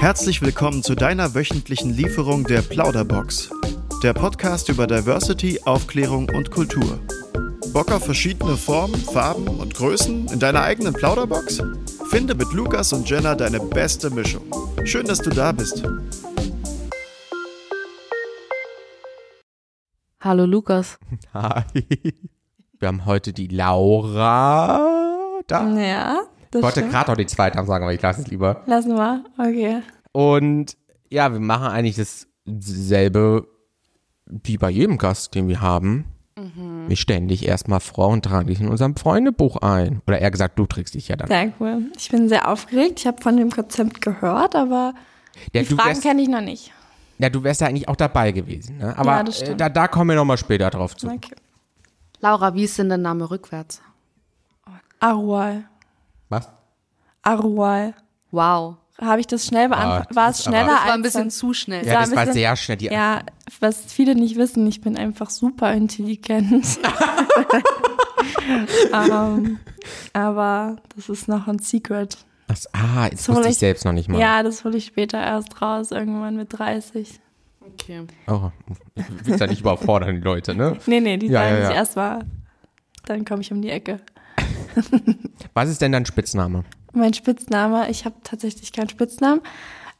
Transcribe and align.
Herzlich 0.00 0.40
willkommen 0.40 0.82
zu 0.82 0.94
deiner 0.94 1.34
wöchentlichen 1.34 1.92
Lieferung 1.92 2.44
der 2.44 2.62
Plauderbox. 2.62 3.50
Der 4.02 4.14
Podcast 4.14 4.70
über 4.70 4.86
Diversity, 4.86 5.60
Aufklärung 5.66 6.30
und 6.30 6.50
Kultur. 6.50 6.98
Bock 7.74 7.92
auf 7.92 8.06
verschiedene 8.06 8.56
Formen, 8.56 8.94
Farben 8.94 9.46
und 9.46 9.74
Größen 9.74 10.28
in 10.28 10.40
deiner 10.40 10.62
eigenen 10.62 10.94
Plauderbox? 10.94 11.62
Finde 12.08 12.34
mit 12.34 12.50
Lukas 12.54 12.94
und 12.94 13.10
Jenna 13.10 13.34
deine 13.34 13.60
beste 13.60 14.08
Mischung. 14.08 14.50
Schön, 14.84 15.04
dass 15.04 15.18
du 15.18 15.28
da 15.28 15.52
bist. 15.52 15.82
Hallo 20.18 20.46
Lukas. 20.46 20.98
Hi. 21.34 22.14
Wir 22.78 22.88
haben 22.88 23.04
heute 23.04 23.34
die 23.34 23.48
Laura 23.48 24.80
da. 25.46 25.68
Ja, 25.76 26.22
Ich 26.54 26.62
wollte 26.62 26.86
gerade 26.88 27.10
noch 27.12 27.16
die 27.16 27.26
zweite 27.26 27.64
sagen, 27.64 27.84
aber 27.84 27.94
ich 27.94 28.02
lasse 28.02 28.22
es 28.22 28.26
lieber. 28.28 28.62
Lassen 28.66 28.94
wir. 28.96 29.24
Okay. 29.38 29.82
Und 30.12 30.76
ja, 31.10 31.32
wir 31.32 31.40
machen 31.40 31.66
eigentlich 31.68 31.96
dasselbe 32.44 33.46
wie 34.26 34.58
bei 34.58 34.70
jedem 34.70 34.98
Gast, 34.98 35.34
den 35.34 35.48
wir 35.48 35.60
haben. 35.60 36.06
Mhm. 36.36 36.88
Wir 36.88 36.96
stellen 36.96 37.28
dich 37.28 37.46
erstmal 37.46 37.80
vor 37.80 38.08
und 38.08 38.24
tragen 38.24 38.48
dich 38.48 38.60
in 38.60 38.68
unserem 38.68 38.96
Freundebuch 38.96 39.58
ein. 39.58 40.02
Oder 40.06 40.20
eher 40.20 40.30
gesagt, 40.30 40.58
du 40.58 40.66
trägst 40.66 40.94
dich 40.94 41.08
ja 41.08 41.16
dann. 41.16 41.28
Sehr 41.28 41.52
cool. 41.60 41.82
Ich 41.96 42.08
bin 42.10 42.28
sehr 42.28 42.48
aufgeregt. 42.48 43.00
Ich 43.00 43.06
habe 43.06 43.20
von 43.22 43.36
dem 43.36 43.50
Konzept 43.50 44.00
gehört, 44.00 44.54
aber 44.56 44.94
Ja, 45.52 45.62
die 45.62 45.66
Fragen 45.74 46.00
kenne 46.00 46.22
ich 46.22 46.28
noch 46.28 46.40
nicht. 46.40 46.72
ja, 47.18 47.28
du 47.28 47.42
wärst 47.44 47.60
ja 47.60 47.66
eigentlich 47.68 47.88
auch 47.88 47.96
dabei 47.96 48.32
gewesen. 48.32 48.78
Ne? 48.78 48.96
Aber 48.96 49.10
Ja, 49.16 49.22
das 49.22 49.40
äh, 49.42 49.44
stimmt. 49.46 49.60
da, 49.60 49.68
da 49.68 49.86
kommen 49.88 50.10
wir 50.10 50.16
nochmal 50.16 50.38
später 50.38 50.70
drauf 50.70 50.96
zu. 50.96 51.08
Okay. 51.08 51.34
Laura, 52.20 52.54
wie 52.54 52.64
ist 52.64 52.78
denn 52.78 52.88
dein 52.88 53.02
Name 53.02 53.30
rückwärts? 53.30 53.80
Arual. 54.98 55.64
Arual. 57.22 57.94
Wow. 58.30 58.76
Habe 59.00 59.20
ich 59.20 59.26
das 59.26 59.46
schnell 59.46 59.68
beantwortet? 59.68 60.08
das 60.10 60.16
War 60.16 60.30
es 60.30 60.44
schneller 60.44 60.66
Das 60.66 60.86
war 60.86 60.92
ein 60.94 61.02
bisschen 61.02 61.30
zu 61.30 61.54
schnell. 61.54 61.86
Ja, 61.86 62.00
das 62.00 62.10
war 62.10 62.18
bisschen- 62.18 62.32
sehr 62.34 62.56
schnell. 62.56 62.76
Die, 62.76 62.86
Ja, 62.86 63.22
was 63.60 63.80
viele 63.92 64.14
nicht 64.14 64.36
wissen, 64.36 64.66
ich 64.66 64.80
bin 64.82 64.96
einfach 64.96 65.30
super 65.30 65.72
intelligent. 65.72 66.78
ähm, 68.92 69.58
aber 70.12 70.76
das 70.96 71.08
ist 71.08 71.28
noch 71.28 71.46
ein 71.48 71.58
Secret. 71.58 72.18
Ach, 72.48 72.56
ah, 72.72 73.06
jetzt 73.10 73.24
Soll 73.24 73.36
wusste 73.36 73.48
ich 73.48 73.52
ich- 73.54 73.58
selbst 73.58 73.84
noch 73.84 73.92
nicht 73.92 74.08
mal. 74.08 74.20
Ja, 74.20 74.42
das 74.42 74.64
hole 74.64 74.76
ich 74.76 74.86
später 74.86 75.18
erst 75.18 75.62
raus, 75.62 75.90
irgendwann 75.92 76.36
mit 76.36 76.58
30. 76.58 77.20
Okay. 77.60 78.06
Oh, 78.26 78.50
ich 78.96 79.26
will 79.26 79.36
ja 79.38 79.46
nicht 79.46 79.60
überfordern, 79.60 80.16
die 80.16 80.20
Leute, 80.20 80.54
ne? 80.54 80.76
Nee, 80.86 81.00
nee, 81.00 81.16
die 81.16 81.28
Ja, 81.28 81.40
sagen 81.42 81.54
ja, 81.56 81.60
sich 81.62 81.70
ja. 81.70 81.76
erst 81.76 81.96
mal. 81.96 82.26
Dann 83.06 83.24
komme 83.24 83.40
ich 83.42 83.52
um 83.52 83.62
die 83.62 83.70
Ecke. 83.70 84.00
Was 85.54 85.68
ist 85.68 85.80
denn 85.80 85.92
dein 85.92 86.04
Spitzname? 86.06 86.64
Mein 86.92 87.14
Spitzname, 87.14 87.90
ich 87.90 88.04
habe 88.04 88.16
tatsächlich 88.24 88.72
keinen 88.72 88.88
Spitznamen, 88.88 89.40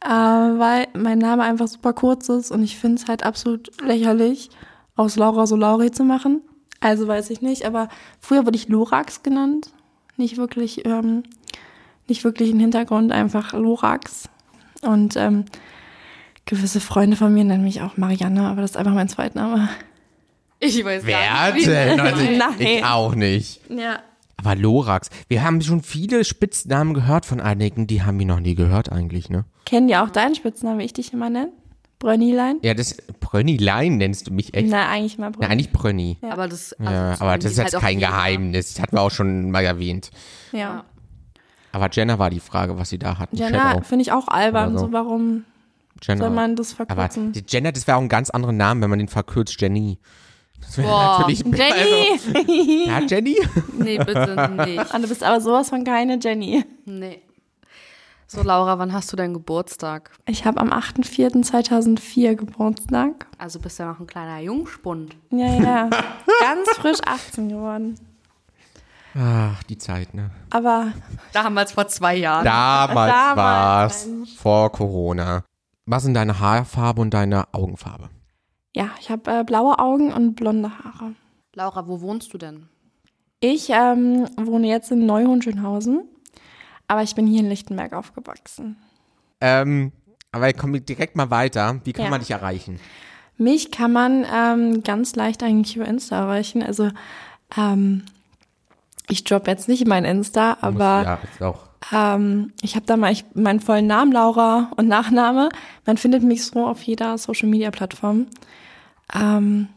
äh, 0.04 0.08
weil 0.08 0.88
mein 0.96 1.18
Name 1.18 1.42
einfach 1.44 1.68
super 1.68 1.92
kurz 1.92 2.28
ist 2.28 2.50
und 2.50 2.62
ich 2.64 2.76
finde 2.78 3.00
es 3.02 3.08
halt 3.08 3.24
absolut 3.24 3.70
lächerlich, 3.82 4.50
aus 4.96 5.16
Laura 5.16 5.46
so 5.46 5.56
Lauri 5.56 5.90
zu 5.92 6.04
machen. 6.04 6.42
Also 6.80 7.06
weiß 7.06 7.30
ich 7.30 7.42
nicht, 7.42 7.64
aber 7.64 7.88
früher 8.20 8.44
wurde 8.46 8.56
ich 8.56 8.68
Lorax 8.68 9.22
genannt. 9.22 9.70
Nicht 10.16 10.36
wirklich, 10.36 10.84
ähm, 10.86 11.22
nicht 12.08 12.24
wirklich 12.24 12.50
ein 12.52 12.58
Hintergrund, 12.60 13.12
einfach 13.12 13.52
Lorax. 13.52 14.28
Und 14.82 15.14
ähm, 15.16 15.44
gewisse 16.46 16.80
Freunde 16.80 17.16
von 17.16 17.32
mir 17.32 17.44
nennen 17.44 17.64
mich 17.64 17.82
auch 17.82 17.96
Marianne, 17.96 18.48
aber 18.48 18.62
das 18.62 18.72
ist 18.72 18.76
einfach 18.76 18.94
mein 18.94 19.08
Zweitname. 19.08 19.68
Ich 20.58 20.84
weiß 20.84 21.04
Wer 21.06 21.18
gar 21.20 21.52
nicht. 21.52 21.66
wie- 21.66 21.70
denn? 21.70 22.00
Also, 22.00 22.22
Nein. 22.24 22.54
ich 22.58 22.84
auch 22.84 23.14
nicht. 23.14 23.60
Ja. 23.70 24.00
Aber 24.40 24.56
Lorax. 24.56 25.10
Wir 25.28 25.42
haben 25.42 25.60
schon 25.60 25.82
viele 25.82 26.24
Spitznamen 26.24 26.94
gehört 26.94 27.26
von 27.26 27.40
einigen, 27.40 27.86
die 27.86 28.02
haben 28.02 28.18
wir 28.18 28.26
noch 28.26 28.40
nie 28.40 28.54
gehört 28.54 28.90
eigentlich, 28.90 29.28
ne? 29.28 29.44
Kennen 29.66 29.88
die 29.88 29.96
auch 29.96 30.08
deinen 30.10 30.34
Spitznamen, 30.34 30.78
wie 30.78 30.84
ich 30.84 30.94
dich 30.94 31.12
immer 31.12 31.28
nenne? 31.28 31.52
Brönnilein? 31.98 32.56
Ja, 32.62 32.72
das 32.72 32.96
Brönnilein 33.20 33.98
nennst 33.98 34.26
du 34.26 34.32
mich 34.32 34.54
echt. 34.54 34.70
Na, 34.70 34.88
eigentlich 34.88 35.18
mal 35.18 35.26
Na, 35.26 35.30
Brönnilein. 35.32 35.52
eigentlich 35.52 35.72
Brönni. 35.72 36.16
Aber 36.22 36.48
das, 36.48 36.72
also 36.72 36.90
Ja, 36.90 37.10
das 37.10 37.20
aber 37.20 37.36
das 37.36 37.52
ist 37.52 37.58
jetzt 37.58 37.74
halt 37.74 37.82
kein 37.82 37.98
jeder. 37.98 38.12
Geheimnis. 38.12 38.72
Das 38.72 38.82
hatten 38.82 38.96
wir 38.96 39.02
auch 39.02 39.10
schon 39.10 39.50
mal 39.50 39.62
erwähnt. 39.62 40.10
Ja. 40.52 40.84
Aber 41.72 41.88
Jenna 41.92 42.18
war 42.18 42.30
die 42.30 42.40
Frage, 42.40 42.78
was 42.78 42.88
sie 42.88 42.98
da 42.98 43.18
hatten. 43.18 43.36
Jenna 43.36 43.82
finde 43.82 44.02
ich 44.02 44.12
auch 44.12 44.28
albern, 44.28 44.72
so. 44.78 44.86
so 44.86 44.92
warum 44.92 45.44
Jenna. 46.02 46.24
soll 46.24 46.30
man 46.30 46.56
das 46.56 46.74
aber 46.80 46.86
verkürzen? 46.86 47.32
die 47.32 47.44
Jenna, 47.46 47.70
das 47.70 47.86
wäre 47.86 47.98
auch 47.98 48.02
ein 48.02 48.08
ganz 48.08 48.30
anderer 48.30 48.52
Name, 48.52 48.80
wenn 48.80 48.90
man 48.90 48.98
den 48.98 49.08
verkürzt. 49.08 49.60
Jenny. 49.60 49.98
Das 50.60 50.78
wäre 50.78 50.88
Boah, 50.88 51.18
natürlich. 51.18 51.40
Jenny! 51.44 52.10
Also, 52.12 52.52
ja, 52.88 53.00
Jenny? 53.00 53.36
Nee, 53.78 53.98
bitte 53.98 54.50
nicht. 54.66 54.94
Ah, 54.94 54.98
du 54.98 55.08
bist 55.08 55.22
aber 55.22 55.40
sowas 55.40 55.68
von 55.68 55.84
keine 55.84 56.18
Jenny. 56.20 56.64
Nee. 56.84 57.22
So, 58.26 58.42
Laura, 58.42 58.78
wann 58.78 58.92
hast 58.92 59.12
du 59.12 59.16
deinen 59.16 59.34
Geburtstag? 59.34 60.12
Ich 60.26 60.44
habe 60.44 60.60
am 60.60 60.70
8.4.2004 60.72 62.36
Geburtstag. 62.36 63.26
Also 63.38 63.58
bist 63.58 63.78
du 63.78 63.82
ja 63.82 63.90
noch 63.90 63.98
ein 63.98 64.06
kleiner 64.06 64.38
Jungspund. 64.38 65.16
Ja, 65.30 65.46
ja. 65.46 65.90
Ganz 66.40 66.68
frisch 66.76 67.00
18 67.04 67.48
geworden. 67.48 67.96
Ach, 69.18 69.60
die 69.64 69.78
Zeit, 69.78 70.14
ne? 70.14 70.30
Aber 70.50 70.92
Damals 71.32 71.72
vor 71.72 71.88
zwei 71.88 72.14
Jahren. 72.16 72.44
Damals, 72.44 73.12
Damals, 73.12 73.36
war's. 73.36 74.06
Mensch. 74.06 74.36
Vor 74.36 74.70
Corona. 74.70 75.42
Was 75.86 76.04
sind 76.04 76.14
deine 76.14 76.38
Haarfarbe 76.38 77.00
und 77.00 77.12
deine 77.12 77.52
Augenfarbe? 77.52 78.10
Ja, 78.74 78.90
ich 79.00 79.10
habe 79.10 79.30
äh, 79.30 79.44
blaue 79.44 79.78
Augen 79.78 80.12
und 80.12 80.34
blonde 80.34 80.70
Haare. 80.78 81.14
Laura, 81.54 81.88
wo 81.88 82.00
wohnst 82.00 82.32
du 82.32 82.38
denn? 82.38 82.68
Ich 83.40 83.70
ähm, 83.70 84.26
wohne 84.36 84.68
jetzt 84.68 84.90
in 84.92 85.06
Neuhohenschönhausen, 85.06 86.02
aber 86.88 87.02
ich 87.02 87.14
bin 87.14 87.26
hier 87.26 87.40
in 87.40 87.48
Lichtenberg 87.48 87.92
aufgewachsen. 87.94 88.76
Ähm, 89.40 89.92
aber 90.32 90.52
kommen 90.52 90.74
wir 90.74 90.80
direkt 90.80 91.16
mal 91.16 91.30
weiter. 91.30 91.80
Wie 91.84 91.92
kann 91.92 92.04
Ja. 92.04 92.10
man 92.10 92.20
dich 92.20 92.30
erreichen? 92.30 92.78
Mich 93.38 93.70
kann 93.70 93.92
man 93.92 94.26
ähm, 94.32 94.82
ganz 94.82 95.16
leicht 95.16 95.42
eigentlich 95.42 95.74
über 95.76 95.86
Insta 95.86 96.18
erreichen. 96.20 96.62
Also 96.62 96.90
ähm, 97.56 98.04
ich 99.08 99.24
droppe 99.24 99.50
jetzt 99.50 99.66
nicht 99.66 99.86
mein 99.88 100.04
Insta, 100.04 100.58
aber 100.60 101.02
ja, 101.02 101.14
ist 101.32 101.42
auch. 101.42 101.62
ähm, 101.92 102.52
ich 102.62 102.76
habe 102.76 102.84
da 102.86 102.96
mal 102.98 103.10
ich, 103.10 103.24
meinen 103.34 103.60
vollen 103.60 103.86
Namen, 103.86 104.12
Laura 104.12 104.70
und 104.76 104.86
Nachname. 104.88 105.48
Man 105.86 105.96
findet 105.96 106.22
mich 106.22 106.44
so 106.44 106.66
auf 106.66 106.82
jeder 106.82 107.16
Social-Media-Plattform. 107.18 108.26
Ähm, 109.14 109.68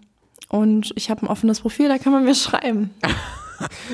und 0.49 0.91
ich 0.95 1.09
habe 1.09 1.23
ein 1.23 1.27
offenes 1.27 1.61
Profil, 1.61 1.87
da 1.87 1.97
kann 1.97 2.11
man 2.13 2.23
mir 2.23 2.35
schreiben. 2.35 2.91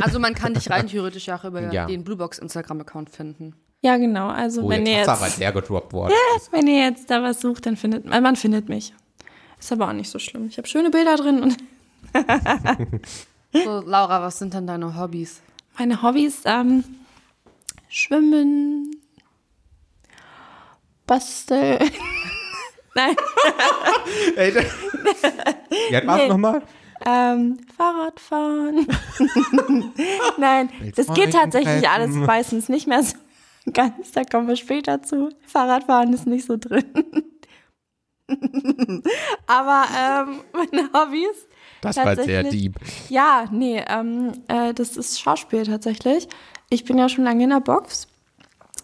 Also 0.01 0.19
man 0.19 0.33
kann 0.33 0.55
dich 0.55 0.71
rein 0.71 0.87
theoretisch 0.87 1.29
auch 1.29 1.43
über 1.43 1.71
Ja. 1.71 1.85
den 1.85 2.03
Bluebox 2.03 2.39
Instagram-Account 2.39 3.11
finden. 3.11 3.53
Ja, 3.81 3.97
genau. 3.97 4.29
Also 4.29 4.63
Oh, 4.63 4.69
wenn, 4.69 4.83
ihr 4.87 4.93
jetzt 4.93 5.09
aber 5.09 5.25
jetzt, 5.27 5.35
sehr 5.37 5.51
gedroppt 5.51 5.93
worden. 5.93 6.13
wenn 6.51 6.65
ihr 6.65 6.85
jetzt 6.85 7.11
da 7.11 7.21
was 7.21 7.39
sucht, 7.39 7.67
dann 7.67 7.77
findet 7.77 8.03
man, 8.05 8.23
man 8.23 8.35
findet 8.35 8.67
mich. 8.67 8.93
Ist 9.59 9.71
aber 9.71 9.89
auch 9.89 9.93
nicht 9.93 10.09
so 10.09 10.17
schlimm. 10.17 10.47
Ich 10.47 10.57
habe 10.57 10.67
schöne 10.67 10.89
Bilder 10.89 11.17
drin 11.17 11.43
und 11.43 11.57
So, 13.53 13.81
Laura, 13.85 14.21
was 14.23 14.39
sind 14.39 14.55
denn 14.55 14.65
deine 14.65 14.97
Hobbys? 14.99 15.41
Meine 15.77 16.01
Hobbys, 16.01 16.41
ähm, 16.45 16.83
Schwimmen, 17.89 18.95
Basteln. 21.05 21.91
Nein, 22.95 23.15
Ey, 24.35 24.51
da- 24.53 24.61
ja, 25.91 26.01
was 26.07 26.17
Nee. 26.17 26.27
nochmal? 26.27 26.61
ähm, 27.05 27.57
Fahrradfahren. 27.77 28.85
Nein, 30.37 30.69
das 30.95 31.07
geht 31.13 31.31
tatsächlich 31.33 31.87
alles 31.87 32.11
meistens 32.15 32.67
nicht 32.67 32.87
mehr 32.87 33.03
so 33.03 33.15
ganz. 33.71 34.11
Da 34.13 34.23
kommen 34.25 34.47
wir 34.49 34.55
später 34.57 35.01
zu. 35.01 35.29
Fahrradfahren 35.47 36.11
ist 36.13 36.27
nicht 36.27 36.45
so 36.45 36.57
drin. 36.57 36.83
Aber 39.47 39.85
ähm, 39.97 40.41
meine 40.53 40.89
Hobbys. 40.93 41.47
Das 41.81 41.95
war 41.97 42.15
sehr 42.15 42.43
deep. 42.43 42.75
Ja, 43.07 43.45
nee, 43.51 43.81
ähm, 43.87 44.33
äh, 44.47 44.73
das 44.73 44.97
ist 44.97 45.19
Schauspiel 45.21 45.63
tatsächlich. 45.65 46.27
Ich 46.69 46.83
bin 46.83 46.97
ja 46.97 47.07
schon 47.09 47.23
lange 47.23 47.45
in 47.45 47.49
der 47.51 47.61
Box. 47.61 48.07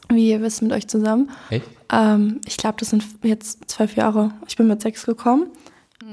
Wie 0.09 0.29
ihr 0.29 0.41
wisst, 0.41 0.61
mit 0.61 0.71
euch 0.71 0.87
zusammen. 0.87 1.31
Echt? 1.49 1.65
Ähm, 1.91 2.41
ich 2.47 2.57
glaube, 2.57 2.77
das 2.79 2.89
sind 2.89 3.03
jetzt 3.23 3.69
zwölf 3.69 3.95
Jahre. 3.95 4.31
Ich 4.47 4.55
bin 4.55 4.67
mit 4.67 4.81
sechs 4.81 5.05
gekommen. 5.05 5.47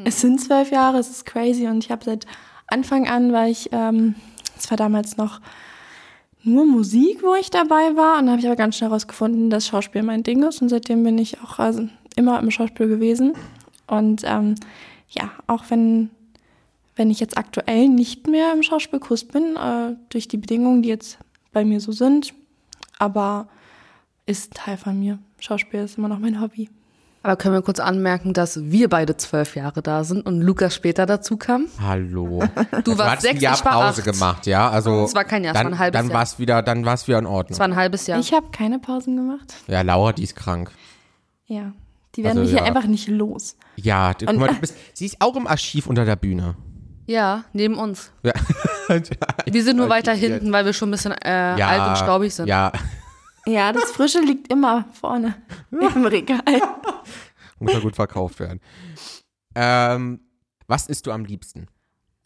Es 0.05 0.21
sind 0.21 0.41
zwölf 0.41 0.71
Jahre, 0.71 0.99
es 0.99 1.11
ist 1.11 1.27
crazy. 1.27 1.67
Und 1.67 1.85
ich 1.85 1.91
habe 1.91 2.05
seit 2.05 2.27
Anfang 2.67 3.09
an, 3.09 3.33
weil 3.33 3.51
ich, 3.51 3.69
ähm, 3.73 4.15
es 4.59 4.71
war 4.71 4.77
damals 4.77 5.17
noch 5.17 5.41
nur 6.43 6.67
Musik, 6.67 7.23
wo 7.23 7.35
ich 7.35 7.51
dabei 7.51 7.95
war. 7.97 8.19
Und 8.19 8.27
da 8.27 8.33
habe 8.33 8.41
ich 8.41 8.47
aber 8.47 8.57
ganz 8.57 8.77
schnell 8.77 8.91
herausgefunden, 8.91 9.51
dass 9.51 9.67
Schauspiel 9.67 10.03
mein 10.03 10.23
Ding 10.23 10.43
ist. 10.43 10.63
Und 10.63 10.69
seitdem 10.69 11.05
bin 11.05 11.19
ich 11.19 11.41
auch 11.43 11.59
also, 11.59 11.89
immer 12.17 12.41
im 12.41 12.51
Schauspiel 12.51 12.89
gewesen. 12.89 13.35
Und 13.87 14.23
ähm, 14.25 14.55
ja, 15.09 15.31
auch 15.47 15.65
wenn, 15.69 16.11
wenn 16.97 17.11
ich 17.11 17.21
jetzt 17.21 17.37
aktuell 17.37 17.89
nicht 17.89 18.27
mehr 18.27 18.53
im 18.53 18.63
Schauspielkurs 18.63 19.25
bin, 19.25 19.57
äh, 19.57 19.95
durch 20.09 20.29
die 20.29 20.39
Bedingungen, 20.39 20.83
die 20.83 20.89
jetzt 20.89 21.19
bei 21.53 21.65
mir 21.65 21.81
so 21.81 21.93
sind, 21.93 22.35
aber 22.99 23.49
ist 24.27 24.55
Teil 24.55 24.77
von 24.77 24.99
mir. 24.99 25.19
Schauspiel 25.43 25.81
ist 25.81 25.99
immer 25.99 26.07
noch 26.09 26.21
mein 26.21 26.41
Hobby. 26.41 26.71
Aber 27.25 27.37
können 27.37 27.55
wir 27.55 27.63
kurz 27.63 27.79
anmerken, 27.81 28.33
dass 28.33 28.61
wir 28.71 28.89
beide 28.89 29.17
zwölf 29.17 29.55
Jahre 29.57 29.81
da 29.83 30.03
sind 30.05 30.25
und 30.27 30.41
Lukas 30.41 30.75
später 30.75 31.05
dazu 31.07 31.37
kam? 31.37 31.67
Hallo. 31.81 32.43
Du 32.85 32.97
warst 32.99 33.11
hast 33.17 33.23
sechs, 33.23 33.35
ein 33.37 33.41
Jahr 33.43 33.55
ich 33.55 33.65
war 33.65 33.73
Pause 33.73 34.03
acht. 34.03 34.05
gemacht, 34.13 34.47
ja? 34.47 34.71
Also 34.71 35.05
Es 35.05 35.15
war 35.15 35.25
kein 35.25 35.45
Jahr, 35.45 35.55
es 35.55 35.59
dann, 35.61 35.67
war 35.67 35.73
ein 35.73 35.79
halbes 35.79 35.99
dann 36.01 36.09
Jahr. 36.11 36.19
war's 36.19 36.39
wieder, 36.39 36.63
dann 36.63 36.85
war's 36.85 37.07
wieder 37.09 37.19
in 37.19 37.27
Ordnung. 37.27 37.55
Es 37.55 37.59
war 37.61 37.67
ein 37.69 37.77
halbes 37.77 38.07
Jahr. 38.07 38.19
Ich 38.19 38.33
habe 38.33 38.47
keine 38.53 38.79
Pausen 38.79 39.17
gemacht. 39.17 39.55
ja, 39.69 39.83
Laura, 39.83 40.13
die 40.13 40.25
ist 40.25 40.35
krank. 40.37 40.71
Ja. 41.47 41.73
Die 42.15 42.25
werden 42.25 42.39
Also, 42.39 42.43
mich 42.43 42.51
hier 42.51 42.61
ja. 42.61 42.65
einfach 42.65 42.89
nicht 42.89 43.09
los. 43.09 43.57
Ja, 43.77 44.15
du, 44.15 44.27
mal, 44.35 44.49
du 44.49 44.55
bist, 44.57 44.77
sie 44.93 45.07
ist 45.07 45.17
auch 45.21 45.35
im 45.37 45.47
Archiv 45.47 45.87
unter 45.87 46.05
der 46.05 46.17
Bühne. 46.17 46.55
Ja, 47.07 47.45
neben 47.53 47.77
uns. 47.79 48.13
Ja. 48.23 48.33
Wir 49.51 49.63
sind 49.65 49.77
nur 49.77 49.89
weiter 49.89 50.13
hinten, 50.13 50.53
weil 50.53 50.65
wir 50.65 50.73
schon 50.73 50.89
ein 50.89 50.93
bisschen 50.93 51.13
äh, 51.13 51.59
ja, 51.59 51.69
alt 51.69 51.89
und 51.91 51.99
staubig 51.99 52.35
sind. 52.35 52.47
Ja, 52.49 52.73
Ja, 53.47 53.73
das 53.73 53.91
Frische 53.91 54.21
liegt 54.21 54.53
immer 54.53 54.85
vorne 54.93 55.35
im 55.71 56.07
Regal. 56.07 56.43
muss 57.59 57.73
ja 57.73 57.81
gut 57.81 57.97
verkauft 57.97 58.41
werden. 58.41 58.61
Ähm, 59.55 60.21
was 60.67 60.89
isst 60.89 61.07
du 61.07 61.13
am 61.13 61.25
liebsten? 61.25 61.67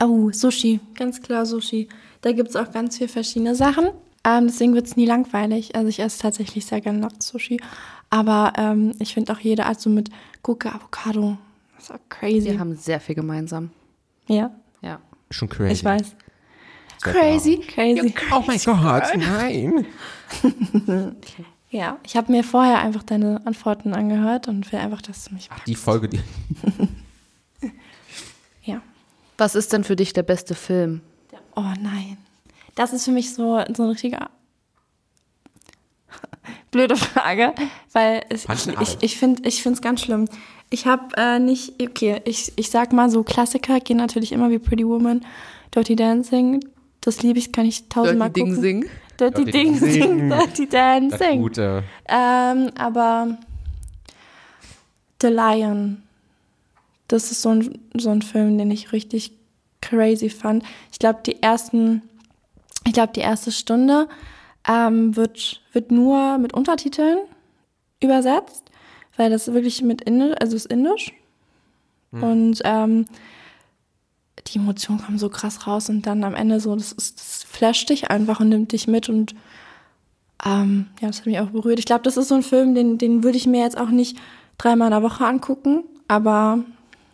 Oh, 0.00 0.30
Sushi, 0.30 0.80
ganz 0.94 1.22
klar 1.22 1.46
Sushi. 1.46 1.88
Da 2.20 2.32
gibt 2.32 2.50
es 2.50 2.56
auch 2.56 2.70
ganz 2.70 2.98
viele 2.98 3.08
verschiedene 3.08 3.54
Sachen. 3.54 3.90
Ähm, 4.24 4.46
deswegen 4.48 4.74
wird 4.74 4.86
es 4.86 4.96
nie 4.96 5.06
langweilig. 5.06 5.74
Also 5.74 5.88
ich 5.88 6.00
esse 6.00 6.20
tatsächlich 6.20 6.66
sehr 6.66 6.80
gerne 6.80 6.98
nachts 6.98 7.28
Sushi. 7.28 7.60
Aber 8.10 8.52
ähm, 8.56 8.92
ich 8.98 9.14
finde 9.14 9.32
auch 9.32 9.38
jede 9.40 9.66
Art 9.66 9.80
so 9.80 9.88
mit 9.88 10.10
Gurke, 10.42 10.72
Avocado. 10.72 11.38
Das 11.74 11.84
ist 11.84 11.90
auch 11.92 12.00
crazy. 12.08 12.50
Wir 12.50 12.58
haben 12.58 12.76
sehr 12.76 13.00
viel 13.00 13.14
gemeinsam. 13.14 13.70
Ja, 14.26 14.50
Ja. 14.82 15.00
Schon 15.30 15.48
crazy. 15.48 15.72
ich 15.72 15.84
weiß. 15.84 16.14
Sehr 17.12 17.22
Crazy, 17.22 17.58
crazy. 17.58 18.14
Oh 18.32 18.42
mein 18.46 18.58
Gott, 18.58 19.04
nein. 19.16 19.86
Ja, 21.70 21.98
ich 22.04 22.16
habe 22.16 22.32
mir 22.32 22.44
vorher 22.44 22.78
einfach 22.78 23.02
deine 23.02 23.44
Antworten 23.44 23.92
angehört 23.92 24.48
und 24.48 24.70
will 24.72 24.78
einfach, 24.78 25.02
dass 25.02 25.24
du 25.24 25.34
mich 25.34 25.48
Die 25.66 25.74
Folge, 25.74 26.08
die. 26.08 26.20
Ja. 28.62 28.80
Was 29.36 29.54
ist 29.54 29.72
denn 29.72 29.84
für 29.84 29.96
dich 29.96 30.12
der 30.12 30.22
beste 30.22 30.54
Film? 30.54 31.00
Oh 31.54 31.72
nein. 31.80 32.18
Das 32.74 32.92
ist 32.92 33.04
für 33.04 33.10
mich 33.10 33.34
so, 33.34 33.62
so 33.74 33.82
ein 33.84 33.90
richtiger 33.90 34.30
blöde 36.70 36.96
Frage, 36.96 37.54
weil 37.92 38.24
es, 38.28 38.46
ich, 38.80 38.96
ich, 39.00 39.18
finde 39.18 39.48
ich 39.48 39.64
es 39.64 39.80
ganz 39.80 40.02
schlimm. 40.02 40.26
Ich 40.68 40.86
habe 40.86 41.16
äh, 41.16 41.38
nicht, 41.38 41.80
okay, 41.80 42.20
ich, 42.24 42.52
ich 42.56 42.70
sag 42.70 42.92
mal 42.92 43.10
so, 43.10 43.22
Klassiker 43.22 43.80
gehen 43.80 43.96
natürlich 43.96 44.32
immer 44.32 44.50
wie 44.50 44.58
Pretty 44.58 44.86
Woman, 44.86 45.24
Dirty 45.74 45.96
Dancing, 45.96 46.60
das 47.06 47.22
liebe 47.22 47.38
ich, 47.38 47.52
kann 47.52 47.66
ich 47.66 47.88
tausendmal 47.88 48.30
Dirty 48.30 48.40
Ding 48.40 48.54
gucken. 48.54 48.62
Sing. 48.62 48.90
Dirty, 49.16 49.44
Dirty 49.44 49.50
Ding 49.52 49.72
Ding 49.72 49.76
Sing, 49.78 50.02
Sing. 50.02 50.28
Dirty 50.28 50.66
Das 50.66 50.70
Dancing. 50.70 51.40
gute. 51.40 51.84
Ähm, 52.08 52.70
aber 52.76 53.38
The 55.22 55.28
Lion, 55.28 56.02
das 57.08 57.30
ist 57.30 57.42
so 57.42 57.50
ein, 57.50 57.78
so 57.96 58.10
ein 58.10 58.22
Film, 58.22 58.58
den 58.58 58.70
ich 58.72 58.92
richtig 58.92 59.32
crazy 59.80 60.28
fand. 60.28 60.64
Ich 60.90 60.98
glaube, 60.98 61.20
die 61.24 61.42
ersten, 61.42 62.02
ich 62.84 62.92
glaube, 62.92 63.12
die 63.14 63.20
erste 63.20 63.52
Stunde 63.52 64.08
ähm, 64.68 65.14
wird, 65.14 65.62
wird 65.72 65.92
nur 65.92 66.38
mit 66.38 66.54
Untertiteln 66.54 67.18
übersetzt, 68.02 68.64
weil 69.16 69.30
das 69.30 69.46
wirklich 69.52 69.80
mit 69.80 70.02
Indisch, 70.02 70.34
also 70.40 70.56
ist 70.56 70.66
Indisch. 70.66 71.12
Und 72.12 72.60
ähm, 72.64 73.04
die 74.48 74.58
Emotionen 74.58 75.00
kommen 75.02 75.18
so 75.18 75.28
krass 75.28 75.66
raus 75.66 75.88
und 75.88 76.02
dann 76.06 76.24
am 76.24 76.34
Ende 76.34 76.60
so, 76.60 76.74
das, 76.74 76.92
ist, 76.92 77.18
das 77.18 77.44
flasht 77.44 77.88
dich 77.90 78.10
einfach 78.10 78.40
und 78.40 78.48
nimmt 78.48 78.72
dich 78.72 78.86
mit 78.86 79.08
und 79.08 79.34
ähm, 80.44 80.86
ja, 81.00 81.08
das 81.08 81.20
hat 81.20 81.26
mich 81.26 81.38
auch 81.38 81.50
berührt. 81.50 81.78
Ich 81.78 81.86
glaube, 81.86 82.02
das 82.02 82.16
ist 82.16 82.28
so 82.28 82.34
ein 82.34 82.42
Film, 82.42 82.74
den, 82.74 82.98
den 82.98 83.22
würde 83.24 83.38
ich 83.38 83.46
mir 83.46 83.62
jetzt 83.62 83.78
auch 83.78 83.90
nicht 83.90 84.18
dreimal 84.58 84.88
in 84.88 84.92
der 84.92 85.02
Woche 85.02 85.24
angucken, 85.24 85.84
aber 86.08 86.60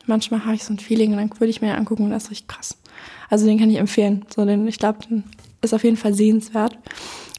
manchmal 0.07 0.45
habe 0.45 0.55
ich 0.55 0.65
so 0.65 0.73
ein 0.73 0.79
Feeling 0.79 1.13
und 1.13 1.19
dann 1.19 1.31
würde 1.41 1.51
ich 1.51 1.61
mir 1.61 1.69
den 1.69 1.77
angucken 1.77 2.05
und 2.05 2.11
das 2.11 2.25
ist 2.25 2.31
richtig 2.31 2.49
krass. 2.49 2.77
Also 3.31 3.47
den 3.47 3.59
kann 3.59 3.71
ich 3.71 3.77
empfehlen. 3.77 4.27
So, 4.35 4.45
den, 4.45 4.67
ich 4.67 4.79
glaube, 4.79 4.99
den 5.09 5.25
ist 5.63 5.73
auf 5.73 5.85
jeden 5.85 5.97
Fall 5.97 6.13
sehenswert. 6.13 6.77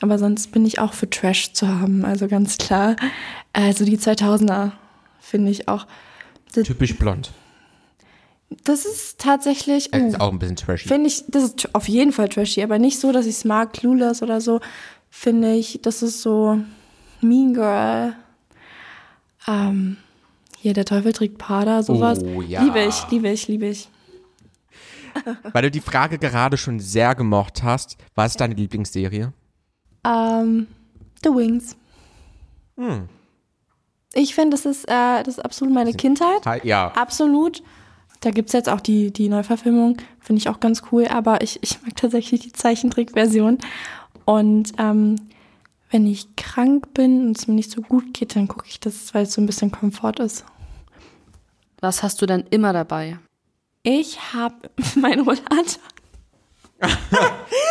Aber 0.02 0.18
sonst 0.18 0.52
bin 0.52 0.66
ich 0.66 0.80
auch 0.80 0.94
für 0.94 1.10
Trash 1.10 1.54
zu 1.54 1.68
haben, 1.68 2.04
also 2.04 2.28
ganz 2.28 2.58
klar. 2.58 2.96
Also 3.54 3.86
die 3.86 3.98
2000er 3.98 4.72
finde 5.20 5.52
ich 5.52 5.68
auch. 5.68 5.86
Typisch 6.52 6.98
blond. 6.98 7.32
Das 8.64 8.86
ist 8.86 9.20
tatsächlich. 9.20 9.94
Uh, 9.94 10.08
Ist 10.08 10.20
auch 10.20 10.32
ein 10.32 10.40
bisschen 10.40 10.56
trashy. 10.56 10.88
Finde 10.88 11.08
ich, 11.08 11.24
das 11.28 11.44
ist 11.44 11.76
auf 11.76 11.88
jeden 11.88 12.12
Fall 12.12 12.30
trashy, 12.30 12.62
aber 12.64 12.80
nicht 12.80 13.00
so, 13.00 13.12
dass 13.12 13.26
ich 13.26 13.36
es 13.36 13.46
mag, 13.46 13.74
Clueless 13.74 14.22
oder 14.22 14.42
so. 14.42 14.60
Finde 15.10 15.54
ich, 15.54 15.80
das 15.82 16.02
ist 16.04 16.22
so 16.22 16.60
Mean 17.22 17.54
Girl. 17.54 18.16
Ähm, 19.48 19.98
hier, 20.60 20.74
der 20.74 20.86
Teufel 20.86 21.14
trägt 21.14 21.38
Prada, 21.38 21.84
sowas. 21.84 22.20
Oh, 22.24 22.42
ja. 22.42 22.64
Liebe 22.64 22.84
ich, 22.84 23.10
liebe 23.10 23.30
ich, 23.30 23.48
liebe 23.48 23.68
ich. 23.68 23.90
Weil 25.52 25.64
du 25.64 25.72
die 25.72 25.82
Frage 25.82 26.18
gerade 26.18 26.58
schon 26.58 26.80
sehr 26.80 27.16
gemocht 27.16 27.62
hast, 27.64 27.98
was 28.16 28.32
ist 28.32 28.42
deine 28.42 28.56
Lieblingsserie? 28.56 29.32
Ähm, 30.06 30.68
The 31.24 31.30
Wings. 31.30 31.76
Hm. 32.78 33.08
Ich 34.14 34.36
finde, 34.36 34.58
das 34.58 34.66
ist, 34.66 34.86
äh, 34.86 35.24
das 35.24 35.38
ist 35.38 35.40
absolut 35.40 35.74
meine 35.74 35.94
Kindheit. 35.94 36.64
Ja. 36.64 36.92
Absolut. 36.96 37.62
Da 38.24 38.32
gibt 38.32 38.48
es 38.48 38.54
jetzt 38.54 38.70
auch 38.70 38.80
die, 38.80 39.12
die 39.12 39.28
Neuverfilmung, 39.28 39.98
finde 40.22 40.40
ich 40.40 40.48
auch 40.48 40.62
ganz 40.62 40.82
cool, 40.94 41.08
aber 41.08 41.42
ich, 41.42 41.60
ich 41.62 41.82
mag 41.82 41.94
tatsächlich 41.98 42.40
die 42.40 42.54
Zeichentrickversion. 42.54 43.58
Und 44.24 44.72
ähm, 44.78 45.18
wenn 45.92 46.08
ich 46.08 46.34
krank 46.38 46.94
bin 46.94 47.28
und 47.28 47.38
es 47.38 47.50
mir 47.50 47.54
nicht 47.54 47.70
so 47.70 47.82
gut 47.82 48.14
geht, 48.14 48.38
dann 48.38 48.48
gucke 48.48 48.66
ich 48.70 48.80
das, 48.80 49.14
weil 49.14 49.24
es 49.24 49.34
so 49.34 49.42
ein 49.42 49.46
bisschen 49.46 49.72
Komfort 49.72 50.22
ist. 50.22 50.46
Was 51.82 52.02
hast 52.02 52.22
du 52.22 52.26
denn 52.26 52.46
immer 52.50 52.72
dabei? 52.72 53.20
Ich 53.84 54.34
habe 54.34 54.56
meinen 54.96 55.26
Rollator. 55.26 55.84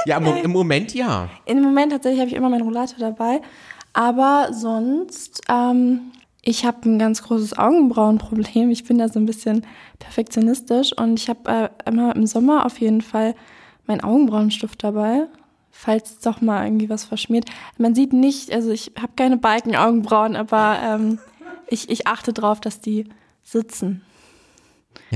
Ja, 0.05 0.19
im 0.19 0.51
Moment 0.51 0.93
ja. 0.95 1.31
Im 1.47 1.63
Moment 1.63 1.93
tatsächlich 1.93 2.21
habe 2.21 2.29
ich 2.29 2.37
immer 2.37 2.49
meinen 2.49 2.63
Rollator 2.65 2.99
dabei. 2.99 3.41
Aber 3.93 4.49
sonst, 4.53 5.41
ähm, 5.49 6.13
ich 6.43 6.65
habe 6.65 6.89
ein 6.89 6.99
ganz 6.99 7.23
großes 7.23 7.57
Augenbrauenproblem. 7.57 8.71
Ich 8.71 8.85
bin 8.85 8.99
da 8.99 9.09
so 9.09 9.21
ein 9.21 9.27
bisschen 9.27 9.65
perfektionistisch 10.01 10.93
und 10.97 11.19
ich 11.19 11.29
habe 11.29 11.51
äh, 11.51 11.89
immer 11.89 12.15
im 12.17 12.27
Sommer 12.27 12.67
auf 12.67 12.81
jeden 12.81 13.01
Fall 13.01 13.37
meinen 13.87 14.03
Augenbrauenstift 14.03 14.83
dabei, 14.83 15.29
falls 15.71 16.19
doch 16.19 16.41
mal 16.41 16.65
irgendwie 16.65 16.91
was 16.91 17.05
verschmiert. 17.05 17.49
Man 17.79 17.95
sieht 17.95 18.13
nicht, 18.13 18.53
also 18.53 18.71
ich 18.71 18.93
habe 19.01 19.13
keine 19.15 19.37
Balkenaugenbrauen, 19.37 20.35
aber 20.35 20.79
ähm, 20.83 21.21
ich, 21.69 21.89
ich 21.89 22.09
achte 22.09 22.33
drauf, 22.33 22.61
dass 22.61 22.81
die 22.81 23.09
sitzen. 23.45 24.03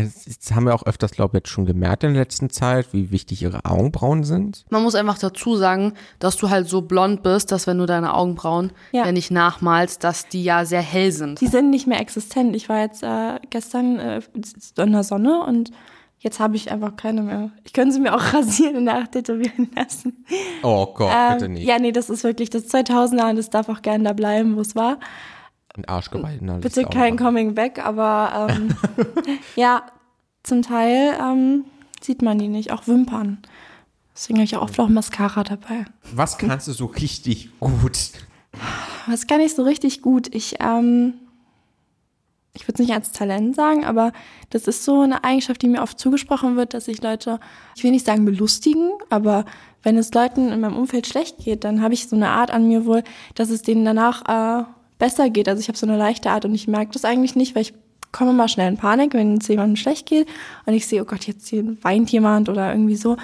Das, 0.04 0.24
das 0.24 0.54
haben 0.54 0.64
wir 0.66 0.74
auch 0.74 0.84
öfters, 0.84 1.12
glaube 1.12 1.36
ich, 1.36 1.40
jetzt 1.42 1.48
schon 1.48 1.66
gemerkt 1.66 2.04
in 2.04 2.12
der 2.14 2.22
letzten 2.22 2.50
Zeit, 2.50 2.92
wie 2.92 3.10
wichtig 3.10 3.42
ihre 3.42 3.64
Augenbrauen 3.64 4.24
sind. 4.24 4.64
Man 4.70 4.82
muss 4.82 4.94
einfach 4.94 5.18
dazu 5.18 5.56
sagen, 5.56 5.94
dass 6.18 6.36
du 6.36 6.50
halt 6.50 6.68
so 6.68 6.82
blond 6.82 7.22
bist, 7.22 7.50
dass 7.52 7.66
wenn 7.66 7.78
du 7.78 7.86
deine 7.86 8.14
Augenbrauen 8.14 8.72
Ja. 8.92 9.06
ja. 9.06 9.12
nicht 9.12 9.30
nachmalst, 9.30 10.04
dass 10.04 10.28
die 10.28 10.44
ja 10.44 10.64
sehr 10.64 10.82
hell 10.82 11.12
sind. 11.12 11.40
Die 11.40 11.46
sind 11.46 11.70
nicht 11.70 11.86
mehr 11.86 12.00
existent. 12.00 12.54
Ich 12.56 12.68
war 12.68 12.80
jetzt 12.80 13.02
äh, 13.02 13.38
gestern 13.50 13.98
äh, 13.98 14.20
in 14.78 14.92
der 14.92 15.02
Sonne 15.04 15.42
und 15.44 15.70
jetzt 16.18 16.40
habe 16.40 16.56
ich 16.56 16.70
einfach 16.72 16.96
keine 16.96 17.22
mehr. 17.22 17.50
Ich 17.64 17.72
könnte 17.72 17.94
sie 17.94 18.00
mir 18.00 18.14
auch 18.14 18.32
rasieren 18.34 18.76
und 18.76 18.84
nachtätowieren 18.84 19.70
lassen. 19.76 20.24
Oh 20.62 20.86
Gott, 20.94 21.12
bitte 21.32 21.44
Ähm, 21.46 21.52
nicht. 21.52 21.66
ja, 21.66 21.78
nee, 21.78 21.92
das 21.92 22.10
ist 22.10 22.24
wirklich 22.24 22.50
das 22.50 22.64
2000er 22.68 23.30
und 23.30 23.36
das 23.36 23.50
darf 23.50 23.68
auch 23.68 23.82
gerne 23.82 24.04
da 24.04 24.12
bleiben, 24.12 24.56
wo 24.56 24.60
es 24.60 24.74
war. 24.74 24.98
Ein 25.76 25.84
Arschgeweih. 25.84 26.38
Bitte 26.60 26.84
kein. 26.84 27.16
Coming 27.16 27.54
Back, 27.54 27.84
aber 27.84 28.48
ähm, 28.50 28.74
ja, 29.56 29.82
zum 30.42 30.62
Teil 30.62 31.16
ähm, 31.20 31.64
sieht 32.00 32.22
man 32.22 32.38
die 32.38 32.48
nicht, 32.48 32.72
auch 32.72 32.86
Wimpern. 32.86 33.38
Deswegen 34.14 34.38
habe 34.38 34.44
ich 34.44 34.56
auch 34.56 34.62
oft 34.62 34.80
auch 34.80 34.88
Mascara 34.88 35.44
dabei. 35.44 35.84
Was 36.14 36.38
kannst 36.38 36.68
du 36.68 36.72
so 36.72 36.86
richtig 36.86 37.50
gut? 37.60 38.12
Was 39.06 39.26
kann 39.26 39.40
ich 39.40 39.54
so 39.54 39.62
richtig 39.62 40.00
gut? 40.00 40.34
Ich, 40.34 40.56
ähm, 40.60 41.14
ich 42.54 42.66
würde 42.66 42.74
es 42.74 42.88
nicht 42.88 42.94
als 42.94 43.12
Talent 43.12 43.54
sagen, 43.54 43.84
aber 43.84 44.12
das 44.48 44.66
ist 44.66 44.84
so 44.84 45.02
eine 45.02 45.22
Eigenschaft, 45.22 45.60
die 45.60 45.68
mir 45.68 45.82
oft 45.82 45.98
zugesprochen 45.98 46.56
wird, 46.56 46.72
dass 46.72 46.88
ich 46.88 47.02
Leute, 47.02 47.38
ich 47.76 47.84
will 47.84 47.90
nicht 47.90 48.06
sagen 48.06 48.24
belustigen, 48.24 48.92
aber 49.10 49.44
wenn 49.82 49.98
es 49.98 50.14
Leuten 50.14 50.50
in 50.50 50.60
meinem 50.60 50.76
Umfeld 50.76 51.06
schlecht 51.06 51.38
geht, 51.38 51.64
dann 51.64 51.82
habe 51.82 51.92
ich 51.92 52.08
so 52.08 52.16
eine 52.16 52.30
Art 52.30 52.50
an 52.50 52.66
mir 52.66 52.86
wohl, 52.86 53.04
dass 53.34 53.50
es 53.50 53.60
denen 53.60 53.84
danach 53.84 54.62
äh, 54.62 54.64
besser 54.98 55.30
geht. 55.30 55.48
Also 55.48 55.60
ich 55.60 55.68
habe 55.68 55.78
so 55.78 55.86
eine 55.86 55.96
leichte 55.96 56.30
Art 56.30 56.44
und 56.44 56.54
ich 56.54 56.68
merke 56.68 56.92
das 56.92 57.04
eigentlich 57.04 57.34
nicht, 57.34 57.54
weil 57.54 57.62
ich 57.62 57.74
komme 58.12 58.30
immer 58.30 58.48
schnell 58.48 58.68
in 58.68 58.76
Panik, 58.76 59.14
wenn 59.14 59.38
es 59.38 59.48
jemandem 59.48 59.76
schlecht 59.76 60.06
geht 60.06 60.26
und 60.64 60.74
ich 60.74 60.86
sehe, 60.86 61.02
oh 61.02 61.04
Gott, 61.04 61.26
jetzt 61.26 61.52
weint 61.82 62.10
jemand 62.10 62.48
oder 62.48 62.70
irgendwie 62.72 62.96
so. 62.96 63.16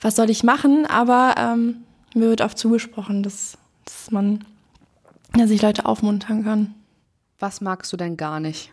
Was 0.00 0.16
soll 0.16 0.30
ich 0.30 0.42
machen? 0.42 0.86
Aber 0.86 1.34
ähm, 1.38 1.84
mir 2.14 2.28
wird 2.28 2.40
oft 2.40 2.58
zugesprochen, 2.58 3.22
dass, 3.22 3.56
dass 3.84 4.10
man 4.10 4.44
dass 5.34 5.50
ich 5.50 5.62
Leute 5.62 5.86
aufmuntern 5.86 6.44
kann. 6.44 6.74
Was 7.38 7.60
magst 7.60 7.92
du 7.92 7.96
denn 7.96 8.16
gar 8.16 8.40
nicht? 8.40 8.72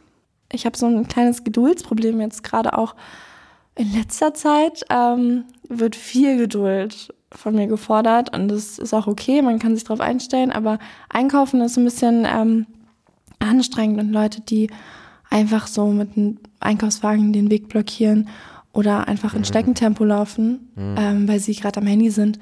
Ich 0.51 0.65
habe 0.65 0.77
so 0.77 0.87
ein 0.87 1.07
kleines 1.07 1.43
Geduldsproblem 1.43 2.19
jetzt 2.21 2.43
gerade 2.43 2.77
auch 2.77 2.95
in 3.75 3.93
letzter 3.93 4.33
Zeit. 4.33 4.83
Ähm, 4.89 5.45
wird 5.67 5.95
viel 5.95 6.37
Geduld 6.37 7.13
von 7.31 7.55
mir 7.55 7.67
gefordert 7.67 8.35
und 8.35 8.47
das 8.47 8.79
ist 8.79 8.93
auch 8.93 9.07
okay, 9.07 9.41
man 9.41 9.59
kann 9.59 9.75
sich 9.75 9.83
darauf 9.83 10.01
einstellen, 10.01 10.51
aber 10.51 10.79
einkaufen 11.09 11.61
ist 11.61 11.77
ein 11.77 11.85
bisschen 11.85 12.25
ähm, 12.27 12.65
anstrengend 13.39 13.99
und 13.99 14.11
Leute, 14.11 14.41
die 14.41 14.69
einfach 15.29 15.67
so 15.67 15.87
mit 15.87 16.17
einem 16.17 16.39
Einkaufswagen 16.59 17.33
den 17.33 17.51
Weg 17.51 17.69
blockieren 17.69 18.29
oder 18.73 19.07
einfach 19.07 19.33
in 19.33 19.45
Steckentempo 19.45 20.03
laufen, 20.03 20.71
ähm, 20.77 21.27
weil 21.27 21.39
sie 21.39 21.55
gerade 21.55 21.79
am 21.79 21.87
Handy 21.87 22.09
sind, 22.09 22.39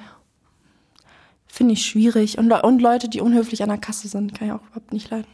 finde 1.48 1.74
ich 1.74 1.86
schwierig. 1.86 2.38
Und, 2.38 2.52
und 2.52 2.82
Leute, 2.82 3.10
die 3.10 3.22
unhöflich 3.22 3.64
an 3.64 3.70
der 3.70 3.78
Kasse 3.78 4.08
sind, 4.08 4.34
kann 4.34 4.48
ich 4.48 4.54
auch 4.54 4.66
überhaupt 4.68 4.94
nicht 4.94 5.10
leiden. 5.10 5.28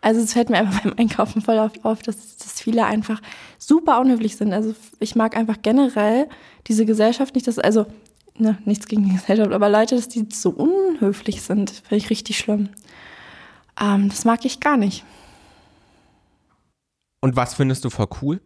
Also 0.00 0.20
es 0.20 0.32
fällt 0.32 0.50
mir 0.50 0.58
einfach 0.58 0.80
beim 0.84 0.94
Einkaufen 0.96 1.40
voll 1.42 1.58
auf, 1.58 1.72
auf 1.84 2.02
dass, 2.02 2.36
dass 2.36 2.60
viele 2.60 2.84
einfach 2.84 3.22
super 3.58 4.00
unhöflich 4.00 4.36
sind. 4.36 4.52
Also 4.52 4.74
ich 4.98 5.14
mag 5.14 5.36
einfach 5.36 5.56
generell 5.62 6.28
diese 6.66 6.84
Gesellschaft 6.84 7.34
nicht, 7.34 7.46
dass, 7.46 7.58
also 7.58 7.86
ne, 8.38 8.58
nichts 8.64 8.86
gegen 8.86 9.04
die 9.04 9.14
Gesellschaft, 9.14 9.52
aber 9.52 9.68
Leute, 9.68 9.96
dass 9.96 10.08
die 10.08 10.26
so 10.32 10.50
unhöflich 10.50 11.42
sind, 11.42 11.70
finde 11.70 11.96
ich 11.96 12.10
richtig 12.10 12.38
schlimm. 12.38 12.70
Ähm, 13.80 14.08
das 14.08 14.24
mag 14.24 14.44
ich 14.44 14.60
gar 14.60 14.76
nicht. 14.76 15.04
Und 17.20 17.36
was 17.36 17.54
findest 17.54 17.84
du 17.84 17.90
voll 17.90 18.08
cool? 18.20 18.40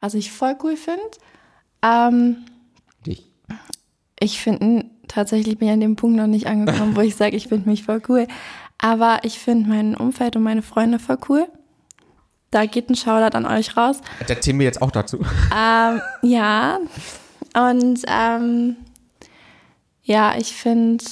Was 0.00 0.14
ich 0.14 0.32
voll 0.32 0.56
cool 0.62 0.76
finde, 0.76 1.02
ähm, 1.82 2.44
Dich. 3.06 3.30
ich 4.18 4.40
finde 4.40 4.86
tatsächlich 5.08 5.58
bin 5.58 5.68
ich 5.68 5.74
an 5.74 5.80
dem 5.80 5.96
Punkt 5.96 6.16
noch 6.16 6.26
nicht 6.26 6.46
angekommen, 6.46 6.96
wo 6.96 7.00
ich 7.00 7.16
sage, 7.16 7.36
ich 7.36 7.48
finde 7.48 7.68
mich 7.68 7.84
voll 7.84 8.02
cool. 8.08 8.26
Aber 8.78 9.20
ich 9.22 9.38
finde 9.38 9.68
mein 9.68 9.94
Umfeld 9.94 10.36
und 10.36 10.42
meine 10.42 10.62
Freunde 10.62 10.98
voll 10.98 11.18
cool. 11.28 11.46
Da 12.50 12.66
geht 12.66 12.90
ein 12.90 12.94
Shoutout 12.94 13.36
an 13.36 13.46
euch 13.46 13.76
raus. 13.76 14.00
Erzählen 14.26 14.58
wir 14.58 14.66
jetzt 14.66 14.82
auch 14.82 14.90
dazu. 14.90 15.18
Ähm, 15.54 16.00
ja. 16.22 16.78
Und 17.54 18.02
ähm, 18.06 18.76
ja, 20.06 20.34
ich 20.38 20.54
finde 20.54 21.04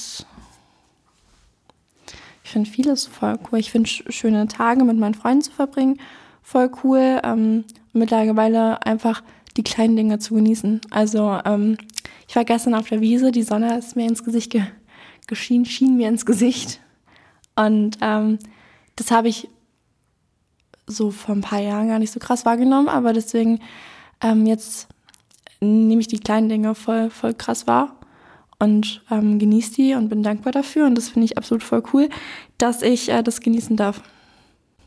ich 2.43 2.51
finde 2.51 2.69
vieles 2.69 3.05
voll 3.05 3.37
cool. 3.51 3.59
Ich 3.59 3.71
finde 3.71 3.87
sch 3.87 4.03
schöne 4.09 4.47
Tage 4.47 4.83
mit 4.83 4.97
meinen 4.97 5.13
Freunden 5.13 5.43
zu 5.43 5.51
verbringen 5.51 5.99
voll 6.45 6.71
cool. 6.83 7.19
Ähm, 7.23 7.65
mittlerweile 7.91 8.85
einfach 8.85 9.23
die 9.57 9.63
kleinen 9.63 9.95
Dinge 9.95 10.19
zu 10.19 10.35
genießen. 10.35 10.81
Also 10.91 11.39
ähm, 11.43 11.77
ich 12.27 12.35
war 12.35 12.45
gestern 12.45 12.75
auf 12.75 12.87
der 12.87 13.01
Wiese, 13.01 13.31
die 13.31 13.43
Sonne 13.43 13.77
ist 13.77 13.95
mir 13.95 14.07
ins 14.07 14.23
Gesicht 14.23 14.51
ge 14.51 14.63
geschienen, 15.27 15.65
schien 15.65 15.97
mir 15.97 16.07
ins 16.07 16.25
Gesicht. 16.25 16.79
Und 17.55 17.97
ähm, 18.01 18.37
das 18.95 19.09
habe 19.09 19.27
ich 19.27 19.49
so 20.85 21.09
vor 21.09 21.33
ein 21.33 21.41
paar 21.41 21.61
Jahren 21.61 21.87
gar 21.87 21.97
nicht 21.97 22.11
so 22.11 22.19
krass 22.19 22.45
wahrgenommen, 22.45 22.89
aber 22.89 23.11
deswegen 23.11 23.59
ähm, 24.21 24.45
jetzt 24.45 24.87
nehme 25.61 25.99
ich 25.99 26.07
die 26.07 26.19
kleinen 26.19 26.47
Dinge 26.47 26.75
voll, 26.75 27.09
voll 27.09 27.33
krass 27.33 27.65
wahr 27.65 27.95
und 28.59 29.01
ähm, 29.11 29.39
genieße 29.39 29.73
die 29.73 29.93
und 29.93 30.09
bin 30.09 30.23
dankbar 30.23 30.51
dafür. 30.51 30.85
Und 30.85 30.95
das 30.95 31.09
finde 31.09 31.25
ich 31.25 31.37
absolut 31.37 31.63
voll 31.63 31.83
cool, 31.93 32.09
dass 32.57 32.81
ich 32.81 33.09
äh, 33.09 33.21
das 33.23 33.41
genießen 33.41 33.75
darf. 33.75 34.01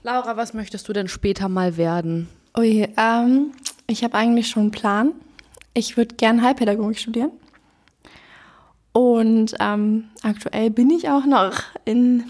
Laura, 0.03 0.37
was 0.37 0.55
möchtest 0.55 0.89
du 0.89 0.93
denn 0.93 1.09
später 1.09 1.49
mal 1.49 1.77
werden? 1.77 2.29
Ui, 2.57 2.89
ähm, 2.97 3.53
ich 3.87 4.05
habe 4.05 4.15
eigentlich 4.15 4.49
schon 4.49 4.63
einen 4.63 4.71
Plan. 4.71 5.13
Ich 5.75 5.97
würde 5.97 6.15
gern 6.15 6.43
Heilpädagogik 6.43 6.99
studieren. 6.99 7.31
Und 8.93 9.55
ähm, 9.61 10.05
aktuell 10.23 10.71
bin 10.71 10.91
ich 10.91 11.09
auch 11.09 11.25
noch 11.25 11.61
in, 11.85 12.25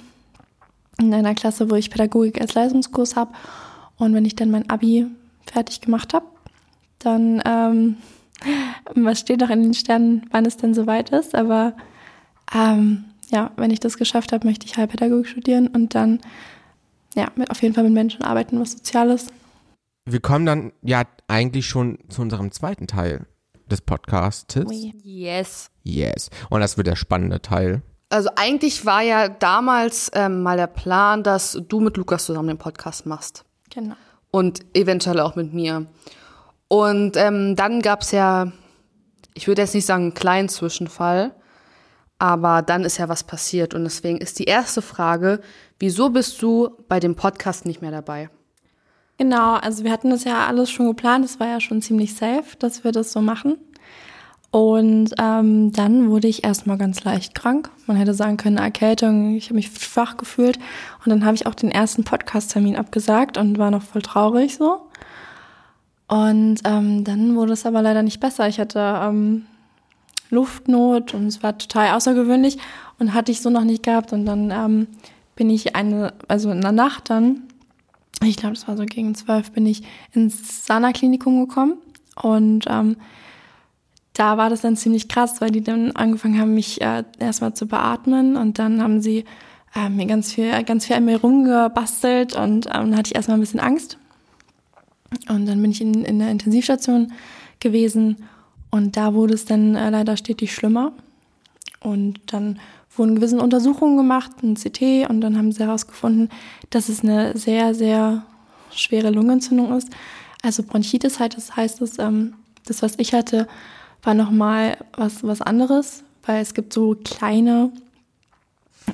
in 0.98 1.14
einer 1.14 1.34
Klasse, 1.34 1.70
wo 1.70 1.76
ich 1.76 1.90
Pädagogik 1.90 2.40
als 2.40 2.54
Leistungskurs 2.54 3.16
habe. 3.16 3.32
Und 3.96 4.14
wenn 4.14 4.24
ich 4.24 4.36
dann 4.36 4.50
mein 4.50 4.68
Abi 4.68 5.06
fertig 5.46 5.80
gemacht 5.80 6.14
habe, 6.14 6.26
dann, 6.98 7.42
ähm, 7.46 7.96
was 8.94 9.20
steht 9.20 9.40
noch 9.40 9.50
in 9.50 9.62
den 9.62 9.74
Sternen, 9.74 10.26
wann 10.30 10.46
es 10.46 10.56
denn 10.56 10.74
soweit 10.74 11.10
ist. 11.10 11.34
Aber 11.34 11.74
ähm, 12.54 13.04
ja, 13.30 13.50
wenn 13.56 13.70
ich 13.70 13.80
das 13.80 13.96
geschafft 13.98 14.32
habe, 14.32 14.46
möchte 14.46 14.66
ich 14.66 14.76
Heilpädagogik 14.76 15.26
studieren 15.26 15.68
und 15.68 15.94
dann 15.94 16.20
ja, 17.14 17.28
mit, 17.34 17.50
auf 17.50 17.62
jeden 17.62 17.74
Fall 17.74 17.84
mit 17.84 17.92
Menschen 17.92 18.22
arbeiten, 18.22 18.60
was 18.60 18.72
Soziales. 18.72 19.28
Wir 20.04 20.20
kommen 20.20 20.46
dann 20.46 20.72
ja 20.82 21.02
eigentlich 21.26 21.66
schon 21.66 21.98
zu 22.08 22.22
unserem 22.22 22.50
zweiten 22.52 22.86
Teil 22.86 23.26
des 23.70 23.82
Podcasts. 23.82 24.54
Yes. 25.02 25.70
Yes. 25.82 26.30
Und 26.48 26.60
das 26.60 26.76
wird 26.76 26.86
der 26.86 26.96
spannende 26.96 27.42
Teil. 27.42 27.82
Also 28.10 28.30
eigentlich 28.36 28.86
war 28.86 29.02
ja 29.02 29.28
damals 29.28 30.10
ähm, 30.14 30.42
mal 30.42 30.56
der 30.56 30.66
Plan, 30.66 31.22
dass 31.22 31.60
du 31.68 31.80
mit 31.80 31.96
Lukas 31.98 32.24
zusammen 32.24 32.48
den 32.48 32.58
Podcast 32.58 33.04
machst. 33.04 33.44
Genau. 33.70 33.96
Und 34.30 34.64
eventuell 34.74 35.20
auch 35.20 35.36
mit 35.36 35.52
mir. 35.52 35.86
Und 36.68 37.16
ähm, 37.16 37.56
dann 37.56 37.80
gab's 37.80 38.12
ja, 38.12 38.52
ich 39.34 39.48
würde 39.48 39.62
jetzt 39.62 39.74
nicht 39.74 39.86
sagen 39.86 40.04
einen 40.04 40.14
kleinen 40.14 40.48
Zwischenfall, 40.48 41.34
aber 42.18 42.62
dann 42.62 42.84
ist 42.84 42.98
ja 42.98 43.08
was 43.08 43.24
passiert. 43.24 43.74
Und 43.74 43.84
deswegen 43.84 44.18
ist 44.18 44.38
die 44.38 44.44
erste 44.44 44.82
Frage, 44.82 45.40
wieso 45.78 46.10
bist 46.10 46.40
du 46.42 46.70
bei 46.88 47.00
dem 47.00 47.14
Podcast 47.14 47.64
nicht 47.64 47.80
mehr 47.80 47.90
dabei? 47.90 48.28
Genau, 49.16 49.54
also 49.54 49.82
wir 49.82 49.90
hatten 49.90 50.10
das 50.10 50.24
ja 50.24 50.46
alles 50.46 50.70
schon 50.70 50.86
geplant, 50.86 51.24
es 51.24 51.40
war 51.40 51.48
ja 51.48 51.60
schon 51.60 51.82
ziemlich 51.82 52.14
safe, 52.14 52.56
dass 52.58 52.84
wir 52.84 52.92
das 52.92 53.12
so 53.12 53.20
machen. 53.20 53.56
Und 54.50 55.14
ähm, 55.18 55.72
dann 55.72 56.08
wurde 56.08 56.28
ich 56.28 56.44
erstmal 56.44 56.78
ganz 56.78 57.04
leicht 57.04 57.34
krank. 57.34 57.70
Man 57.86 57.96
hätte 57.98 58.14
sagen 58.14 58.38
können, 58.38 58.56
Erkältung, 58.56 59.36
ich 59.36 59.46
habe 59.46 59.56
mich 59.56 59.70
schwach 59.78 60.16
gefühlt. 60.16 60.58
Und 61.04 61.10
dann 61.10 61.24
habe 61.24 61.34
ich 61.34 61.46
auch 61.46 61.54
den 61.54 61.70
ersten 61.70 62.04
Podcast-Termin 62.04 62.76
abgesagt 62.76 63.36
und 63.36 63.58
war 63.58 63.70
noch 63.70 63.82
voll 63.82 64.00
traurig 64.00 64.56
so. 64.56 64.88
Und 66.08 66.60
ähm, 66.64 67.04
dann 67.04 67.36
wurde 67.36 67.52
es 67.52 67.66
aber 67.66 67.82
leider 67.82 68.02
nicht 68.02 68.18
besser. 68.18 68.48
Ich 68.48 68.58
hatte 68.58 68.80
ähm, 69.02 69.46
Luftnot 70.30 71.14
und 71.14 71.26
es 71.26 71.42
war 71.42 71.56
total 71.56 71.94
außergewöhnlich 71.94 72.58
und 72.98 73.14
hatte 73.14 73.30
ich 73.30 73.40
so 73.40 73.50
noch 73.50 73.64
nicht 73.64 73.82
gehabt. 73.82 74.12
Und 74.12 74.24
dann 74.26 74.50
ähm, 74.50 74.86
bin 75.36 75.50
ich 75.50 75.76
eine, 75.76 76.14
also 76.26 76.50
in 76.50 76.62
der 76.62 76.72
Nacht 76.72 77.10
dann, 77.10 77.42
ich 78.22 78.36
glaube, 78.36 78.54
das 78.54 78.66
war 78.66 78.76
so 78.76 78.84
gegen 78.84 79.14
zwölf, 79.14 79.52
bin 79.52 79.66
ich 79.66 79.82
ins 80.12 80.66
Sana-Klinikum 80.66 81.46
gekommen 81.46 81.74
und 82.20 82.64
ähm, 82.68 82.96
da 84.14 84.36
war 84.36 84.50
das 84.50 84.62
dann 84.62 84.76
ziemlich 84.76 85.08
krass, 85.08 85.40
weil 85.40 85.50
die 85.50 85.62
dann 85.62 85.92
angefangen 85.92 86.40
haben, 86.40 86.54
mich 86.54 86.80
äh, 86.80 87.04
erstmal 87.20 87.54
zu 87.54 87.68
beatmen 87.68 88.36
und 88.36 88.58
dann 88.58 88.82
haben 88.82 89.00
sie 89.00 89.24
äh, 89.76 89.88
mir 89.88 90.06
ganz 90.06 90.32
viel, 90.32 90.64
ganz 90.64 90.86
viel 90.86 90.96
an 90.96 91.04
mir 91.04 91.20
rumgebastelt 91.20 92.34
und 92.34 92.66
ähm, 92.66 92.90
dann 92.90 92.96
hatte 92.96 93.10
ich 93.10 93.14
erstmal 93.14 93.36
ein 93.38 93.42
bisschen 93.42 93.60
Angst. 93.60 93.98
Und 95.28 95.46
dann 95.46 95.60
bin 95.62 95.70
ich 95.70 95.80
in, 95.80 96.04
in 96.04 96.18
der 96.18 96.30
Intensivstation 96.30 97.12
gewesen 97.60 98.16
und 98.70 98.96
da 98.96 99.14
wurde 99.14 99.34
es 99.34 99.44
dann 99.44 99.74
äh, 99.74 99.90
leider 99.90 100.16
stetig 100.16 100.54
schlimmer. 100.54 100.92
Und 101.80 102.20
dann 102.26 102.58
wurden 102.96 103.14
gewisse 103.14 103.38
Untersuchungen 103.38 103.96
gemacht, 103.96 104.30
ein 104.42 104.54
CT, 104.54 105.08
und 105.08 105.20
dann 105.20 105.38
haben 105.38 105.52
sie 105.52 105.62
herausgefunden, 105.62 106.28
dass 106.70 106.88
es 106.88 107.02
eine 107.02 107.36
sehr, 107.36 107.74
sehr 107.74 108.24
schwere 108.70 109.10
Lungenentzündung 109.10 109.76
ist. 109.76 109.90
Also 110.42 110.62
Bronchitis 110.62 111.18
halt, 111.20 111.36
das 111.36 111.56
heißt 111.56 111.80
es, 111.82 111.98
ähm, 111.98 112.34
das, 112.66 112.82
was 112.82 112.98
ich 112.98 113.14
hatte, 113.14 113.48
war 114.02 114.14
nochmal 114.14 114.76
was, 114.96 115.24
was 115.24 115.40
anderes, 115.40 116.04
weil 116.24 116.42
es 116.42 116.54
gibt 116.54 116.72
so 116.72 116.96
kleine 117.04 117.72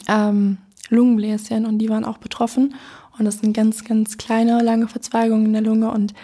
ähm, 0.08 0.58
Lungenbläschen 0.90 1.66
und 1.66 1.78
die 1.78 1.88
waren 1.88 2.04
auch 2.04 2.18
betroffen. 2.18 2.74
Und 3.18 3.24
das 3.24 3.38
sind 3.38 3.52
ganz, 3.52 3.84
ganz 3.84 4.18
kleine, 4.18 4.62
lange 4.62 4.88
Verzweigungen 4.88 5.46
in 5.46 5.52
der 5.52 5.62
Lunge 5.62 5.90
und 5.90 6.14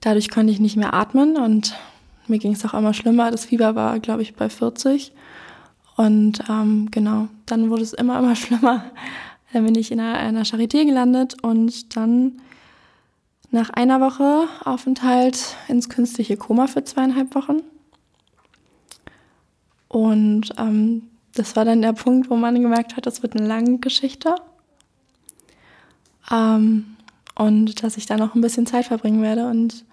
dadurch 0.00 0.30
konnte 0.30 0.52
ich 0.52 0.60
nicht 0.60 0.76
mehr 0.76 0.94
atmen 0.94 1.36
und 1.36 1.74
mir 2.26 2.38
ging 2.38 2.52
es 2.52 2.64
auch 2.64 2.74
immer 2.74 2.94
schlimmer. 2.94 3.30
Das 3.30 3.46
Fieber 3.46 3.74
war, 3.74 3.98
glaube 4.00 4.22
ich, 4.22 4.34
bei 4.34 4.48
40. 4.48 5.12
Und 5.96 6.42
ähm, 6.48 6.88
genau, 6.90 7.28
dann 7.46 7.70
wurde 7.70 7.82
es 7.82 7.92
immer, 7.92 8.18
immer 8.18 8.36
schlimmer. 8.36 8.84
Dann 9.52 9.64
bin 9.64 9.74
ich 9.74 9.92
in 9.92 10.00
einer, 10.00 10.18
einer 10.18 10.42
Charité 10.44 10.84
gelandet 10.84 11.42
und 11.42 11.96
dann 11.96 12.40
nach 13.50 13.70
einer 13.70 14.00
Woche 14.00 14.48
Aufenthalt 14.64 15.56
ins 15.68 15.88
künstliche 15.88 16.36
Koma 16.36 16.66
für 16.66 16.82
zweieinhalb 16.82 17.34
Wochen. 17.34 17.62
Und 19.88 20.50
ähm, 20.58 21.02
das 21.36 21.54
war 21.54 21.64
dann 21.64 21.82
der 21.82 21.92
Punkt, 21.92 22.30
wo 22.30 22.36
man 22.36 22.60
gemerkt 22.60 22.96
hat, 22.96 23.06
das 23.06 23.22
wird 23.22 23.36
eine 23.36 23.46
lange 23.46 23.78
Geschichte. 23.78 24.34
Ähm, 26.30 26.96
und 27.34 27.82
dass 27.82 27.96
ich 27.96 28.06
da 28.06 28.16
noch 28.16 28.34
ein 28.34 28.40
bisschen 28.40 28.66
Zeit 28.66 28.86
verbringen 28.86 29.22
werde 29.22 29.48
und 29.48 29.84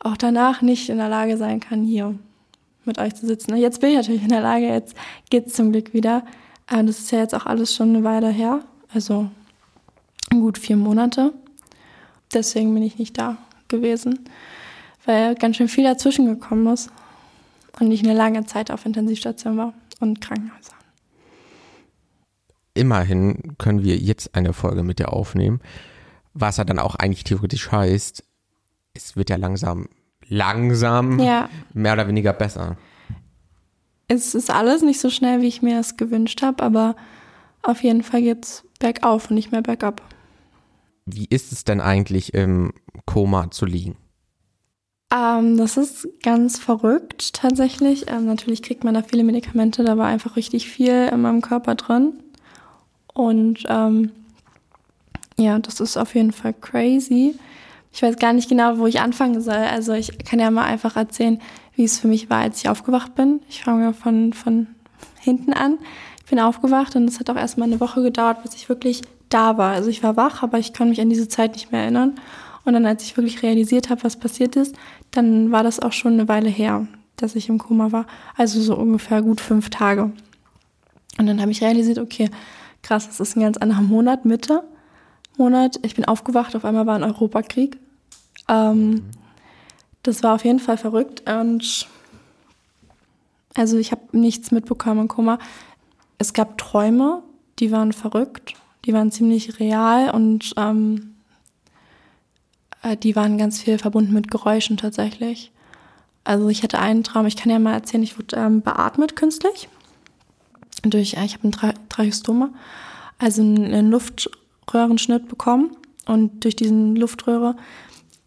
auch 0.00 0.16
danach 0.16 0.62
nicht 0.62 0.88
in 0.88 0.98
der 0.98 1.08
Lage 1.08 1.36
sein 1.36 1.60
kann, 1.60 1.82
hier 1.82 2.14
mit 2.84 2.98
euch 2.98 3.14
zu 3.14 3.26
sitzen. 3.26 3.56
Jetzt 3.56 3.80
bin 3.80 3.90
ich 3.90 3.96
natürlich 3.96 4.22
in 4.22 4.28
der 4.28 4.40
Lage, 4.40 4.66
jetzt 4.66 4.96
geht's 5.30 5.54
zum 5.54 5.72
Glück 5.72 5.92
wieder. 5.94 6.24
Aber 6.66 6.82
das 6.82 6.98
ist 6.98 7.10
ja 7.12 7.18
jetzt 7.20 7.34
auch 7.34 7.46
alles 7.46 7.74
schon 7.74 7.90
eine 7.90 8.04
Weile 8.04 8.28
her, 8.28 8.60
also 8.92 9.28
gut 10.30 10.58
vier 10.58 10.76
Monate. 10.76 11.32
Deswegen 12.32 12.74
bin 12.74 12.82
ich 12.82 12.98
nicht 12.98 13.16
da 13.16 13.38
gewesen, 13.68 14.20
weil 15.06 15.34
ganz 15.34 15.56
schön 15.56 15.68
viel 15.68 15.84
dazwischen 15.84 16.26
gekommen 16.26 16.66
ist 16.72 16.90
und 17.80 17.90
ich 17.90 18.02
eine 18.02 18.14
lange 18.14 18.44
Zeit 18.44 18.70
auf 18.70 18.84
Intensivstation 18.84 19.56
war 19.56 19.72
und 20.00 20.20
Krankenhäuser. 20.20 20.77
Immerhin 22.78 23.56
können 23.58 23.82
wir 23.82 23.96
jetzt 23.96 24.34
eine 24.36 24.52
Folge 24.52 24.84
mit 24.84 25.00
dir 25.00 25.12
aufnehmen, 25.12 25.60
was 26.32 26.58
ja 26.58 26.64
dann 26.64 26.78
auch 26.78 26.94
eigentlich 26.94 27.24
theoretisch 27.24 27.72
heißt, 27.72 28.22
es 28.94 29.16
wird 29.16 29.30
ja 29.30 29.36
langsam, 29.36 29.88
langsam 30.28 31.18
Ja. 31.18 31.48
mehr 31.74 31.94
oder 31.94 32.06
weniger 32.06 32.32
besser. 32.32 32.76
Es 34.06 34.34
ist 34.34 34.50
alles 34.50 34.82
nicht 34.82 35.00
so 35.00 35.10
schnell, 35.10 35.42
wie 35.42 35.48
ich 35.48 35.60
mir 35.60 35.80
es 35.80 35.96
gewünscht 35.96 36.40
habe, 36.42 36.62
aber 36.62 36.94
auf 37.62 37.82
jeden 37.82 38.02
Fall 38.02 38.22
geht's 38.22 38.64
bergauf 38.78 39.28
und 39.28 39.34
nicht 39.34 39.50
mehr 39.50 39.62
bergab. 39.62 40.00
Wie 41.04 41.26
ist 41.28 41.50
es 41.52 41.64
denn 41.64 41.80
eigentlich 41.80 42.32
im 42.32 42.72
Koma 43.06 43.50
zu 43.50 43.66
liegen? 43.66 43.96
Ähm, 45.12 45.56
das 45.56 45.76
ist 45.76 46.06
ganz 46.22 46.58
verrückt 46.58 47.32
tatsächlich. 47.34 48.10
Ähm, 48.10 48.26
natürlich 48.26 48.62
kriegt 48.62 48.84
man 48.84 48.94
da 48.94 49.02
viele 49.02 49.24
Medikamente, 49.24 49.82
da 49.82 49.96
war 49.96 50.06
einfach 50.06 50.36
richtig 50.36 50.68
viel 50.70 51.08
in 51.12 51.20
meinem 51.22 51.40
Körper 51.40 51.74
drin. 51.74 52.22
Und 53.18 53.64
ähm, 53.68 54.12
Ja, 55.36 55.58
das 55.58 55.80
ist 55.80 55.96
auf 55.96 56.14
jeden 56.14 56.30
Fall 56.30 56.52
crazy. 56.52 57.34
Ich 57.92 58.02
weiß 58.02 58.16
gar 58.16 58.32
nicht 58.32 58.48
genau, 58.48 58.78
wo 58.78 58.86
ich 58.86 59.00
anfangen 59.00 59.40
soll. 59.40 59.54
Also 59.54 59.92
ich 59.92 60.18
kann 60.24 60.38
ja 60.38 60.50
mal 60.52 60.64
einfach 60.64 60.94
erzählen, 60.94 61.40
wie 61.74 61.82
es 61.82 61.98
für 61.98 62.06
mich 62.06 62.30
war, 62.30 62.42
als 62.42 62.60
ich 62.60 62.68
aufgewacht 62.68 63.16
bin. 63.16 63.40
Ich 63.48 63.64
fange 63.64 63.92
von, 63.92 64.32
von 64.32 64.68
hinten 65.20 65.52
an. 65.52 65.78
Ich 66.24 66.30
bin 66.30 66.38
aufgewacht 66.38 66.94
und 66.94 67.08
es 67.08 67.18
hat 67.18 67.28
auch 67.28 67.36
erstmal 67.36 67.66
eine 67.68 67.80
Woche 67.80 68.02
gedauert, 68.02 68.42
bis 68.44 68.54
ich 68.54 68.68
wirklich 68.68 69.02
da 69.30 69.58
war. 69.58 69.72
Also 69.72 69.90
ich 69.90 70.04
war 70.04 70.16
wach, 70.16 70.44
aber 70.44 70.60
ich 70.60 70.72
kann 70.72 70.88
mich 70.88 71.00
an 71.00 71.10
diese 71.10 71.28
Zeit 71.28 71.54
nicht 71.54 71.72
mehr 71.72 71.82
erinnern. 71.82 72.14
Und 72.64 72.74
dann, 72.74 72.86
als 72.86 73.02
ich 73.02 73.16
wirklich 73.16 73.42
realisiert 73.42 73.90
habe, 73.90 74.04
was 74.04 74.16
passiert 74.16 74.54
ist, 74.54 74.76
dann 75.10 75.50
war 75.50 75.64
das 75.64 75.80
auch 75.80 75.92
schon 75.92 76.12
eine 76.14 76.28
Weile 76.28 76.50
her, 76.50 76.86
dass 77.16 77.34
ich 77.34 77.48
im 77.48 77.58
Koma 77.58 77.90
war. 77.90 78.06
Also 78.36 78.60
so 78.60 78.76
ungefähr 78.76 79.22
gut 79.22 79.40
fünf 79.40 79.70
Tage. 79.70 80.12
Und 81.18 81.26
dann 81.26 81.40
habe 81.40 81.50
ich 81.50 81.62
realisiert, 81.62 81.98
okay, 81.98 82.30
krass, 82.88 83.06
das 83.06 83.20
ist 83.20 83.36
ein 83.36 83.42
ganz 83.42 83.58
anderer 83.58 83.82
Monat, 83.82 84.24
Mitte. 84.24 84.64
Monat. 85.36 85.78
Ich 85.82 85.94
bin 85.94 86.06
aufgewacht, 86.06 86.56
auf 86.56 86.64
einmal 86.64 86.86
war 86.86 86.96
ein 86.96 87.04
Europakrieg. 87.04 87.78
Ähm, 88.48 89.04
das 90.02 90.22
war 90.22 90.34
auf 90.34 90.44
jeden 90.44 90.58
Fall 90.58 90.78
verrückt 90.78 91.28
und 91.28 91.86
also 93.54 93.76
ich 93.76 93.92
habe 93.92 94.02
nichts 94.12 94.52
mitbekommen 94.52 95.02
im 95.02 95.08
Koma. 95.08 95.38
Es 96.16 96.32
gab 96.32 96.56
Träume, 96.56 97.22
die 97.58 97.72
waren 97.72 97.92
verrückt, 97.92 98.54
die 98.86 98.94
waren 98.94 99.12
ziemlich 99.12 99.60
real 99.60 100.10
und 100.10 100.54
ähm, 100.56 101.16
äh, 102.82 102.96
die 102.96 103.14
waren 103.16 103.36
ganz 103.36 103.60
viel 103.60 103.78
verbunden 103.78 104.14
mit 104.14 104.30
Geräuschen 104.30 104.78
tatsächlich. 104.78 105.52
Also 106.24 106.48
ich 106.48 106.62
hatte 106.62 106.78
einen 106.78 107.04
Traum, 107.04 107.26
ich 107.26 107.36
kann 107.36 107.50
ja 107.50 107.58
mal 107.58 107.74
erzählen, 107.74 108.02
ich 108.02 108.18
wurde 108.18 108.36
ähm, 108.36 108.62
beatmet 108.62 109.14
künstlich 109.14 109.68
durch, 110.82 111.14
äh, 111.14 111.24
ich 111.24 111.34
habe 111.34 111.48
ein 111.48 111.52
Tra 111.52 111.72
Tracheostoma, 111.88 112.50
also 113.18 113.42
einen 113.42 113.90
Luft 113.90 114.30
Röhrenschnitt 114.72 115.28
bekommen 115.28 115.76
und 116.06 116.44
durch 116.44 116.56
diesen 116.56 116.96
Luftröhre, 116.96 117.56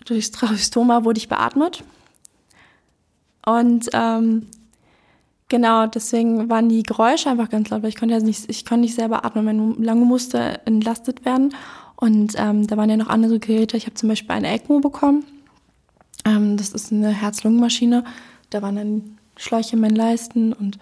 durchs 0.05 0.31
Tracheostoma 0.31 1.03
wurde 1.03 1.19
ich 1.19 1.29
beatmet. 1.29 1.83
Und 3.45 3.89
ähm, 3.93 4.47
genau, 5.49 5.87
deswegen 5.87 6.49
waren 6.49 6.69
die 6.69 6.83
Geräusche 6.83 7.29
einfach 7.29 7.49
ganz 7.49 7.69
laut, 7.69 7.81
weil 7.81 7.89
ich 7.89 7.97
konnte 7.97 8.15
ja 8.15 8.21
nicht, 8.21 8.49
ich 8.49 8.65
konnte 8.65 8.81
nicht 8.81 8.95
selber 8.95 9.25
atmen. 9.25 9.45
Meine 9.45 9.73
Lunge 9.73 10.05
musste 10.05 10.65
entlastet 10.65 11.25
werden. 11.25 11.53
Und 11.95 12.33
ähm, 12.37 12.65
da 12.65 12.77
waren 12.77 12.89
ja 12.89 12.97
noch 12.97 13.09
andere 13.09 13.39
Geräte. 13.39 13.77
Ich 13.77 13.85
habe 13.85 13.93
zum 13.93 14.09
Beispiel 14.09 14.31
eine 14.31 14.51
ECMO 14.51 14.79
bekommen. 14.79 15.23
Ähm, 16.25 16.57
das 16.57 16.69
ist 16.69 16.91
eine 16.91 17.09
Herz-Lungen-Maschine. 17.09 18.03
Da 18.49 18.61
waren 18.61 18.75
dann 18.75 19.17
Schläuche 19.37 19.75
in 19.75 19.81
meinen 19.81 19.95
Leisten 19.95 20.53
und 20.53 20.77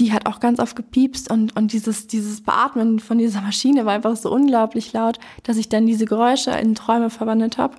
die 0.00 0.12
hat 0.12 0.26
auch 0.26 0.40
ganz 0.40 0.58
oft 0.58 0.74
gepiepst 0.74 1.30
und, 1.30 1.56
und 1.56 1.72
dieses, 1.72 2.08
dieses 2.08 2.42
Beatmen 2.42 2.98
von 2.98 3.18
dieser 3.18 3.40
Maschine 3.40 3.86
war 3.86 3.92
einfach 3.92 4.16
so 4.16 4.30
unglaublich 4.30 4.92
laut, 4.92 5.20
dass 5.44 5.56
ich 5.56 5.68
dann 5.68 5.86
diese 5.86 6.04
Geräusche 6.04 6.50
in 6.50 6.74
Träume 6.74 7.10
verwandelt 7.10 7.58
habe. 7.58 7.76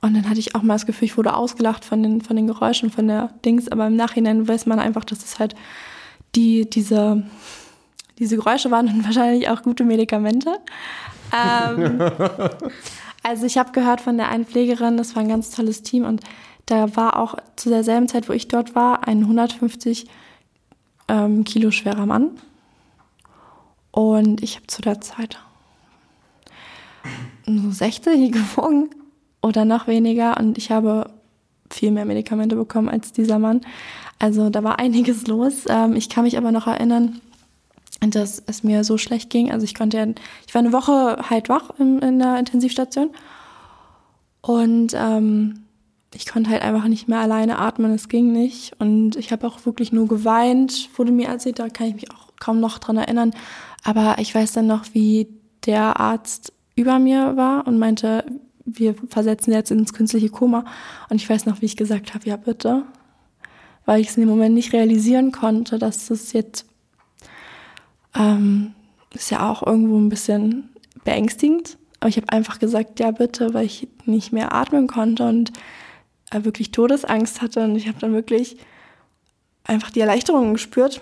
Und 0.00 0.14
dann 0.14 0.28
hatte 0.28 0.40
ich 0.40 0.54
auch 0.54 0.62
mal 0.62 0.74
das 0.74 0.86
Gefühl, 0.86 1.06
ich 1.06 1.16
wurde 1.16 1.34
ausgelacht 1.34 1.84
von 1.84 2.02
den, 2.02 2.20
von 2.20 2.36
den 2.36 2.46
Geräuschen, 2.46 2.90
von 2.90 3.08
der 3.08 3.30
Dings, 3.44 3.68
aber 3.68 3.86
im 3.86 3.96
Nachhinein 3.96 4.46
weiß 4.46 4.66
man 4.66 4.78
einfach, 4.78 5.04
dass 5.04 5.24
es 5.24 5.38
halt 5.38 5.54
die, 6.34 6.68
diese, 6.68 7.24
diese 8.18 8.36
Geräusche 8.36 8.70
waren 8.70 8.88
und 8.88 9.04
wahrscheinlich 9.04 9.48
auch 9.48 9.62
gute 9.62 9.84
Medikamente. 9.84 10.58
Ähm, 11.32 12.00
also 13.22 13.46
ich 13.46 13.58
habe 13.58 13.72
gehört 13.72 14.00
von 14.00 14.16
der 14.16 14.28
einen 14.28 14.44
Pflegerin, 14.44 14.96
das 14.96 15.16
war 15.16 15.22
ein 15.22 15.28
ganz 15.28 15.50
tolles 15.50 15.82
Team 15.82 16.04
und 16.04 16.20
da 16.66 16.94
war 16.96 17.18
auch 17.18 17.36
zu 17.56 17.68
derselben 17.68 18.08
Zeit, 18.08 18.28
wo 18.28 18.32
ich 18.32 18.46
dort 18.46 18.74
war, 18.74 19.06
ein 19.06 19.22
150 19.22 20.06
ähm, 21.12 21.44
Kilo 21.44 21.70
schwerer 21.70 22.06
Mann. 22.06 22.30
Und 23.90 24.42
ich 24.42 24.56
habe 24.56 24.66
zu 24.66 24.80
der 24.80 25.00
Zeit 25.00 25.38
so 27.46 27.70
60 27.70 28.32
gewogen 28.32 28.90
oder 29.42 29.64
noch 29.64 29.86
weniger. 29.86 30.38
Und 30.38 30.56
ich 30.56 30.70
habe 30.70 31.10
viel 31.70 31.90
mehr 31.90 32.06
Medikamente 32.06 32.56
bekommen 32.56 32.88
als 32.88 33.12
dieser 33.12 33.38
Mann. 33.38 33.60
Also 34.18 34.50
da 34.50 34.64
war 34.64 34.78
einiges 34.78 35.26
los. 35.26 35.64
Ähm, 35.68 35.94
ich 35.94 36.08
kann 36.08 36.24
mich 36.24 36.38
aber 36.38 36.50
noch 36.50 36.66
erinnern, 36.66 37.20
dass 38.00 38.42
es 38.46 38.64
mir 38.64 38.82
so 38.82 38.98
schlecht 38.98 39.30
ging. 39.30 39.52
Also 39.52 39.64
ich 39.64 39.74
konnte, 39.74 40.14
ich 40.46 40.54
war 40.54 40.60
eine 40.60 40.72
Woche 40.72 41.18
halt 41.28 41.48
wach 41.48 41.70
in, 41.78 41.98
in 42.00 42.18
der 42.18 42.38
Intensivstation 42.38 43.10
und 44.40 44.92
ähm, 44.94 45.61
ich 46.14 46.26
konnte 46.26 46.50
halt 46.50 46.62
einfach 46.62 46.88
nicht 46.88 47.08
mehr 47.08 47.20
alleine 47.20 47.58
atmen, 47.58 47.92
es 47.92 48.08
ging 48.08 48.32
nicht. 48.32 48.72
Und 48.78 49.16
ich 49.16 49.32
habe 49.32 49.46
auch 49.46 49.64
wirklich 49.64 49.92
nur 49.92 50.08
geweint, 50.08 50.90
wurde 50.96 51.12
mir 51.12 51.28
erzählt, 51.28 51.58
da 51.58 51.68
kann 51.68 51.88
ich 51.88 51.94
mich 51.94 52.10
auch 52.10 52.28
kaum 52.38 52.60
noch 52.60 52.78
dran 52.78 52.96
erinnern. 52.96 53.32
Aber 53.84 54.16
ich 54.18 54.34
weiß 54.34 54.52
dann 54.52 54.66
noch, 54.66 54.84
wie 54.92 55.28
der 55.66 56.00
Arzt 56.00 56.52
über 56.74 56.98
mir 56.98 57.36
war 57.36 57.66
und 57.66 57.78
meinte, 57.78 58.24
wir 58.64 58.94
versetzen 59.08 59.52
jetzt 59.52 59.70
ins 59.70 59.92
künstliche 59.92 60.28
Koma. 60.28 60.64
Und 61.08 61.16
ich 61.16 61.28
weiß 61.28 61.46
noch, 61.46 61.60
wie 61.60 61.66
ich 61.66 61.76
gesagt 61.76 62.14
habe, 62.14 62.28
ja 62.28 62.36
bitte. 62.36 62.84
Weil 63.84 64.00
ich 64.00 64.08
es 64.08 64.16
in 64.16 64.22
dem 64.22 64.30
Moment 64.30 64.54
nicht 64.54 64.72
realisieren 64.72 65.32
konnte, 65.32 65.78
dass 65.78 66.06
das 66.06 66.32
jetzt 66.32 66.66
ähm, 68.14 68.74
ist 69.12 69.30
ja 69.30 69.48
auch 69.48 69.66
irgendwo 69.66 69.98
ein 69.98 70.08
bisschen 70.08 70.70
beängstigend. 71.04 71.78
Aber 72.00 72.08
ich 72.08 72.16
habe 72.16 72.30
einfach 72.30 72.58
gesagt, 72.58 73.00
ja 73.00 73.10
bitte, 73.10 73.54
weil 73.54 73.66
ich 73.66 73.88
nicht 74.04 74.32
mehr 74.32 74.54
atmen 74.54 74.86
konnte 74.86 75.28
und 75.28 75.52
wirklich 76.32 76.70
Todesangst 76.70 77.42
hatte 77.42 77.64
und 77.64 77.76
ich 77.76 77.88
habe 77.88 77.98
dann 77.98 78.12
wirklich 78.12 78.56
einfach 79.64 79.90
die 79.90 80.00
Erleichterung 80.00 80.54
gespürt, 80.54 81.00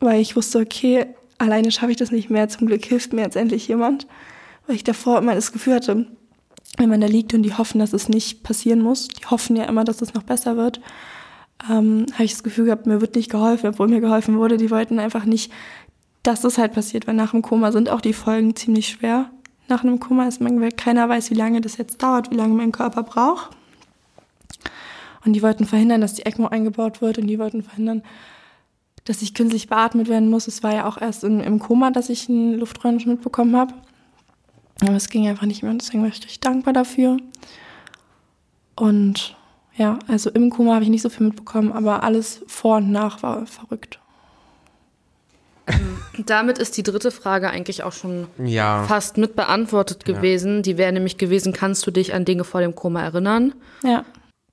weil 0.00 0.20
ich 0.20 0.36
wusste, 0.36 0.58
okay, 0.58 1.06
alleine 1.38 1.70
schaffe 1.70 1.92
ich 1.92 1.96
das 1.96 2.10
nicht 2.10 2.30
mehr. 2.30 2.48
Zum 2.48 2.66
Glück 2.66 2.84
hilft 2.84 3.12
mir 3.12 3.22
jetzt 3.22 3.36
endlich 3.36 3.68
jemand, 3.68 4.06
weil 4.66 4.76
ich 4.76 4.84
davor 4.84 5.18
immer 5.18 5.34
das 5.34 5.52
Gefühl 5.52 5.74
hatte, 5.74 6.06
wenn 6.76 6.88
man 6.88 7.00
da 7.00 7.06
liegt 7.06 7.34
und 7.34 7.42
die 7.42 7.54
hoffen, 7.54 7.78
dass 7.78 7.92
es 7.92 8.08
nicht 8.08 8.42
passieren 8.42 8.80
muss, 8.80 9.08
die 9.08 9.26
hoffen 9.26 9.56
ja 9.56 9.64
immer, 9.64 9.84
dass 9.84 10.02
es 10.02 10.14
noch 10.14 10.22
besser 10.22 10.56
wird, 10.56 10.80
ähm, 11.68 12.06
habe 12.12 12.24
ich 12.24 12.32
das 12.32 12.42
Gefühl 12.42 12.66
gehabt, 12.66 12.86
mir 12.86 13.00
wird 13.00 13.16
nicht 13.16 13.30
geholfen, 13.30 13.68
obwohl 13.70 13.88
mir 13.88 14.00
geholfen 14.00 14.38
wurde. 14.38 14.56
Die 14.56 14.70
wollten 14.70 14.98
einfach 14.98 15.24
nicht, 15.24 15.52
dass 16.22 16.40
das 16.40 16.58
halt 16.58 16.72
passiert, 16.72 17.06
weil 17.06 17.14
nach 17.14 17.32
dem 17.32 17.42
Koma 17.42 17.72
sind 17.72 17.88
auch 17.88 18.00
die 18.00 18.12
Folgen 18.12 18.54
ziemlich 18.54 18.88
schwer. 18.88 19.30
Nach 19.68 19.82
einem 19.82 19.98
Koma 19.98 20.28
ist 20.28 20.40
man, 20.40 20.68
keiner 20.76 21.08
weiß, 21.08 21.30
wie 21.30 21.34
lange 21.34 21.60
das 21.60 21.76
jetzt 21.76 22.02
dauert, 22.02 22.30
wie 22.30 22.36
lange 22.36 22.54
mein 22.54 22.72
Körper 22.72 23.02
braucht. 23.02 23.50
Und 25.24 25.32
die 25.32 25.42
wollten 25.42 25.64
verhindern, 25.66 26.00
dass 26.00 26.14
die 26.14 26.24
ECMO 26.26 26.46
eingebaut 26.48 27.00
wird 27.00 27.18
und 27.18 27.26
die 27.26 27.38
wollten 27.38 27.62
verhindern, 27.62 28.02
dass 29.04 29.22
ich 29.22 29.34
künstlich 29.34 29.68
beatmet 29.68 30.08
werden 30.08 30.30
muss. 30.30 30.46
Es 30.48 30.62
war 30.62 30.74
ja 30.74 30.86
auch 30.86 31.00
erst 31.00 31.24
in, 31.24 31.40
im 31.40 31.58
Koma, 31.58 31.90
dass 31.90 32.08
ich 32.08 32.28
einen 32.28 32.58
Luftröhrenschnitt 32.58 33.22
bekommen 33.22 33.56
habe. 33.56 33.74
Aber 34.82 34.94
es 34.94 35.08
ging 35.08 35.26
einfach 35.26 35.46
nicht 35.46 35.62
mehr 35.62 35.72
und 35.72 35.80
deswegen 35.82 36.02
war 36.02 36.08
ich 36.08 36.14
richtig 36.16 36.40
dankbar 36.40 36.72
dafür. 36.72 37.16
Und 38.76 39.36
ja, 39.76 39.98
also 40.06 40.30
im 40.30 40.50
Koma 40.50 40.74
habe 40.74 40.84
ich 40.84 40.90
nicht 40.90 41.02
so 41.02 41.08
viel 41.08 41.26
mitbekommen, 41.26 41.72
aber 41.72 42.02
alles 42.04 42.42
vor 42.46 42.76
und 42.76 42.92
nach 42.92 43.22
war 43.22 43.46
verrückt. 43.46 43.98
Damit 46.26 46.58
ist 46.58 46.76
die 46.76 46.82
dritte 46.82 47.10
Frage 47.10 47.50
eigentlich 47.50 47.82
auch 47.82 47.92
schon 47.92 48.26
Ja. 48.42 48.84
fast 48.84 49.18
mit 49.18 49.36
beantwortet 49.36 50.04
gewesen. 50.04 50.62
Die 50.62 50.78
wäre 50.78 50.92
nämlich 50.92 51.18
gewesen, 51.18 51.52
kannst 51.52 51.86
du 51.86 51.90
dich 51.90 52.14
an 52.14 52.24
Dinge 52.24 52.44
vor 52.44 52.60
dem 52.60 52.74
Koma 52.74 53.02
erinnern? 53.02 53.54
Ja. 53.82 54.04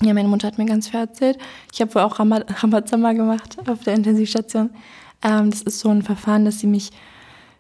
Ja, 0.02 0.14
meine 0.14 0.28
Mutter 0.28 0.48
hat 0.48 0.58
mir 0.58 0.66
ganz 0.66 0.90
viel 0.90 1.00
erzählt. 1.00 1.38
Ich 1.72 1.80
habe 1.80 1.96
wohl 1.96 2.02
auch 2.02 2.20
Ramazamba 2.20 3.14
gemacht 3.14 3.58
auf 3.68 3.84
der 3.84 3.96
Intensivstation. 3.96 4.70
Ähm, 5.24 5.50
das 5.50 5.62
ist 5.62 5.80
so 5.80 5.90
ein 5.90 6.04
Verfahren, 6.04 6.44
dass 6.44 6.60
sie 6.60 6.68
mich, 6.68 6.92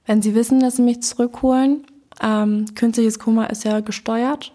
wenn 0.05 0.21
sie 0.21 0.35
wissen, 0.35 0.59
dass 0.59 0.75
sie 0.75 0.81
mich 0.81 1.01
zurückholen, 1.01 1.85
ähm, 2.21 2.65
künstliches 2.75 3.19
Koma 3.19 3.45
ist 3.45 3.63
ja 3.63 3.79
gesteuert 3.79 4.51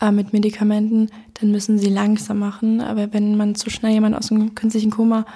äh, 0.00 0.12
mit 0.12 0.32
Medikamenten, 0.32 1.10
dann 1.34 1.50
müssen 1.50 1.78
sie 1.78 1.90
langsam 1.90 2.38
machen. 2.38 2.80
Aber 2.80 3.12
wenn 3.12 3.36
man 3.36 3.56
zu 3.56 3.70
schnell 3.70 3.92
jemanden 3.92 4.16
aus 4.18 4.28
dem 4.28 4.54
künstlichen 4.54 4.92
Koma 4.92 5.26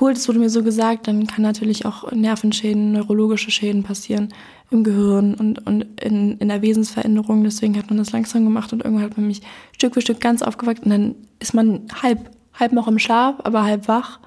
holt, 0.00 0.16
das 0.16 0.26
wurde 0.26 0.40
mir 0.40 0.50
so 0.50 0.64
gesagt, 0.64 1.06
dann 1.06 1.28
kann 1.28 1.42
natürlich 1.42 1.86
auch 1.86 2.10
Nervenschäden, 2.10 2.92
neurologische 2.92 3.52
Schäden 3.52 3.84
passieren 3.84 4.34
im 4.72 4.84
Gehirn 4.84 5.34
und, 5.34 5.64
und 5.66 6.00
in, 6.00 6.38
in 6.38 6.48
der 6.48 6.62
Wesensveränderung. 6.62 7.44
Deswegen 7.44 7.76
hat 7.76 7.88
man 7.88 7.98
das 7.98 8.12
langsam 8.12 8.44
gemacht 8.44 8.72
und 8.72 8.84
irgendwann 8.84 9.04
hat 9.04 9.16
man 9.16 9.26
mich 9.26 9.42
Stück 9.74 9.94
für 9.94 10.00
Stück 10.00 10.20
ganz 10.20 10.42
aufgeweckt 10.42 10.84
und 10.84 10.90
dann 10.90 11.14
ist 11.38 11.54
man 11.54 11.82
halb, 12.02 12.30
halb 12.58 12.72
noch 12.72 12.88
im 12.88 12.98
Schlaf, 12.98 13.36
aber 13.44 13.62
halb 13.62 13.88
wach 13.88 14.20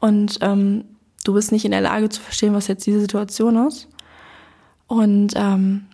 und 0.00 0.38
ähm, 0.40 0.84
du 1.24 1.34
bist 1.34 1.52
nicht 1.52 1.64
in 1.64 1.72
der 1.72 1.80
Lage 1.80 2.08
zu 2.08 2.20
verstehen, 2.20 2.54
was 2.54 2.68
jetzt 2.68 2.86
diese 2.86 3.00
Situation 3.00 3.66
ist. 3.66 3.88
Und 4.86 5.34
ähm, 5.36 5.86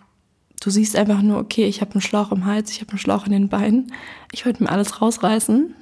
du 0.61 0.69
siehst 0.69 0.95
einfach 0.95 1.21
nur, 1.21 1.39
okay, 1.39 1.65
ich 1.65 1.81
habe 1.81 1.91
einen 1.91 2.01
Schlauch 2.01 2.31
im 2.31 2.45
Hals, 2.45 2.71
ich 2.71 2.81
habe 2.81 2.91
einen 2.91 2.99
Schlauch 2.99 3.25
in 3.25 3.33
den 3.33 3.49
Beinen, 3.49 3.91
ich 4.31 4.45
wollte 4.45 4.63
mir 4.63 4.71
alles 4.71 5.01
rausreißen. 5.01 5.73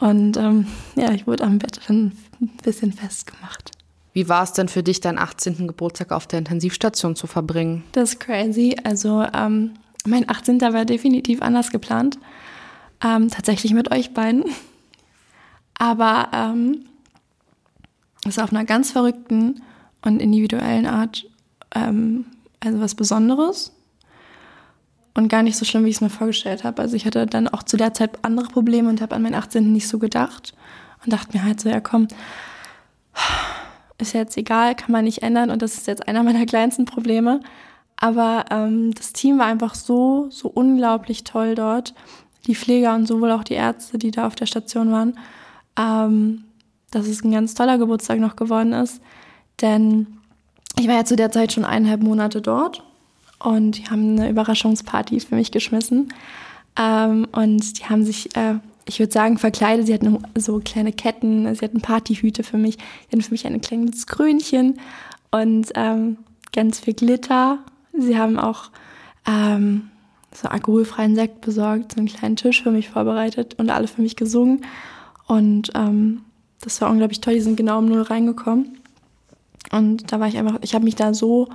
Und 0.00 0.36
ähm, 0.36 0.66
ja, 0.94 1.12
ich 1.12 1.26
wurde 1.26 1.44
am 1.44 1.58
Bett 1.58 1.80
dann 1.88 2.12
ein 2.40 2.50
bisschen 2.62 2.92
festgemacht. 2.92 3.77
Wie 4.18 4.28
war 4.28 4.42
es 4.42 4.52
denn 4.52 4.66
für 4.66 4.82
dich, 4.82 5.00
deinen 5.00 5.16
18. 5.16 5.68
Geburtstag 5.68 6.10
auf 6.10 6.26
der 6.26 6.40
Intensivstation 6.40 7.14
zu 7.14 7.28
verbringen? 7.28 7.84
Das 7.92 8.14
ist 8.14 8.18
crazy. 8.18 8.76
Also 8.82 9.24
ähm, 9.32 9.74
mein 10.04 10.28
18. 10.28 10.60
war 10.60 10.84
definitiv 10.84 11.40
anders 11.40 11.70
geplant. 11.70 12.18
Ähm, 13.00 13.30
tatsächlich 13.30 13.74
mit 13.74 13.92
euch 13.92 14.14
beiden. 14.14 14.42
Aber 15.78 16.30
ähm, 16.34 16.86
es 18.24 18.38
ist 18.38 18.42
auf 18.42 18.50
einer 18.50 18.64
ganz 18.64 18.90
verrückten 18.90 19.62
und 20.02 20.20
individuellen 20.20 20.86
Art 20.86 21.24
ähm, 21.76 22.26
also 22.58 22.80
was 22.80 22.96
Besonderes 22.96 23.70
und 25.14 25.28
gar 25.28 25.44
nicht 25.44 25.56
so 25.56 25.64
schlimm, 25.64 25.84
wie 25.84 25.90
ich 25.90 25.94
es 25.98 26.00
mir 26.00 26.10
vorgestellt 26.10 26.64
habe. 26.64 26.82
Also 26.82 26.96
ich 26.96 27.06
hatte 27.06 27.24
dann 27.28 27.46
auch 27.46 27.62
zu 27.62 27.76
der 27.76 27.94
Zeit 27.94 28.18
andere 28.22 28.48
Probleme 28.48 28.88
und 28.88 29.00
habe 29.00 29.14
an 29.14 29.22
meinen 29.22 29.36
18. 29.36 29.72
nicht 29.72 29.86
so 29.86 30.00
gedacht 30.00 30.54
und 31.04 31.12
dachte 31.12 31.36
mir 31.36 31.44
halt 31.44 31.60
so, 31.60 31.68
ja 31.68 31.78
komm, 31.78 32.08
ist 33.98 34.14
jetzt 34.14 34.36
egal, 34.36 34.74
kann 34.74 34.92
man 34.92 35.04
nicht 35.04 35.22
ändern 35.22 35.50
und 35.50 35.62
das 35.62 35.74
ist 35.74 35.86
jetzt 35.86 36.06
einer 36.06 36.22
meiner 36.22 36.46
kleinsten 36.46 36.84
Probleme. 36.84 37.40
Aber 37.96 38.44
ähm, 38.50 38.94
das 38.94 39.12
Team 39.12 39.38
war 39.38 39.46
einfach 39.46 39.74
so, 39.74 40.28
so 40.30 40.48
unglaublich 40.48 41.24
toll 41.24 41.54
dort. 41.54 41.94
Die 42.46 42.54
Pfleger 42.54 42.94
und 42.94 43.06
sowohl 43.06 43.32
auch 43.32 43.44
die 43.44 43.54
Ärzte, 43.54 43.98
die 43.98 44.12
da 44.12 44.26
auf 44.26 44.36
der 44.36 44.46
Station 44.46 44.92
waren, 44.92 45.18
ähm, 45.78 46.44
dass 46.90 47.06
es 47.06 47.24
ein 47.24 47.32
ganz 47.32 47.54
toller 47.54 47.76
Geburtstag 47.76 48.20
noch 48.20 48.36
geworden 48.36 48.72
ist. 48.72 49.02
Denn 49.60 50.06
ich 50.78 50.86
war 50.86 50.94
ja 50.94 51.04
zu 51.04 51.16
der 51.16 51.32
Zeit 51.32 51.52
schon 51.52 51.64
eineinhalb 51.64 52.02
Monate 52.02 52.40
dort 52.40 52.84
und 53.40 53.72
die 53.72 53.84
haben 53.86 54.18
eine 54.18 54.30
Überraschungsparty 54.30 55.20
für 55.20 55.34
mich 55.34 55.50
geschmissen. 55.50 56.12
Ähm, 56.78 57.26
und 57.32 57.78
die 57.78 57.84
haben 57.86 58.04
sich, 58.04 58.34
äh, 58.36 58.54
ich 58.88 58.98
würde 58.98 59.12
sagen, 59.12 59.38
verkleidet. 59.38 59.86
Sie 59.86 59.94
hatten 59.94 60.22
so 60.36 60.60
kleine 60.64 60.92
Ketten, 60.92 61.54
sie 61.54 61.64
hatten 61.64 61.80
Partyhüte 61.80 62.42
für 62.42 62.56
mich. 62.56 62.76
Sie 62.76 63.12
hatten 63.12 63.22
für 63.22 63.32
mich 63.32 63.46
ein 63.46 63.60
kleines 63.60 64.06
Krönchen 64.06 64.80
und 65.30 65.70
ähm, 65.74 66.18
ganz 66.52 66.80
viel 66.80 66.94
Glitter. 66.94 67.58
Sie 67.92 68.16
haben 68.18 68.38
auch 68.38 68.70
ähm, 69.26 69.90
so 70.32 70.48
alkoholfreien 70.48 71.14
Sekt 71.14 71.40
besorgt, 71.40 71.92
so 71.92 71.98
einen 71.98 72.08
kleinen 72.08 72.36
Tisch 72.36 72.62
für 72.62 72.70
mich 72.70 72.88
vorbereitet 72.88 73.54
und 73.58 73.70
alle 73.70 73.88
für 73.88 74.02
mich 74.02 74.16
gesungen. 74.16 74.64
Und 75.26 75.70
ähm, 75.74 76.22
das 76.60 76.80
war 76.80 76.90
unglaublich 76.90 77.20
toll. 77.20 77.34
Die 77.34 77.40
sind 77.40 77.56
genau 77.56 77.78
um 77.78 77.86
null 77.86 78.02
reingekommen. 78.02 78.78
Und 79.70 80.10
da 80.12 80.20
war 80.20 80.28
ich 80.28 80.38
einfach, 80.38 80.58
ich 80.62 80.74
habe 80.74 80.84
mich 80.84 80.94
da 80.94 81.12
so 81.12 81.48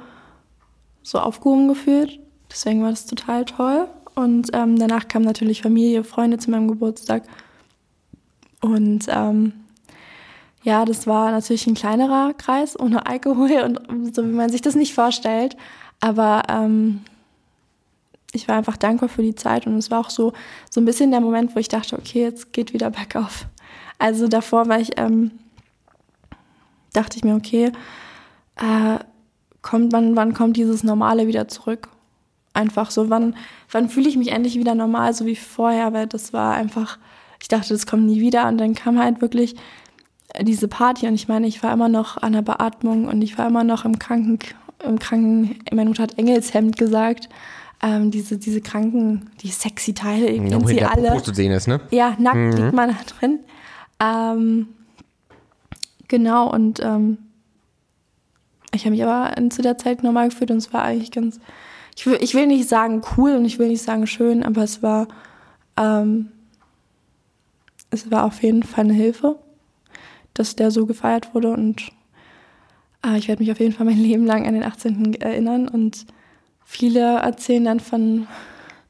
so 1.04 1.19
aufgehoben 1.19 1.67
gefühlt. 1.67 2.19
Deswegen 2.50 2.82
war 2.82 2.89
das 2.89 3.06
total 3.06 3.46
toll. 3.46 3.88
Und 4.15 4.49
ähm, 4.54 4.78
danach 4.78 5.08
kam 5.08 5.23
natürlich 5.23 5.62
Familie, 5.62 6.04
Freunde 6.04 6.38
zu 6.38 6.52
meinem 6.52 6.67
Geburtstag. 6.67 7.23
Und 8.62 9.06
ähm, 9.10 9.54
ja, 10.63 10.86
das 10.86 11.08
war 11.08 11.32
natürlich 11.32 11.67
ein 11.67 11.73
kleinerer 11.73 12.34
Kreis 12.34 12.80
ohne 12.80 13.06
Alkohol 13.06 13.78
und 13.88 14.15
so 14.15 14.23
wie 14.23 14.32
man 14.32 14.49
sich 14.49 14.62
das 14.62 14.76
nicht 14.76 14.93
vorstellt. 14.93 15.58
Aber 15.99 16.43
ähm, 16.49 17.02
ich 18.32 18.47
war 18.47 18.56
einfach 18.56 18.78
dankbar 18.78 19.10
für 19.10 19.21
die 19.21 19.36
Zeit 19.36 19.67
und 19.67 19.78
es 19.78 19.91
war 19.91 19.99
auch 19.99 20.10
so, 20.10 20.34
so 20.69 20.82
ein 20.82 20.86
bisschen 20.86 21.12
der 21.12 21.21
Moment, 21.21 21.56
wo 21.56 21.60
ich 21.60 21.67
dachte, 21.67 21.97
okay, 21.97 22.23
jetzt 22.23 22.54
geht 22.54 22.73
wieder 22.73 22.89
bergauf. 22.89 23.45
Also 23.99 24.28
davor 24.28 24.67
war 24.67 24.80
ich, 24.80 24.97
ähm, 24.97 25.32
dachte 26.93 27.17
ich 27.17 27.23
mir, 27.23 27.36
okay, 27.36 27.71
äh, 28.56 28.99
kommt 29.62 29.91
man, 29.91 30.15
wann 30.15 30.34
kommt 30.34 30.58
dieses 30.58 30.84
Normale 30.84 31.28
wieder 31.28 31.47
zurück? 31.47 31.89
Einfach 32.53 32.91
so, 32.91 33.09
wann, 33.09 33.35
wann 33.71 33.89
fühle 33.89 34.09
ich 34.09 34.17
mich 34.17 34.31
endlich 34.31 34.55
wieder 34.55 34.75
normal, 34.75 35.13
so 35.13 35.25
wie 35.25 35.35
vorher, 35.35 35.93
weil 35.93 36.07
das 36.07 36.33
war 36.33 36.53
einfach, 36.53 36.99
ich 37.41 37.47
dachte, 37.47 37.69
das 37.69 37.87
kommt 37.87 38.05
nie 38.05 38.21
wieder 38.21 38.47
und 38.47 38.57
dann 38.57 38.75
kam 38.75 38.99
halt 38.99 39.21
wirklich 39.21 39.55
diese 40.41 40.67
Party 40.67 41.07
und 41.07 41.15
ich 41.15 41.27
meine, 41.27 41.47
ich 41.47 41.61
war 41.63 41.73
immer 41.73 41.89
noch 41.89 42.17
an 42.17 42.33
der 42.33 42.41
Beatmung 42.41 43.07
und 43.07 43.21
ich 43.21 43.37
war 43.37 43.47
immer 43.47 43.63
noch 43.63 43.85
im 43.85 43.99
Kranken, 43.99 44.39
im 44.83 44.99
Kranken, 44.99 45.59
meine 45.71 45.89
Mutter 45.89 46.03
hat 46.03 46.17
Engelshemd 46.17 46.77
gesagt, 46.77 47.29
ähm, 47.81 48.11
diese, 48.11 48.37
diese 48.37 48.61
Kranken, 48.61 49.29
die 49.41 49.49
sexy 49.49 49.93
Teile, 49.93 50.29
ihr 50.29 50.43
kennt 50.49 50.67
sie 50.67 50.83
alle. 50.83 51.21
zu 51.21 51.33
sehen 51.33 51.51
ist, 51.51 51.67
ne? 51.67 51.81
Ja, 51.91 52.15
nackt 52.17 52.37
mhm. 52.37 52.51
liegt 52.51 52.73
man 52.73 52.89
da 52.89 52.95
drin. 53.19 53.39
Ähm, 53.99 54.67
genau, 56.07 56.49
und 56.51 56.79
ähm, 56.79 57.17
ich 58.73 58.85
habe 58.85 58.91
mich 58.91 59.03
aber 59.03 59.33
zu 59.49 59.61
der 59.61 59.77
Zeit 59.77 60.01
normal 60.01 60.29
gefühlt 60.29 60.49
und 60.49 60.57
es 60.57 60.73
war 60.73 60.83
eigentlich 60.83 61.11
ganz, 61.11 61.39
ich 61.95 62.06
will, 62.06 62.17
ich 62.21 62.34
will 62.34 62.47
nicht 62.47 62.67
sagen 62.67 63.01
cool 63.17 63.36
und 63.36 63.45
ich 63.45 63.60
will 63.60 63.67
nicht 63.67 63.84
sagen 63.84 64.08
schön, 64.08 64.43
aber 64.43 64.63
es 64.63 64.82
war, 64.82 65.08
ähm, 65.77 66.32
es 67.89 68.10
war 68.12 68.25
auf 68.25 68.41
jeden 68.41 68.63
Fall 68.63 68.86
eine 68.86 68.93
Hilfe, 68.93 69.38
dass 70.34 70.56
der 70.56 70.71
so 70.71 70.86
gefeiert 70.86 71.34
wurde 71.34 71.51
und 71.51 71.91
äh, 73.06 73.17
ich 73.17 73.27
werde 73.27 73.41
mich 73.41 73.51
auf 73.51 73.60
jeden 73.60 73.73
Fall 73.73 73.86
mein 73.86 73.97
Leben 74.03 74.25
lang 74.25 74.47
an 74.47 74.53
den 74.53 74.63
18. 74.63 75.15
erinnern 75.15 75.67
und 75.67 76.06
viele 76.63 77.17
erzählen 77.17 77.65
dann 77.65 77.79
von, 77.79 78.27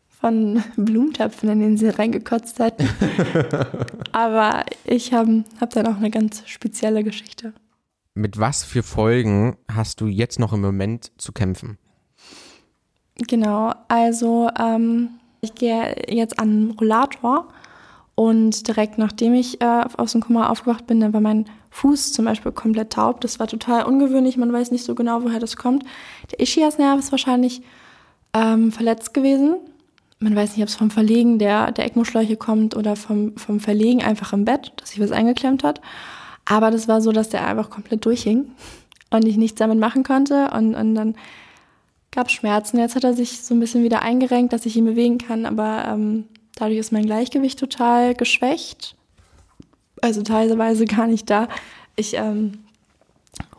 von 0.08 0.63
Blumentöpfen, 0.78 1.50
in 1.50 1.60
denen 1.60 1.78
sie 1.78 1.89
reingekotzt 1.89 2.60
hat. 2.60 2.76
aber 4.12 4.66
ich 4.86 5.13
habe 5.13 5.44
hab 5.60 5.72
dann 5.72 5.88
auch 5.88 5.98
eine 5.98 6.12
ganz 6.12 6.44
spezielle 6.48 7.04
Geschichte 7.04 7.54
mit 8.16 8.39
was 8.39 8.63
für 8.63 8.84
Folgen 8.84 9.58
hast 9.72 10.02
du 10.02 10.08
jetzt 10.08 10.39
noch 10.39 10.54
im 10.54 10.62
Moment 10.62 11.12
zu 11.18 11.32
kämpfen? 11.32 11.78
Genau, 13.28 13.74
also 13.88 14.50
ähm, 14.60 15.10
ich 15.42 15.56
gehe 15.56 15.96
jetzt 16.10 16.40
an 16.40 16.70
den 16.70 16.72
Rollator 16.72 17.48
und 18.16 18.68
direkt 18.68 18.98
nachdem 18.98 19.34
ich 19.34 19.62
äh, 19.62 19.86
aus 19.98 20.12
dem 20.14 20.22
Kummer 20.22 20.50
aufgewacht 20.50 20.88
bin, 20.88 21.00
dann 21.00 21.14
war 21.14 21.22
mein 21.22 21.46
Fuß 21.72 22.14
zum 22.14 22.26
Beispiel 22.26 22.52
komplett 22.52 22.94
taub. 22.94 23.22
Das 23.22 23.40
war 23.40 23.48
total 23.48 23.86
ungewöhnlich, 23.86 24.38
man 24.38 24.54
weiß 24.54 24.72
nicht 24.72 24.84
so 24.84 24.96
genau, 24.96 25.24
woher 25.24 25.40
das 25.40 25.58
kommt. 25.58 25.84
Der 26.32 26.40
Ischiasnerv 26.40 27.00
ist 27.00 27.12
wahrscheinlich 27.12 27.62
ähm, 28.34 28.72
verletzt 28.72 29.14
gewesen. 29.14 29.56
Man 30.20 30.36
weiß 30.36 30.56
nicht, 30.56 30.62
ob 30.62 30.70
es 30.70 30.76
vom 30.76 30.92
Verlegen 30.92 31.40
der, 31.40 31.72
der 31.72 31.86
ECMO-Schläuche 31.86 32.38
kommt 32.38 32.76
oder 32.78 32.96
vom, 32.96 33.36
vom 33.38 33.60
Verlegen 33.60 34.02
einfach 34.04 34.32
im 34.34 34.46
Bett, 34.46 34.72
dass 34.78 34.92
sich 34.92 35.00
was 35.00 35.12
eingeklemmt 35.12 35.64
hat. 35.64 35.82
Aber 36.46 36.72
das 36.72 36.88
war 36.88 37.02
so, 37.02 37.12
dass 37.12 37.30
der 37.30 37.46
einfach 37.46 37.70
komplett 37.70 38.06
durchhing 38.06 38.52
und 39.10 39.26
ich 39.26 39.38
nichts 39.38 39.60
damit 39.60 39.80
machen 39.80 40.04
konnte. 40.04 40.52
Und, 40.52 40.76
und 40.76 40.96
dann 40.96 41.16
gab 42.13 42.30
Schmerzen. 42.30 42.78
Jetzt 42.78 42.95
hat 42.95 43.04
er 43.04 43.13
sich 43.13 43.41
so 43.41 43.54
ein 43.54 43.60
bisschen 43.60 43.84
wieder 43.84 44.02
eingerenkt, 44.02 44.54
dass 44.54 44.65
ich 44.65 44.76
ihn 44.76 44.86
bewegen 44.86 45.17
kann, 45.17 45.45
aber 45.45 45.86
ähm, 45.88 46.26
dadurch 46.56 46.80
ist 46.80 46.91
mein 46.91 47.06
Gleichgewicht 47.06 47.60
total 47.60 48.13
geschwächt. 48.13 48.95
Also 50.02 50.21
teilweise 50.21 50.86
gar 50.86 51.08
nicht 51.08 51.30
da. 51.30 51.47
Ich 51.95 52.15
ähm, 52.15 52.60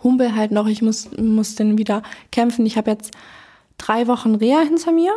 humpel 0.03 0.35
halt 0.35 0.53
noch, 0.53 0.67
ich 0.67 0.83
muss, 0.83 1.11
muss 1.17 1.57
den 1.57 1.79
wieder 1.79 2.03
kämpfen. 2.31 2.65
Ich 2.67 2.77
habe 2.77 2.91
jetzt 2.91 3.13
drei 3.79 4.07
Wochen 4.07 4.35
Reha 4.37 4.61
hinter 4.61 4.93
mir. 4.93 5.13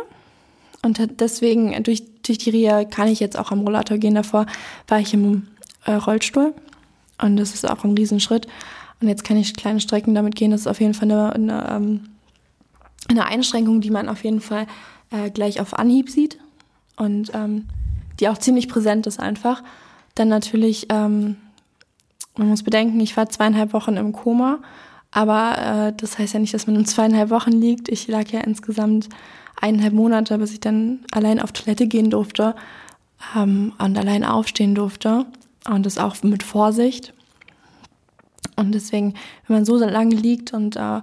Und 0.82 1.00
deswegen, 1.20 1.82
durch, 1.82 2.02
durch 2.22 2.38
die 2.38 2.50
Reha 2.50 2.84
kann 2.84 3.08
ich 3.08 3.20
jetzt 3.20 3.38
auch 3.38 3.50
am 3.50 3.60
Rollator 3.60 3.98
gehen. 3.98 4.14
Davor 4.14 4.46
war 4.86 5.00
ich 5.00 5.12
im 5.14 5.48
äh, 5.84 5.92
Rollstuhl. 5.92 6.54
Und 7.20 7.36
das 7.36 7.54
ist 7.54 7.68
auch 7.68 7.84
ein 7.84 7.94
Riesenschritt. 7.94 8.46
Und 9.00 9.08
jetzt 9.08 9.24
kann 9.24 9.36
ich 9.36 9.54
kleine 9.54 9.80
Strecken 9.80 10.14
damit 10.14 10.34
gehen. 10.34 10.50
Das 10.50 10.62
ist 10.62 10.66
auf 10.66 10.80
jeden 10.80 10.94
Fall 10.94 11.10
eine, 11.10 11.32
eine, 11.32 11.68
ähm, 11.70 12.00
eine 13.08 13.26
Einschränkung, 13.26 13.80
die 13.80 13.90
man 13.90 14.08
auf 14.08 14.24
jeden 14.24 14.40
Fall 14.40 14.66
äh, 15.10 15.30
gleich 15.30 15.60
auf 15.60 15.78
Anhieb 15.78 16.10
sieht 16.10 16.38
und 16.96 17.32
ähm, 17.34 17.66
die 18.20 18.28
auch 18.28 18.38
ziemlich 18.38 18.68
präsent 18.68 19.06
ist 19.06 19.20
einfach. 19.20 19.62
Dann 20.14 20.28
natürlich, 20.28 20.86
ähm, 20.90 21.36
man 22.36 22.48
muss 22.48 22.62
bedenken, 22.62 23.00
ich 23.00 23.16
war 23.16 23.28
zweieinhalb 23.28 23.72
Wochen 23.72 23.96
im 23.96 24.12
Koma, 24.12 24.58
aber 25.10 25.88
äh, 25.88 25.92
das 25.96 26.18
heißt 26.18 26.34
ja 26.34 26.40
nicht, 26.40 26.54
dass 26.54 26.66
man 26.66 26.76
in 26.76 26.86
zweieinhalb 26.86 27.30
Wochen 27.30 27.52
liegt. 27.52 27.88
Ich 27.88 28.08
lag 28.08 28.28
ja 28.30 28.40
insgesamt 28.40 29.08
eineinhalb 29.60 29.94
Monate, 29.94 30.38
bis 30.38 30.52
ich 30.52 30.60
dann 30.60 31.00
allein 31.10 31.40
auf 31.40 31.52
Toilette 31.52 31.86
gehen 31.86 32.10
durfte 32.10 32.54
ähm, 33.36 33.72
und 33.78 33.96
allein 33.96 34.24
aufstehen 34.24 34.74
durfte 34.74 35.26
und 35.68 35.86
das 35.86 35.98
auch 35.98 36.22
mit 36.22 36.42
Vorsicht. 36.42 37.14
Und 38.56 38.72
deswegen, 38.72 39.14
wenn 39.46 39.56
man 39.56 39.64
so 39.64 39.76
lange 39.76 40.14
liegt 40.14 40.52
und 40.52 40.76
äh, 40.76 41.00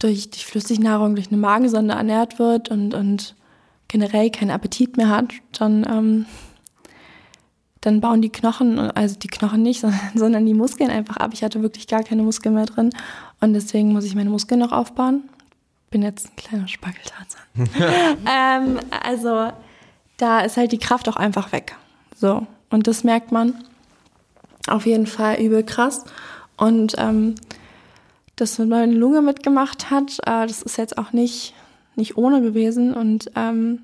durch, 0.00 0.30
durch 0.30 0.44
Flüssignahrung, 0.46 1.14
durch 1.14 1.28
eine 1.28 1.36
Magensonde 1.36 1.94
ernährt 1.94 2.38
wird 2.40 2.70
und, 2.70 2.94
und 2.94 3.36
generell 3.86 4.30
keinen 4.30 4.50
Appetit 4.50 4.96
mehr 4.96 5.08
hat, 5.08 5.32
dann, 5.52 5.86
ähm, 5.88 6.26
dann 7.80 8.00
bauen 8.00 8.22
die 8.22 8.30
Knochen, 8.30 8.78
also 8.78 9.16
die 9.18 9.28
Knochen 9.28 9.62
nicht, 9.62 9.80
sondern, 9.80 10.00
sondern 10.14 10.46
die 10.46 10.54
Muskeln 10.54 10.90
einfach 10.90 11.18
ab. 11.18 11.30
Ich 11.32 11.44
hatte 11.44 11.62
wirklich 11.62 11.86
gar 11.86 12.02
keine 12.02 12.22
Muskeln 12.22 12.54
mehr 12.54 12.66
drin 12.66 12.90
und 13.40 13.52
deswegen 13.52 13.92
muss 13.92 14.04
ich 14.04 14.14
meine 14.14 14.30
Muskeln 14.30 14.60
noch 14.60 14.72
aufbauen. 14.72 15.22
Bin 15.90 16.02
jetzt 16.02 16.28
ein 16.28 16.36
kleiner 16.36 16.68
Spackeltarzan. 16.68 17.42
ähm, 18.26 18.78
also 19.04 19.52
da 20.16 20.40
ist 20.40 20.56
halt 20.56 20.72
die 20.72 20.78
Kraft 20.78 21.08
auch 21.08 21.16
einfach 21.16 21.52
weg. 21.52 21.76
So. 22.16 22.46
Und 22.70 22.86
das 22.86 23.02
merkt 23.02 23.32
man 23.32 23.64
auf 24.68 24.86
jeden 24.86 25.06
Fall 25.06 25.40
übel 25.40 25.64
krass. 25.64 26.04
Und 26.56 26.94
ähm, 26.98 27.34
das 28.40 28.58
mit 28.58 28.68
meiner 28.68 28.92
Lunge 28.92 29.22
mitgemacht 29.22 29.90
hat, 29.90 30.18
äh, 30.20 30.46
das 30.46 30.62
ist 30.62 30.78
jetzt 30.78 30.98
auch 30.98 31.12
nicht, 31.12 31.54
nicht 31.96 32.16
ohne 32.16 32.40
gewesen. 32.40 32.94
Und 32.94 33.30
ähm, 33.36 33.82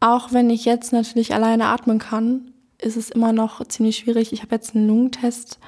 auch 0.00 0.32
wenn 0.32 0.50
ich 0.50 0.64
jetzt 0.64 0.92
natürlich 0.92 1.34
alleine 1.34 1.66
atmen 1.66 1.98
kann, 1.98 2.52
ist 2.78 2.96
es 2.96 3.10
immer 3.10 3.32
noch 3.32 3.66
ziemlich 3.66 3.96
schwierig. 3.96 4.32
Ich 4.32 4.42
habe 4.42 4.54
jetzt 4.54 4.74
einen 4.74 4.86
Lungentest, 4.86 5.58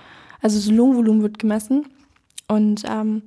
also 0.40 0.58
das 0.58 0.70
Lungenvolumen 0.70 1.22
wird 1.22 1.38
gemessen. 1.38 1.86
Und 2.48 2.82
ähm, 2.86 3.22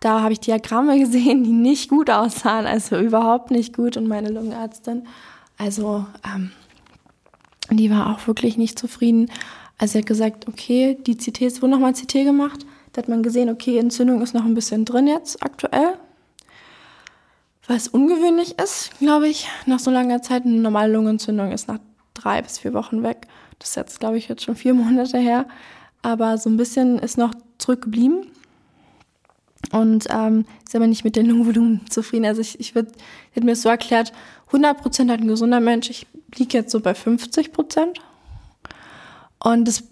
da 0.00 0.22
habe 0.22 0.32
ich 0.32 0.40
Diagramme 0.40 0.98
gesehen, 0.98 1.44
die 1.44 1.52
nicht 1.52 1.90
gut 1.90 2.10
aussahen, 2.10 2.66
also 2.66 2.98
überhaupt 2.98 3.50
nicht 3.50 3.76
gut. 3.76 3.96
Und 3.96 4.08
meine 4.08 4.30
Lungenärztin, 4.30 5.06
also 5.58 6.06
ähm, 6.24 6.50
die 7.70 7.90
war 7.90 8.12
auch 8.12 8.26
wirklich 8.26 8.56
nicht 8.56 8.78
zufrieden. 8.78 9.30
Also 9.78 9.92
sie 9.92 9.98
hat 9.98 10.06
gesagt, 10.06 10.48
okay, 10.48 10.96
die 11.06 11.16
CTs 11.16 11.62
wurden 11.62 11.72
nochmal 11.72 11.92
CT 11.92 12.12
gemacht. 12.24 12.66
Da 12.92 13.00
hat 13.00 13.08
man 13.08 13.22
gesehen, 13.22 13.48
okay, 13.48 13.78
Entzündung 13.78 14.20
ist 14.22 14.34
noch 14.34 14.44
ein 14.44 14.54
bisschen 14.54 14.84
drin 14.84 15.06
jetzt 15.06 15.42
aktuell. 15.42 15.94
Was 17.66 17.88
ungewöhnlich 17.88 18.58
ist, 18.58 18.98
glaube 18.98 19.28
ich, 19.28 19.48
nach 19.66 19.78
so 19.78 19.90
langer 19.90 20.20
Zeit, 20.20 20.44
eine 20.44 20.60
normale 20.60 20.92
Lungenentzündung 20.92 21.52
ist 21.52 21.68
nach 21.68 21.78
drei 22.12 22.42
bis 22.42 22.58
vier 22.58 22.74
Wochen 22.74 23.02
weg. 23.02 23.28
Das 23.58 23.70
ist 23.70 23.76
jetzt, 23.76 24.00
glaube 24.00 24.18
ich, 24.18 24.28
jetzt 24.28 24.42
schon 24.42 24.56
vier 24.56 24.74
Monate 24.74 25.18
her. 25.18 25.46
Aber 26.02 26.36
so 26.36 26.50
ein 26.50 26.56
bisschen 26.56 26.98
ist 26.98 27.16
noch 27.16 27.32
zurückgeblieben. 27.58 28.26
Und 29.70 30.06
ähm, 30.10 30.44
ist 30.66 30.74
aber 30.74 30.88
nicht 30.88 31.04
mit 31.04 31.14
dem 31.14 31.26
Lungenvolumen 31.26 31.88
zufrieden. 31.88 32.26
Also 32.26 32.40
ich, 32.40 32.58
ich 32.58 32.74
würde, 32.74 32.90
hätte 33.30 33.46
mir 33.46 33.54
so 33.54 33.68
erklärt, 33.68 34.12
100 34.48 34.82
Prozent 34.82 35.10
hat 35.10 35.20
ein 35.20 35.28
gesunder 35.28 35.60
Mensch. 35.60 35.88
Ich 35.88 36.06
liege 36.34 36.58
jetzt 36.58 36.72
so 36.72 36.80
bei 36.80 36.94
50 36.94 37.52
Prozent. 37.52 38.00
Und 39.38 39.66
das, 39.66 39.84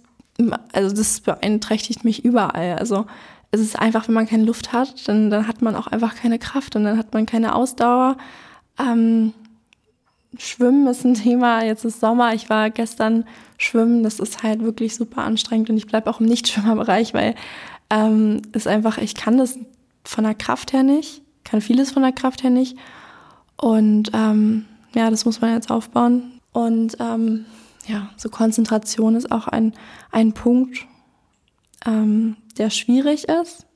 also 0.72 0.94
das 0.94 1.20
beeinträchtigt 1.20 2.04
mich 2.04 2.24
überall. 2.24 2.76
Also 2.78 3.06
es 3.50 3.60
ist 3.60 3.78
einfach, 3.78 4.08
wenn 4.08 4.14
man 4.14 4.28
keine 4.28 4.44
Luft 4.44 4.72
hat, 4.72 5.08
dann, 5.08 5.30
dann 5.30 5.46
hat 5.48 5.62
man 5.62 5.74
auch 5.74 5.88
einfach 5.88 6.14
keine 6.14 6.38
Kraft 6.38 6.76
und 6.76 6.84
dann 6.84 6.98
hat 6.98 7.12
man 7.12 7.26
keine 7.26 7.54
Ausdauer. 7.54 8.16
Ähm, 8.78 9.32
Schwimmen 10.38 10.86
ist 10.86 11.04
ein 11.04 11.14
Thema. 11.14 11.64
Jetzt 11.64 11.84
ist 11.84 12.00
Sommer. 12.00 12.34
Ich 12.34 12.48
war 12.48 12.70
gestern 12.70 13.24
schwimmen. 13.58 14.02
Das 14.02 14.20
ist 14.20 14.42
halt 14.42 14.62
wirklich 14.62 14.94
super 14.94 15.22
anstrengend 15.22 15.70
und 15.70 15.76
ich 15.76 15.86
bleibe 15.86 16.08
auch 16.08 16.20
im 16.20 16.26
Nichtschwimmerbereich, 16.26 17.14
weil 17.14 17.34
ähm, 17.90 18.42
ist 18.52 18.68
einfach, 18.68 18.98
ich 18.98 19.14
kann 19.14 19.38
das 19.38 19.58
von 20.04 20.24
der 20.24 20.34
Kraft 20.34 20.72
her 20.72 20.84
nicht, 20.84 21.22
kann 21.44 21.60
vieles 21.60 21.90
von 21.90 22.02
der 22.02 22.12
Kraft 22.12 22.42
her 22.42 22.50
nicht. 22.50 22.76
Und 23.56 24.10
ähm, 24.14 24.66
ja, 24.94 25.10
das 25.10 25.24
muss 25.24 25.40
man 25.40 25.52
jetzt 25.52 25.70
aufbauen. 25.70 26.40
Und 26.52 26.96
ähm, 27.00 27.44
ja, 27.90 28.10
so 28.16 28.28
Konzentration 28.28 29.16
ist 29.16 29.32
auch 29.32 29.48
ein, 29.48 29.74
ein 30.12 30.32
Punkt, 30.32 30.86
ähm, 31.84 32.36
der 32.56 32.70
schwierig 32.70 33.28
ist. 33.28 33.66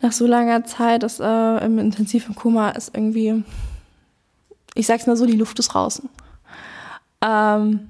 Nach 0.00 0.12
so 0.12 0.26
langer 0.26 0.64
Zeit 0.64 1.02
ist, 1.02 1.20
äh, 1.20 1.64
im 1.64 1.78
intensiven 1.78 2.34
Koma 2.34 2.70
ist 2.70 2.94
irgendwie, 2.94 3.44
ich 4.74 4.86
sag's 4.86 5.06
mal 5.06 5.16
so, 5.16 5.26
die 5.26 5.36
Luft 5.36 5.58
ist 5.58 5.68
draußen. 5.68 6.08
Ähm, 7.20 7.88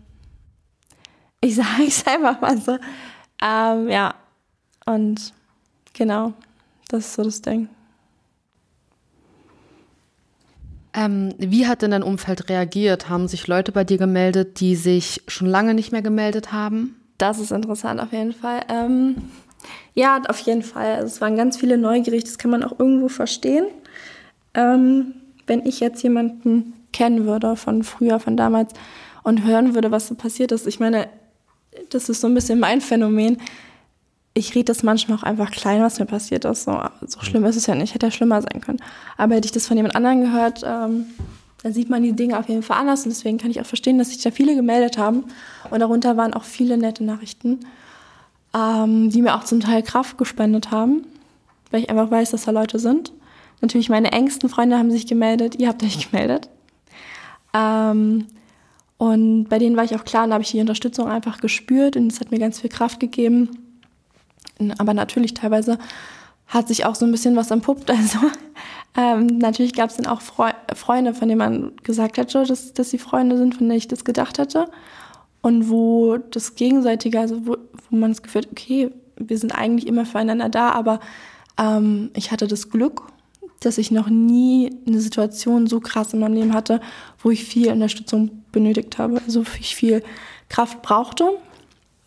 ich 1.41 1.55
sage 1.57 1.85
es 1.87 2.07
einfach 2.07 2.41
mal 2.41 2.59
so. 2.59 2.79
Ähm, 3.43 3.89
ja, 3.89 4.15
und 4.85 5.33
genau, 5.95 6.33
das 6.89 7.07
ist 7.07 7.15
so 7.15 7.23
das 7.25 7.43
Ding. 7.43 7.69
Ähm, 10.99 11.33
wie 11.39 11.69
hat 11.69 11.83
denn 11.83 11.93
dein 11.93 12.03
Umfeld 12.03 12.49
reagiert? 12.49 13.09
Haben 13.09 13.29
sich 13.29 13.47
Leute 13.47 13.71
bei 13.71 13.85
dir 13.85 13.99
gemeldet, 13.99 14.59
die 14.59 14.75
sich 14.75 15.23
schon 15.29 15.47
lange 15.47 15.75
nicht 15.75 15.93
mehr 15.93 16.03
gemeldet 16.03 16.51
haben? 16.51 16.97
Das 17.19 17.39
ist 17.39 17.53
interessant 17.53 18.01
auf 18.01 18.13
jeden 18.13 18.33
Fall. 18.33 18.63
Ähm, 18.69 19.15
ja, 19.95 20.21
auf 20.29 20.41
jeden 20.41 20.63
Fall. 20.63 20.97
Also 20.97 21.07
es 21.07 21.21
waren 21.21 21.37
ganz 21.37 21.57
viele 21.57 21.79
neugierig, 21.79 22.25
das 22.25 22.37
kann 22.37 22.51
man 22.51 22.65
auch 22.65 22.81
irgendwo 22.81 23.09
verstehen. 23.09 23.67
Ähm, 24.55 25.15
wenn 25.47 25.65
ich 25.65 25.79
jetzt 25.79 26.03
jemanden 26.03 26.75
kennen 26.93 27.27
würde 27.27 27.55
von 27.55 27.85
früher, 27.85 28.19
von 28.19 28.37
damals 28.37 28.73
und 29.23 29.45
hören 29.45 29.75
würde, 29.75 29.93
was 29.93 30.09
so 30.09 30.17
passiert 30.17 30.51
ist. 30.51 30.67
Ich 30.67 30.81
meine, 30.81 31.09
das 31.91 32.09
ist 32.09 32.21
so 32.21 32.27
ein 32.27 32.35
bisschen 32.35 32.59
mein 32.59 32.81
Phänomen. 32.81 33.39
Ich 34.39 34.55
rede 34.55 34.67
das 34.67 34.85
manchmal 34.85 35.19
auch 35.19 35.25
einfach 35.25 35.51
klein, 35.51 35.83
was 35.83 35.99
mir 35.99 36.07
passiert 36.07 36.45
ist. 36.45 36.65
So, 36.65 36.81
so 37.07 37.21
schlimm 37.21 37.45
ist 37.45 37.57
es 37.57 37.67
ja 37.67 37.75
nicht, 37.75 37.95
hätte 37.95 38.07
ja 38.07 38.13
schlimmer 38.13 38.41
sein 38.41 38.61
können. 38.61 38.79
Aber 39.17 39.35
hätte 39.35 39.47
ich 39.47 39.53
das 39.53 39.67
von 39.67 39.77
jemand 39.77 39.97
anderem 39.97 40.21
gehört, 40.21 40.63
ähm, 40.65 41.07
dann 41.63 41.73
sieht 41.73 41.91
man 41.91 42.05
die 42.05 42.13
Dinge 42.13 42.39
auf 42.39 42.49
jeden 42.49 42.63
Fall 42.63 42.79
anders. 42.79 43.05
Und 43.05 43.11
deswegen 43.11 43.39
kann 43.39 43.51
ich 43.51 43.61
auch 43.61 43.67
verstehen, 43.67 43.99
dass 43.99 44.11
sich 44.11 44.23
da 44.23 44.31
viele 44.31 44.55
gemeldet 44.55 44.97
haben. 44.97 45.25
Und 45.71 45.81
darunter 45.81 46.17
waren 46.17 46.35
auch 46.35 46.45
viele 46.45 46.79
nette 46.79 47.03
Nachrichten, 47.03 47.61
ähm, 48.55 49.11
die 49.11 49.23
mir 49.23 49.35
auch 49.35 49.43
zum 49.43 49.59
Teil 49.59 49.83
Kraft 49.83 50.19
gespendet 50.19 50.71
haben, 50.71 51.05
weil 51.73 51.81
ich 51.81 51.91
einfach 51.91 52.11
weiß, 52.11 52.31
dass 52.31 52.45
da 52.45 52.53
Leute 52.53 52.79
sind. 52.79 53.13
Natürlich 53.61 53.89
meine 53.89 54.13
engsten 54.13 54.49
Freunde 54.49 54.79
haben 54.79 54.93
sich 54.93 55.09
gemeldet, 55.09 55.57
ihr 55.59 55.67
habt 55.67 55.83
euch 55.83 56.11
gemeldet. 56.11 56.49
Ähm, 57.53 58.27
und 58.99 59.49
bei 59.49 59.59
denen 59.59 59.77
war 59.77 59.85
ich 59.85 59.97
auch 59.97 60.05
klar, 60.05 60.29
da 60.29 60.35
habe 60.35 60.45
ich 60.45 60.51
die 60.53 60.61
Unterstützung 60.61 61.09
einfach 61.09 61.41
gespürt 61.41 61.97
und 61.97 62.13
es 62.13 62.21
hat 62.21 62.31
mir 62.31 62.39
ganz 62.39 62.61
viel 62.61 62.71
Kraft 62.71 63.01
gegeben. 63.01 63.68
Aber 64.79 64.95
natürlich 64.95 65.35
teilweise 65.35 65.79
hat 66.47 66.69
sich 66.69 66.85
auch 66.85 66.95
so 66.95 67.05
ein 67.05 67.13
bisschen 67.13 67.37
was 67.37 67.51
entpuppt. 67.51 67.91
Also 67.97 68.19
ähm, 68.97 69.39
natürlich 69.39 69.75
gab 69.75 69.91
es 69.91 69.97
dann 69.97 70.07
auch 70.07 70.21
Freu 70.21 70.51
Freunde, 70.75 71.15
von 71.15 71.29
denen 71.29 71.39
man 71.39 71.77
gesagt 71.83 72.17
hätte, 72.17 72.45
dass, 72.45 72.73
dass 72.73 72.91
sie 72.91 72.99
Freunde 72.99 73.37
sind, 73.37 73.55
von 73.55 73.69
denen 73.69 73.79
ich 73.79 73.87
das 73.87 74.05
gedacht 74.05 74.39
hätte. 74.39 74.67
Und 75.41 75.71
wo 75.71 76.17
das 76.17 76.57
Gegenseitige, 76.57 77.21
also 77.21 77.47
wo, 77.47 77.57
wo 77.89 77.97
man 77.97 78.11
das 78.11 78.23
Gefühl 78.23 78.43
hat, 78.43 78.51
okay, 78.51 78.91
wir 79.17 79.39
sind 79.39 79.53
eigentlich 79.53 79.87
immer 79.87 80.05
füreinander 80.05 80.49
da, 80.49 80.71
aber 80.71 81.01
ähm, 81.59 82.11
ich 82.15 82.33
hatte 82.33 82.49
das 82.49 82.71
Glück, 82.71 83.03
dass 83.61 83.79
ich 83.79 83.91
noch 83.91 84.09
nie 84.09 84.71
eine 84.87 85.01
Situation 85.01 85.67
so 85.67 85.81
krass 85.81 86.13
in 86.13 86.21
meinem 86.21 86.35
Leben 86.35 86.55
hatte, 86.55 86.81
wo 87.19 87.31
ich 87.31 87.45
viel 87.45 87.71
Unterstützung 87.73 88.43
benötigt 88.53 88.99
habe, 88.99 89.21
also 89.25 89.45
ich 89.61 89.77
viel 89.77 90.03
Kraft 90.49 90.83
brauchte, 90.83 91.25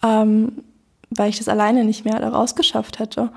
ähm, 0.03 0.63
weil 1.11 1.29
ich 1.29 1.37
das 1.37 1.47
alleine 1.47 1.85
nicht 1.85 2.05
mehr 2.05 2.21
rausgeschafft 2.23 2.99
hätte 2.99 3.31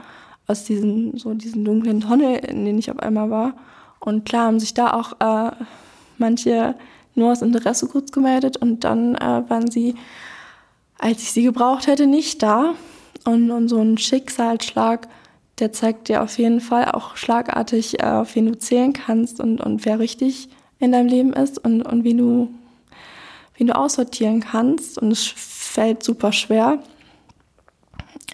aus 0.46 0.64
diesen 0.64 1.16
so 1.18 1.34
diesen 1.34 1.64
dunklen 1.64 2.00
Tunnel, 2.00 2.36
in 2.36 2.64
den 2.64 2.78
ich 2.78 2.90
auf 2.90 2.98
einmal 2.98 3.30
war. 3.30 3.54
Und 4.00 4.24
klar 4.24 4.46
haben 4.46 4.60
sich 4.60 4.74
da 4.74 4.92
auch 4.92 5.12
äh, 5.20 5.52
manche 6.18 6.74
nur 7.14 7.32
aus 7.32 7.42
Interesse 7.42 7.86
kurz 7.86 8.12
gemeldet 8.12 8.56
und 8.56 8.84
dann 8.84 9.14
äh, 9.14 9.42
waren 9.48 9.70
sie, 9.70 9.94
als 10.98 11.22
ich 11.22 11.32
sie 11.32 11.42
gebraucht 11.42 11.86
hätte, 11.86 12.06
nicht 12.06 12.42
da. 12.42 12.74
Und, 13.24 13.50
und 13.50 13.68
so 13.68 13.80
ein 13.80 13.96
Schicksalsschlag 13.96 15.08
der 15.58 15.72
zeigt 15.72 16.08
dir 16.08 16.22
auf 16.22 16.38
jeden 16.38 16.60
Fall 16.60 16.90
auch 16.90 17.16
schlagartig, 17.16 18.00
äh, 18.00 18.06
auf 18.06 18.34
wen 18.34 18.46
du 18.46 18.58
zählen 18.58 18.92
kannst 18.92 19.40
und, 19.40 19.60
und 19.60 19.84
wer 19.84 19.98
richtig 19.98 20.48
in 20.78 20.92
deinem 20.92 21.08
Leben 21.08 21.32
ist 21.32 21.64
und, 21.64 21.82
und 21.82 22.04
wen, 22.04 22.18
du, 22.18 22.48
wen 23.56 23.68
du 23.68 23.76
aussortieren 23.76 24.40
kannst. 24.40 24.98
Und 24.98 25.12
es 25.12 25.26
fällt 25.26 26.02
super 26.02 26.32
schwer. 26.32 26.82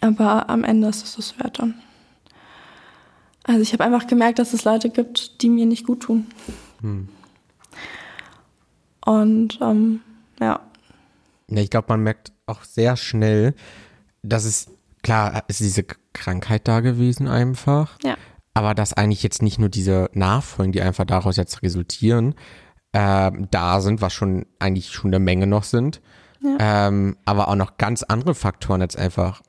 Aber 0.00 0.48
am 0.48 0.64
Ende 0.64 0.88
ist 0.88 1.04
es 1.04 1.16
das 1.16 1.38
wert 1.38 1.58
dann. 1.58 1.74
Also 3.44 3.62
ich 3.62 3.72
habe 3.72 3.84
einfach 3.84 4.06
gemerkt, 4.06 4.38
dass 4.38 4.52
es 4.52 4.64
Leute 4.64 4.90
gibt, 4.90 5.42
die 5.42 5.48
mir 5.48 5.66
nicht 5.66 5.86
gut 5.86 6.00
tun. 6.00 6.26
Hm. 6.80 7.08
Und 9.04 9.58
ähm, 9.60 10.00
ja. 10.40 10.60
Ja, 11.48 11.62
ich 11.62 11.70
glaube, 11.70 11.86
man 11.88 12.02
merkt 12.02 12.32
auch 12.46 12.64
sehr 12.64 12.96
schnell, 12.96 13.54
dass 14.22 14.44
es 14.44 14.70
klar 15.02 15.42
ist 15.48 15.60
diese 15.60 15.84
Krankheit 16.12 16.68
da 16.68 16.80
gewesen 16.80 17.28
einfach. 17.28 17.98
Ja. 18.04 18.16
Aber 18.54 18.74
dass 18.74 18.92
eigentlich 18.92 19.22
jetzt 19.22 19.42
nicht 19.42 19.58
nur 19.58 19.68
diese 19.68 20.10
Nachfolgen, 20.12 20.72
die 20.72 20.82
einfach 20.82 21.04
daraus 21.04 21.36
jetzt 21.36 21.62
resultieren, 21.62 22.34
äh, 22.92 23.30
da 23.50 23.80
sind, 23.80 24.00
was 24.00 24.12
schon 24.12 24.46
eigentlich 24.58 24.90
schon 24.90 25.10
eine 25.10 25.20
Menge 25.20 25.46
noch 25.46 25.64
sind. 25.64 26.00
Ja. 26.42 26.88
Ähm, 26.88 27.16
aber 27.24 27.48
auch 27.48 27.54
noch 27.54 27.76
ganz 27.76 28.02
andere 28.02 28.34
Faktoren 28.34 28.80
jetzt 28.80 28.98
einfach 28.98 29.42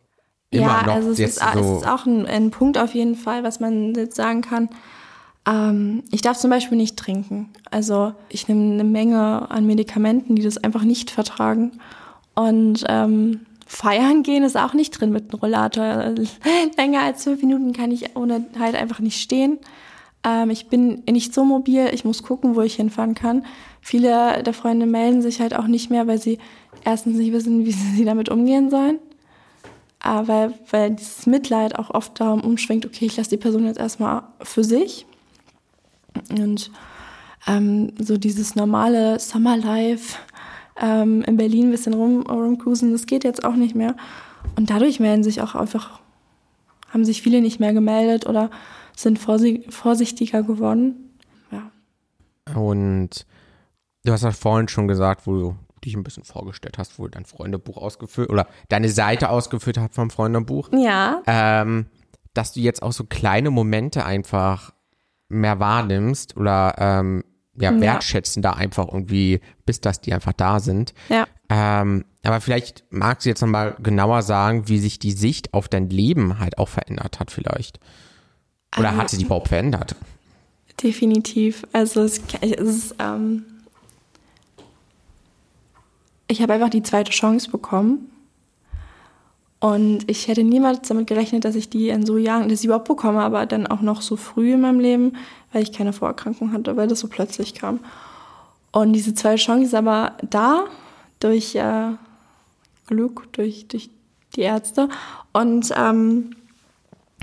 immer 0.52 0.64
ja, 0.64 0.84
noch 0.86 0.94
also 0.94 1.12
es 1.12 1.20
ist, 1.20 1.40
so. 1.40 1.60
es 1.60 1.82
ist 1.82 1.88
auch 1.88 2.06
ein, 2.06 2.26
ein 2.28 2.52
Punkt 2.52 2.78
auf 2.78 2.94
jeden 2.94 3.16
Fall, 3.16 3.44
was 3.44 3.60
man 3.60 3.94
jetzt 3.96 4.16
sagen 4.16 4.42
kann. 4.42 4.70
Ähm, 5.48 6.04
ich 6.12 6.22
darf 6.22 6.38
zum 6.38 6.50
Beispiel 6.50 6.78
nicht 6.78 6.98
trinken. 6.98 7.50
Also 7.72 8.14
ich 8.30 8.48
nehme 8.48 8.74
eine 8.74 8.84
Menge 8.84 9.50
an 9.50 9.66
Medikamenten, 9.66 10.36
die 10.36 10.44
das 10.44 10.58
einfach 10.58 10.84
nicht 10.84 11.10
vertragen. 11.10 11.72
Und 12.36 12.84
ähm, 12.88 13.42
Feiern 13.66 14.24
gehen 14.24 14.44
ist 14.44 14.58
auch 14.58 14.74
nicht 14.74 14.92
drin 14.92 15.12
mit 15.12 15.32
einem 15.32 15.40
Rollator. 15.40 16.14
Länger 16.78 17.02
als 17.02 17.24
fünf 17.24 17.42
Minuten 17.42 17.74
kann 17.74 17.92
ich 17.92 18.16
ohne 18.16 18.46
halt 18.60 18.76
einfach 18.76 19.00
nicht 19.00 19.22
stehen. 19.22 19.58
Ähm, 20.24 20.50
ich 20.50 20.68
bin 20.68 21.04
nicht 21.10 21.34
so 21.34 21.46
mobil, 21.46 21.90
ich 21.94 22.06
muss 22.06 22.24
gucken, 22.24 22.56
wo 22.56 22.62
ich 22.62 22.76
hinfahren 22.76 23.16
kann. 23.16 23.46
Viele 23.80 24.44
der 24.44 24.54
Freunde 24.54 24.86
melden 24.86 25.22
sich 25.22 25.40
halt 25.40 25.56
auch 25.56 25.68
nicht 25.68 25.90
mehr, 25.90 26.08
weil 26.08 26.20
sie 26.20 26.38
erstens 26.84 27.18
nicht 27.18 27.32
wissen, 27.32 27.66
wie 27.66 27.72
sie 27.72 28.06
damit 28.06 28.30
umgehen 28.30 28.70
sollen. 28.70 29.00
Aber 30.04 30.52
weil 30.70 30.92
dieses 30.92 31.28
Mitleid 31.28 31.78
auch 31.78 31.92
oft 31.92 32.20
darum 32.20 32.42
umschwingt, 32.42 32.86
okay, 32.86 33.06
ich 33.06 33.18
lasse 33.18 33.30
die 33.30 33.38
Person 33.38 33.66
jetzt 33.66 33.80
erstmal 33.80 34.24
für 34.42 34.64
sich. 34.64 35.06
Und 36.30 36.72
ähm, 37.48 37.94
so 38.00 38.18
dieses 38.18 38.56
normale 38.56 39.20
Summer 39.20 39.58
Life, 39.58 40.18
ähm, 40.82 41.22
in 41.24 41.38
Berlin 41.38 41.68
ein 41.68 41.72
bisschen 41.72 41.94
rum, 41.94 42.22
rumcruisen, 42.22 42.92
das 42.92 43.06
geht 43.06 43.24
jetzt 43.24 43.44
auch 43.44 43.56
nicht 43.56 43.76
mehr. 43.76 43.96
Und 44.56 44.72
dadurch 44.72 45.00
melden 45.00 45.24
sich 45.24 45.42
auch 45.42 45.54
einfach, 45.54 46.00
haben 46.90 47.06
sich 47.06 47.22
viele 47.22 47.42
nicht 47.42 47.60
mehr 47.60 47.74
gemeldet 47.74 48.26
oder 48.26 48.50
sind 48.96 49.20
vorsichtiger 49.20 50.44
geworden. 50.44 51.16
Ja. 51.52 51.72
Und 52.60 53.26
du 54.04 54.12
hast 54.12 54.24
ja 54.24 54.32
vorhin 54.32 54.68
schon 54.68 54.88
gesagt, 54.88 55.28
wo 55.28 55.56
dich 55.84 55.96
ein 55.96 56.04
bisschen 56.04 56.24
vorgestellt 56.24 56.78
hast, 56.78 57.00
wo 57.00 57.04
du 57.04 57.12
dein 57.12 57.26
Freundebuch 57.26 57.78
ausgefüllt 57.78 58.30
oder 58.30 58.48
deine 58.70 58.90
Seite 58.90 59.30
ausgefüllt 59.30 59.78
hast 59.78 59.96
vom 59.96 60.10
Freundebuch. 60.10 60.70
Ja. 60.74 61.22
Ähm, 61.26 61.88
dass 62.34 62.54
du 62.54 62.60
jetzt 62.60 62.82
auch 62.82 62.94
so 62.94 63.04
kleine 63.04 63.52
Momente 63.52 64.06
einfach 64.06 64.74
mehr 65.28 65.60
wahrnimmst 65.60 66.38
oder 66.38 66.76
ähm, 66.78 67.24
ja, 67.60 67.80
wertschätzen 67.80 68.42
ja. 68.44 68.52
da 68.52 68.58
einfach 68.58 68.88
irgendwie, 68.88 69.42
bis 69.66 69.82
dass 69.82 70.02
die 70.02 70.14
einfach 70.14 70.34
da 70.34 70.60
sind. 70.60 70.94
Ja. 71.10 71.28
Ähm, 71.50 72.06
aber 72.24 72.40
vielleicht 72.40 72.86
magst 72.90 73.26
du 73.26 73.30
jetzt 73.30 73.42
nochmal 73.42 73.76
genauer 73.80 74.22
sagen, 74.22 74.68
wie 74.68 74.80
sich 74.80 75.00
die 75.00 75.12
Sicht 75.12 75.54
auf 75.54 75.68
dein 75.68 75.90
Leben 75.90 76.40
halt 76.40 76.58
auch 76.58 76.70
verändert 76.70 77.20
hat 77.20 77.32
vielleicht. 77.32 77.80
Oder 78.78 78.90
also, 78.90 79.02
hat 79.02 79.10
sie 79.10 79.18
die 79.18 79.26
überhaupt 79.26 79.50
verändert? 79.50 79.96
Definitiv. 80.82 81.66
Also 81.74 82.04
es, 82.04 82.22
es 82.42 82.52
ist, 82.52 82.96
ähm, 83.00 83.44
ich 86.32 86.42
habe 86.42 86.54
einfach 86.54 86.70
die 86.70 86.84
zweite 86.84 87.12
Chance 87.12 87.52
bekommen. 87.52 88.10
Und 89.60 90.10
ich 90.10 90.28
hätte 90.28 90.44
niemals 90.44 90.88
damit 90.88 91.06
gerechnet, 91.06 91.46
dass 91.46 91.56
ich 91.56 91.70
die 91.70 91.90
in 91.90 92.04
so 92.04 92.18
Jahren, 92.18 92.50
dass 92.50 92.60
ich 92.60 92.66
überhaupt 92.66 92.88
bekomme, 92.88 93.22
aber 93.22 93.46
dann 93.46 93.68
auch 93.68 93.82
noch 93.82 94.02
so 94.02 94.16
früh 94.16 94.54
in 94.54 94.62
meinem 94.62 94.80
Leben, 94.80 95.18
weil 95.54 95.62
ich 95.62 95.72
keine 95.72 95.94
Vorerkrankung 95.94 96.52
hatte, 96.52 96.76
weil 96.78 96.88
das 96.88 97.02
so 97.02 97.08
plötzlich 97.08 97.54
kam. 97.54 97.80
Und 98.72 98.94
diese 98.94 99.14
zweite 99.14 99.44
Chance 99.44 99.66
ist 99.66 99.76
aber 99.76 100.14
da 100.28 100.66
durch 101.20 101.54
äh, 101.56 101.92
Glück, 102.88 103.32
durch, 103.34 103.68
durch 103.68 103.92
die 104.36 104.42
Ärzte. 104.42 104.90
Und 105.34 105.72
ähm, 105.76 106.32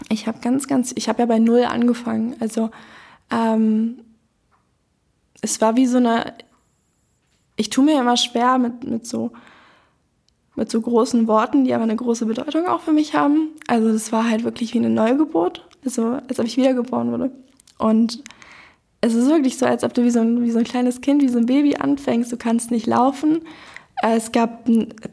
ich 0.09 0.29
habe 0.29 0.39
ganz, 0.41 0.69
ganz, 0.69 0.93
ich 0.95 1.09
habe 1.09 1.21
ja 1.21 1.27
bei 1.27 1.41
Null 1.41 1.65
angefangen. 1.65 2.37
Also 2.39 2.71
ähm, 3.31 3.99
es 5.41 5.61
war 5.61 5.77
wie 5.77 5.87
so 5.87 5.97
eine, 5.97 6.35
ich 7.59 7.69
tue 7.69 7.85
mir 7.85 8.01
immer 8.01 8.17
schwer 8.17 8.57
mit, 8.59 8.85
mit 8.85 9.07
so 9.07 9.33
mit 10.59 10.73
so 10.73 10.81
großen 10.81 11.29
Worten, 11.29 11.65
die 11.65 11.73
aber 11.73 11.85
eine 11.85 11.95
große 11.95 12.27
Bedeutung 12.27 12.67
auch 12.67 12.81
für 12.81 12.93
mich 12.93 13.15
haben. 13.15 13.51
Also 13.69 13.93
das 13.93 14.11
war 14.11 14.29
halt 14.29 14.43
wirklich 14.43 14.75
wie 14.75 14.79
eine 14.79 14.91
Neugeburt, 14.91 15.65
also 15.85 16.19
als 16.29 16.41
ob 16.41 16.47
ich 16.47 16.57
wiedergeboren 16.57 17.13
wurde. 17.13 17.31
Und 17.79 18.25
es 19.01 19.15
ist 19.15 19.29
wirklich 19.29 19.57
so, 19.57 19.67
als 19.67 19.85
ob 19.85 19.95
du 19.95 20.03
wie 20.03 20.11
so 20.11 20.19
ein, 20.19 20.43
wie 20.43 20.51
so 20.51 20.59
ein 20.59 20.65
kleines 20.65 21.01
Kind, 21.01 21.23
wie 21.23 21.29
so 21.29 21.39
ein 21.39 21.47
Baby 21.47 21.77
anfängst. 21.77 22.33
Du 22.33 22.37
kannst 22.37 22.73
nicht 22.73 22.87
laufen. 22.87 23.43
Es 24.03 24.33
gab 24.33 24.69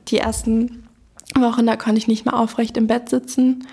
die 0.07 0.17
ersten 0.17 0.87
Wochen, 1.35 1.67
da 1.67 1.75
konnte 1.75 1.99
ich 1.99 2.07
nicht 2.07 2.25
mehr 2.25 2.37
aufrecht 2.37 2.75
im 2.75 2.87
Bett 2.87 3.09
sitzen. 3.09 3.67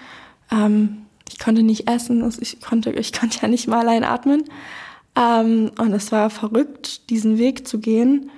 Ähm, 0.50 1.06
ich 1.30 1.38
konnte 1.38 1.62
nicht 1.62 1.88
essen, 1.88 2.22
also 2.22 2.42
ich 2.42 2.61
konnte, 2.61 2.90
ich 2.92 3.14
konnte 3.14 3.38
ja 3.40 3.48
nicht 3.48 3.66
mal 3.66 3.80
allein 3.80 4.04
atmen. 4.04 4.44
Ähm, 5.16 5.70
und 5.78 5.92
es 5.92 6.12
war 6.12 6.28
verrückt, 6.28 7.08
diesen 7.08 7.38
Weg 7.38 7.66
zu 7.66 7.78
gehen, 7.78 8.30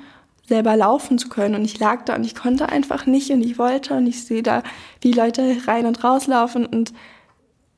selber 0.47 0.77
laufen 0.77 1.19
zu 1.19 1.29
können. 1.29 1.55
Und 1.55 1.65
ich 1.65 1.79
lag 1.79 2.05
da 2.05 2.17
und 2.17 2.25
ich 2.25 2.35
konnte 2.35 2.69
einfach 2.69 3.07
nicht 3.07 3.31
und 3.31 3.43
ich 3.43 3.59
wollte 3.59 3.95
und 3.95 4.07
ich 4.07 4.25
sehe 4.25 4.43
da, 4.43 4.63
wie 5.01 5.13
Leute 5.13 5.57
rein 5.67 5.87
und 5.87 6.05
rauslaufen 6.05 6.67
und 6.67 6.93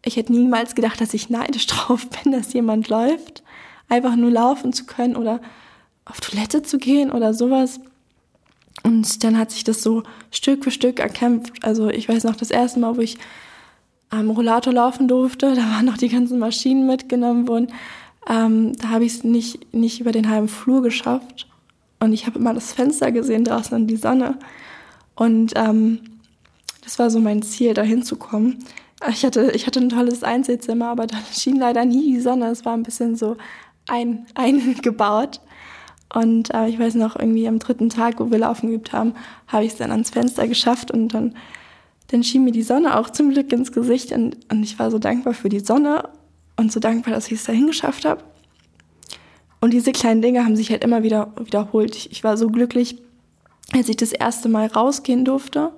ich 0.05 0.17
hätte 0.17 0.33
niemals 0.33 0.75
gedacht, 0.75 1.01
dass 1.01 1.15
ich 1.15 1.31
neidisch 1.31 1.67
drauf 1.67 2.09
bin, 2.09 2.33
dass 2.33 2.53
jemand 2.53 2.89
läuft. 2.89 3.43
Einfach 3.89 4.17
nur 4.17 4.31
laufen 4.31 4.73
zu 4.73 4.85
können 4.85 5.17
oder 5.17 5.41
auf 6.05 6.21
Toilette 6.21 6.63
zu 6.63 6.79
gehen 6.79 7.11
oder 7.11 7.35
sowas. 7.35 7.81
Und 8.83 9.25
dann 9.25 9.39
hat 9.39 9.51
sich 9.51 9.65
das 9.65 9.83
so 9.83 10.03
Stück 10.31 10.65
für 10.65 10.71
Stück 10.71 11.01
erkämpft. 11.01 11.65
Also 11.65 11.89
ich 11.89 12.09
weiß 12.09 12.25
noch 12.25 12.37
das 12.37 12.51
erste 12.51 12.79
Mal, 12.81 12.97
wo 12.97 13.01
ich 13.01 13.19
am 14.11 14.31
Rollator 14.31 14.73
laufen 14.73 15.09
durfte. 15.09 15.55
Da 15.55 15.63
waren 15.63 15.87
noch 15.87 15.97
die 15.97 16.09
ganzen 16.09 16.39
Maschinen 16.39 16.87
mitgenommen 16.87 17.49
worden. 17.49 17.73
Ähm, 18.29 18.73
da 18.79 18.91
habe 18.91 19.05
ich 19.05 19.15
es 19.15 19.25
nicht, 19.25 19.73
nicht 19.75 20.01
über 20.01 20.13
den 20.13 20.29
halben 20.29 20.49
Flur 20.49 20.83
geschafft. 20.83 21.49
Und 22.01 22.13
ich 22.13 22.27
habe 22.27 22.39
immer 22.39 22.55
das 22.55 22.73
Fenster 22.73 23.13
gesehen 23.13 23.45
draußen 23.45 23.77
in 23.77 23.87
die 23.87 23.97
Sonne. 23.97 24.39
Und 25.15 25.53
ähm, 25.57 26.01
das 26.85 26.99
war 26.99 27.11
so 27.11 27.21
mein 27.21 27.43
Ziel, 27.43 27.75
da 27.75 27.83
hinzukommen. 27.83 28.59
Ich 29.11 29.25
hatte, 29.25 29.51
ich 29.53 29.67
hatte 29.67 29.81
ein 29.81 29.89
tolles 29.89 30.23
Einzelzimmer, 30.23 30.89
aber 30.89 31.07
da 31.07 31.17
schien 31.33 31.57
leider 31.57 31.85
nie 31.85 32.13
die 32.13 32.21
Sonne. 32.21 32.51
Es 32.51 32.65
war 32.65 32.75
ein 32.75 32.83
bisschen 32.83 33.17
so 33.17 33.37
ein, 33.89 34.27
eingebaut. 34.35 35.41
Und 36.15 36.55
äh, 36.55 36.69
ich 36.69 36.79
weiß 36.79 36.95
noch, 36.95 37.17
irgendwie 37.17 37.49
am 37.49 37.59
dritten 37.59 37.89
Tag, 37.89 38.21
wo 38.21 38.31
wir 38.31 38.39
laufen 38.39 38.69
geübt 38.69 38.93
haben, 38.93 39.15
habe 39.49 39.65
ich 39.65 39.73
es 39.73 39.79
dann 39.79 39.91
ans 39.91 40.11
Fenster 40.11 40.47
geschafft 40.47 40.91
und 40.91 41.09
dann 41.09 41.35
dann 42.09 42.23
schien 42.23 42.45
mir 42.45 42.53
die 42.53 42.63
Sonne 42.63 42.99
auch 42.99 43.11
zum 43.11 43.31
Glück 43.31 43.53
ins 43.53 43.73
Gesicht 43.73 44.13
und, 44.13 44.37
und 44.51 44.63
ich 44.63 44.79
war 44.79 44.91
so 44.91 44.99
dankbar 44.99 45.35
für 45.35 45.49
die 45.49 45.61
Sonne 45.61 46.09
und 46.57 46.73
so 46.73 46.81
dankbar, 46.81 47.15
dass 47.15 47.27
ich 47.27 47.35
es 47.35 47.45
dahin 47.45 47.67
geschafft 47.67 48.05
habe. 48.05 48.23
Und 49.61 49.73
diese 49.73 49.93
kleinen 49.93 50.23
Dinge 50.23 50.45
haben 50.45 50.57
sich 50.57 50.71
halt 50.71 50.85
immer 50.85 51.03
wieder 51.03 51.33
wiederholt. 51.39 51.97
Ich, 51.97 52.11
ich 52.13 52.25
war 52.25 52.37
so 52.37 52.49
glücklich, 52.49 52.97
als 53.73 53.89
ich 53.89 53.97
das 53.97 54.13
erste 54.13 54.49
Mal 54.49 54.67
rausgehen 54.67 55.25
durfte. 55.25 55.71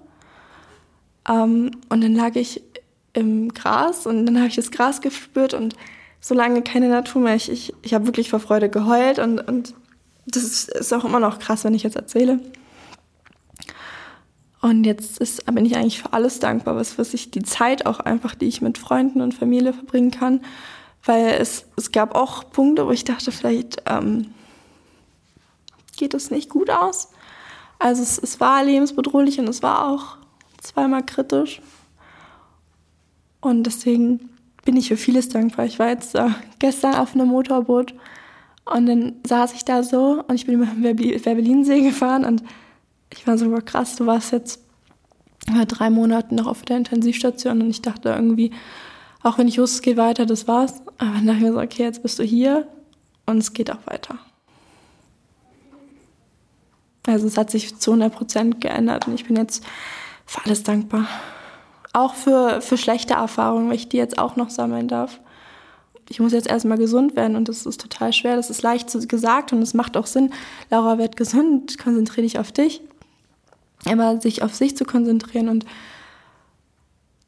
Ähm, 1.28 1.70
und 1.88 2.02
dann 2.02 2.14
lag 2.14 2.34
ich 2.36 2.62
im 3.12 3.52
Gras 3.54 4.06
und 4.06 4.26
dann 4.26 4.38
habe 4.38 4.48
ich 4.48 4.56
das 4.56 4.70
Gras 4.70 5.00
gespürt 5.00 5.54
und 5.54 5.74
so 6.20 6.34
lange 6.34 6.62
keine 6.62 6.88
Natur 6.88 7.22
mehr. 7.22 7.34
Ich, 7.34 7.50
ich, 7.50 7.74
ich 7.82 7.94
habe 7.94 8.06
wirklich 8.06 8.30
vor 8.30 8.40
Freude 8.40 8.68
geheult 8.68 9.18
und, 9.18 9.38
und 9.40 9.74
das 10.26 10.42
ist, 10.42 10.68
ist 10.68 10.92
auch 10.92 11.04
immer 11.04 11.20
noch 11.20 11.38
krass, 11.38 11.64
wenn 11.64 11.74
ich 11.74 11.82
jetzt 11.82 11.96
erzähle. 11.96 12.40
Und 14.60 14.84
jetzt 14.84 15.18
ist, 15.18 15.46
bin 15.46 15.64
ich 15.64 15.76
eigentlich 15.76 16.02
für 16.02 16.12
alles 16.12 16.40
dankbar, 16.40 16.74
was, 16.76 16.98
was 16.98 17.14
ich 17.14 17.30
die 17.30 17.42
Zeit 17.42 17.86
auch 17.86 18.00
einfach, 18.00 18.34
die 18.34 18.46
ich 18.46 18.60
mit 18.60 18.76
Freunden 18.76 19.20
und 19.20 19.34
Familie 19.34 19.72
verbringen 19.72 20.10
kann. 20.10 20.40
Weil 21.08 21.40
es, 21.40 21.64
es 21.78 21.90
gab 21.90 22.14
auch 22.14 22.50
Punkte, 22.50 22.86
wo 22.86 22.90
ich 22.90 23.02
dachte, 23.02 23.32
vielleicht 23.32 23.82
ähm, 23.86 24.26
geht 25.96 26.12
es 26.12 26.30
nicht 26.30 26.50
gut 26.50 26.68
aus. 26.68 27.08
Also 27.78 28.02
es, 28.02 28.18
es 28.18 28.40
war 28.40 28.62
lebensbedrohlich 28.62 29.38
und 29.38 29.48
es 29.48 29.62
war 29.62 29.88
auch 29.88 30.18
zweimal 30.60 31.02
kritisch. 31.06 31.62
Und 33.40 33.62
deswegen 33.62 34.28
bin 34.66 34.76
ich 34.76 34.88
für 34.88 34.98
vieles 34.98 35.30
dankbar. 35.30 35.64
Ich 35.64 35.78
war 35.78 35.88
jetzt 35.88 36.14
äh, 36.14 36.28
gestern 36.58 36.94
auf 36.94 37.14
einem 37.14 37.28
Motorboot 37.28 37.94
und 38.66 38.84
dann 38.84 39.14
saß 39.26 39.54
ich 39.54 39.64
da 39.64 39.82
so 39.82 40.22
und 40.28 40.34
ich 40.34 40.44
bin 40.44 40.56
über 40.56 40.66
den 40.66 41.24
Werbelinsee 41.24 41.80
gefahren 41.80 42.26
und 42.26 42.42
ich 43.14 43.26
war 43.26 43.38
so 43.38 43.50
krass, 43.64 43.96
du 43.96 44.04
warst 44.04 44.32
jetzt 44.32 44.60
drei 45.68 45.88
Monate 45.88 46.34
noch 46.34 46.48
auf 46.48 46.60
der 46.66 46.76
Intensivstation 46.76 47.62
und 47.62 47.70
ich 47.70 47.80
dachte 47.80 48.10
irgendwie, 48.10 48.50
auch 49.28 49.38
wenn 49.38 49.48
ich 49.48 49.58
wusste, 49.58 49.76
es 49.76 49.82
geht 49.82 49.96
weiter, 49.96 50.26
das 50.26 50.48
war's. 50.48 50.82
Aber 50.98 51.12
dann 51.12 51.26
dachte 51.26 51.38
ich 51.38 51.44
mir 51.44 51.52
so, 51.52 51.60
okay, 51.60 51.82
jetzt 51.84 52.02
bist 52.02 52.18
du 52.18 52.22
hier 52.22 52.66
und 53.26 53.38
es 53.38 53.52
geht 53.52 53.70
auch 53.70 53.86
weiter. 53.86 54.18
Also 57.06 57.26
es 57.26 57.36
hat 57.36 57.50
sich 57.50 57.76
zu 57.78 57.92
100 57.92 58.12
Prozent 58.12 58.60
geändert 58.60 59.06
und 59.06 59.14
ich 59.14 59.26
bin 59.26 59.36
jetzt 59.36 59.64
für 60.26 60.44
alles 60.44 60.62
dankbar. 60.62 61.06
Auch 61.92 62.14
für, 62.14 62.60
für 62.60 62.76
schlechte 62.76 63.14
Erfahrungen, 63.14 63.68
weil 63.68 63.76
ich 63.76 63.88
die 63.88 63.96
jetzt 63.96 64.18
auch 64.18 64.36
noch 64.36 64.50
sammeln 64.50 64.88
darf. 64.88 65.20
Ich 66.10 66.20
muss 66.20 66.32
jetzt 66.32 66.48
erstmal 66.48 66.78
gesund 66.78 67.16
werden 67.16 67.36
und 67.36 67.48
das 67.48 67.66
ist 67.66 67.80
total 67.80 68.12
schwer. 68.12 68.36
Das 68.36 68.50
ist 68.50 68.62
leicht 68.62 68.90
gesagt 69.08 69.52
und 69.52 69.60
es 69.62 69.74
macht 69.74 69.96
auch 69.96 70.06
Sinn. 70.06 70.32
Laura, 70.70 70.98
werd 70.98 71.16
gesund, 71.16 71.78
konzentriere 71.78 72.22
dich 72.22 72.38
auf 72.38 72.52
dich 72.52 72.82
immer 73.86 74.20
sich 74.20 74.42
auf 74.42 74.54
sich 74.54 74.76
zu 74.76 74.84
konzentrieren 74.84 75.48
und 75.48 75.64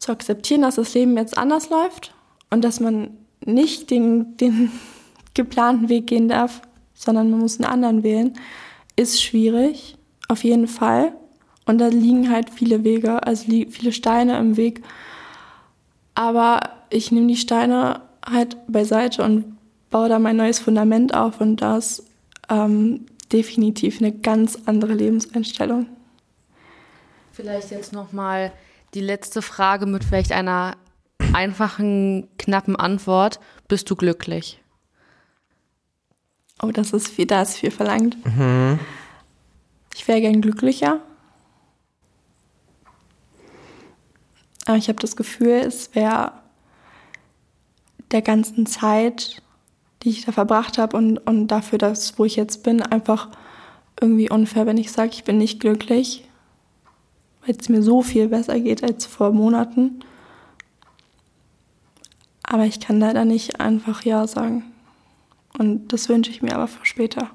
zu 0.01 0.11
akzeptieren, 0.11 0.63
dass 0.63 0.77
das 0.77 0.95
Leben 0.95 1.17
jetzt 1.17 1.39
anders 1.39 1.71
läuft 1.71 2.15
und 2.51 2.65
dass 2.65 2.81
man 2.81 3.11
nicht 3.45 3.91
den, 3.91 4.37
den 4.37 4.73
geplanten 5.35 5.89
Weg 5.89 6.09
gehen 6.09 6.29
darf, 6.29 6.63
sondern 6.95 7.31
man 7.31 7.41
muss 7.41 7.61
einen 7.61 7.71
anderen 7.71 8.03
wählen, 8.03 8.35
ist 8.97 9.23
schwierig, 9.23 9.97
auf 10.29 10.43
jeden 10.43 10.67
Fall. 10.67 11.13
Und 11.67 11.79
da 11.79 11.87
liegen 11.87 12.31
halt 12.31 12.51
viele 12.51 12.83
Wege, 12.83 13.23
also 13.23 13.45
viele 13.45 13.93
Steine 13.93 14.39
im 14.39 14.57
Weg. 14.57 14.83
Aber 16.15 16.61
ich 16.91 17.13
nehme 17.13 17.29
die 17.29 17.37
Steine 17.37 18.03
halt 18.29 18.57
beiseite 18.67 19.23
und 19.23 19.57
baue 19.91 20.09
da 20.09 20.19
mein 20.19 20.37
neues 20.37 20.59
Fundament 20.59 21.15
auf 21.15 21.41
und 21.41 21.63
das 21.63 22.05
ähm, 22.49 23.07
definitiv 23.33 24.01
eine 24.01 24.13
ganz 24.13 24.59
andere 24.67 24.95
Lebenseinstellung. 24.95 25.87
Vielleicht 27.33 27.71
jetzt 27.71 27.93
noch 27.93 28.13
mal 28.13 28.53
die 28.95 29.01
letzte 29.01 29.43
Frage 29.43 29.87
mit 29.87 30.05
vielleicht 30.05 30.33
einer 30.33 30.77
einfachen, 31.33 32.29
knappen 32.39 32.77
Antwort. 32.77 33.41
Bist 33.69 33.91
du 33.91 33.97
glücklich? 33.97 34.61
Oh, 36.63 36.71
das 36.73 36.93
ist 36.93 37.09
viel, 37.09 37.27
da 37.27 37.43
ist 37.43 37.57
viel 37.57 37.71
verlangt. 37.71 38.17
Mhm. 38.27 38.79
Ich 39.95 40.07
wäre 40.09 40.21
gern 40.21 40.41
glücklicher. 40.41 41.01
Aber 44.67 44.77
ich 44.77 44.89
habe 44.89 44.99
das 44.99 45.17
Gefühl, 45.17 45.63
es 45.67 45.95
wäre 45.95 46.33
der 48.11 48.23
ganzen 48.23 48.67
Zeit, 48.67 49.43
die 50.03 50.11
ich 50.11 50.25
da 50.25 50.33
verbracht 50.33 50.79
habe 50.79 50.97
und, 50.97 51.19
und 51.19 51.49
dafür, 51.49 51.79
dass, 51.79 52.19
wo 52.19 52.25
ich 52.25 52.37
jetzt 52.37 52.63
bin, 52.63 52.83
einfach 52.83 53.29
irgendwie 54.01 54.31
unfair, 54.31 54.67
wenn 54.67 54.79
ich 54.79 54.93
sage, 54.93 55.11
ich 55.13 55.25
bin 55.25 55.39
nicht 55.39 55.61
glücklich 55.61 56.25
weil 57.45 57.57
es 57.57 57.69
mir 57.69 57.83
so 57.83 58.03
viel 58.03 58.29
besser 58.29 58.59
geht 58.61 58.83
als 58.83 59.07
vor 59.07 59.33
Monaten. 59.33 60.01
Aber 62.43 62.65
ich 62.65 62.81
kann 62.81 62.99
leider 62.99 63.25
nicht 63.25 63.61
einfach 63.61 64.05
Ja 64.05 64.27
sagen. 64.27 64.65
Und 65.59 65.93
das 65.93 66.09
wünsche 66.09 66.31
ich 66.31 66.43
mir 66.43 66.55
aber 66.55 66.69
für 66.69 66.85
später. 66.85 67.31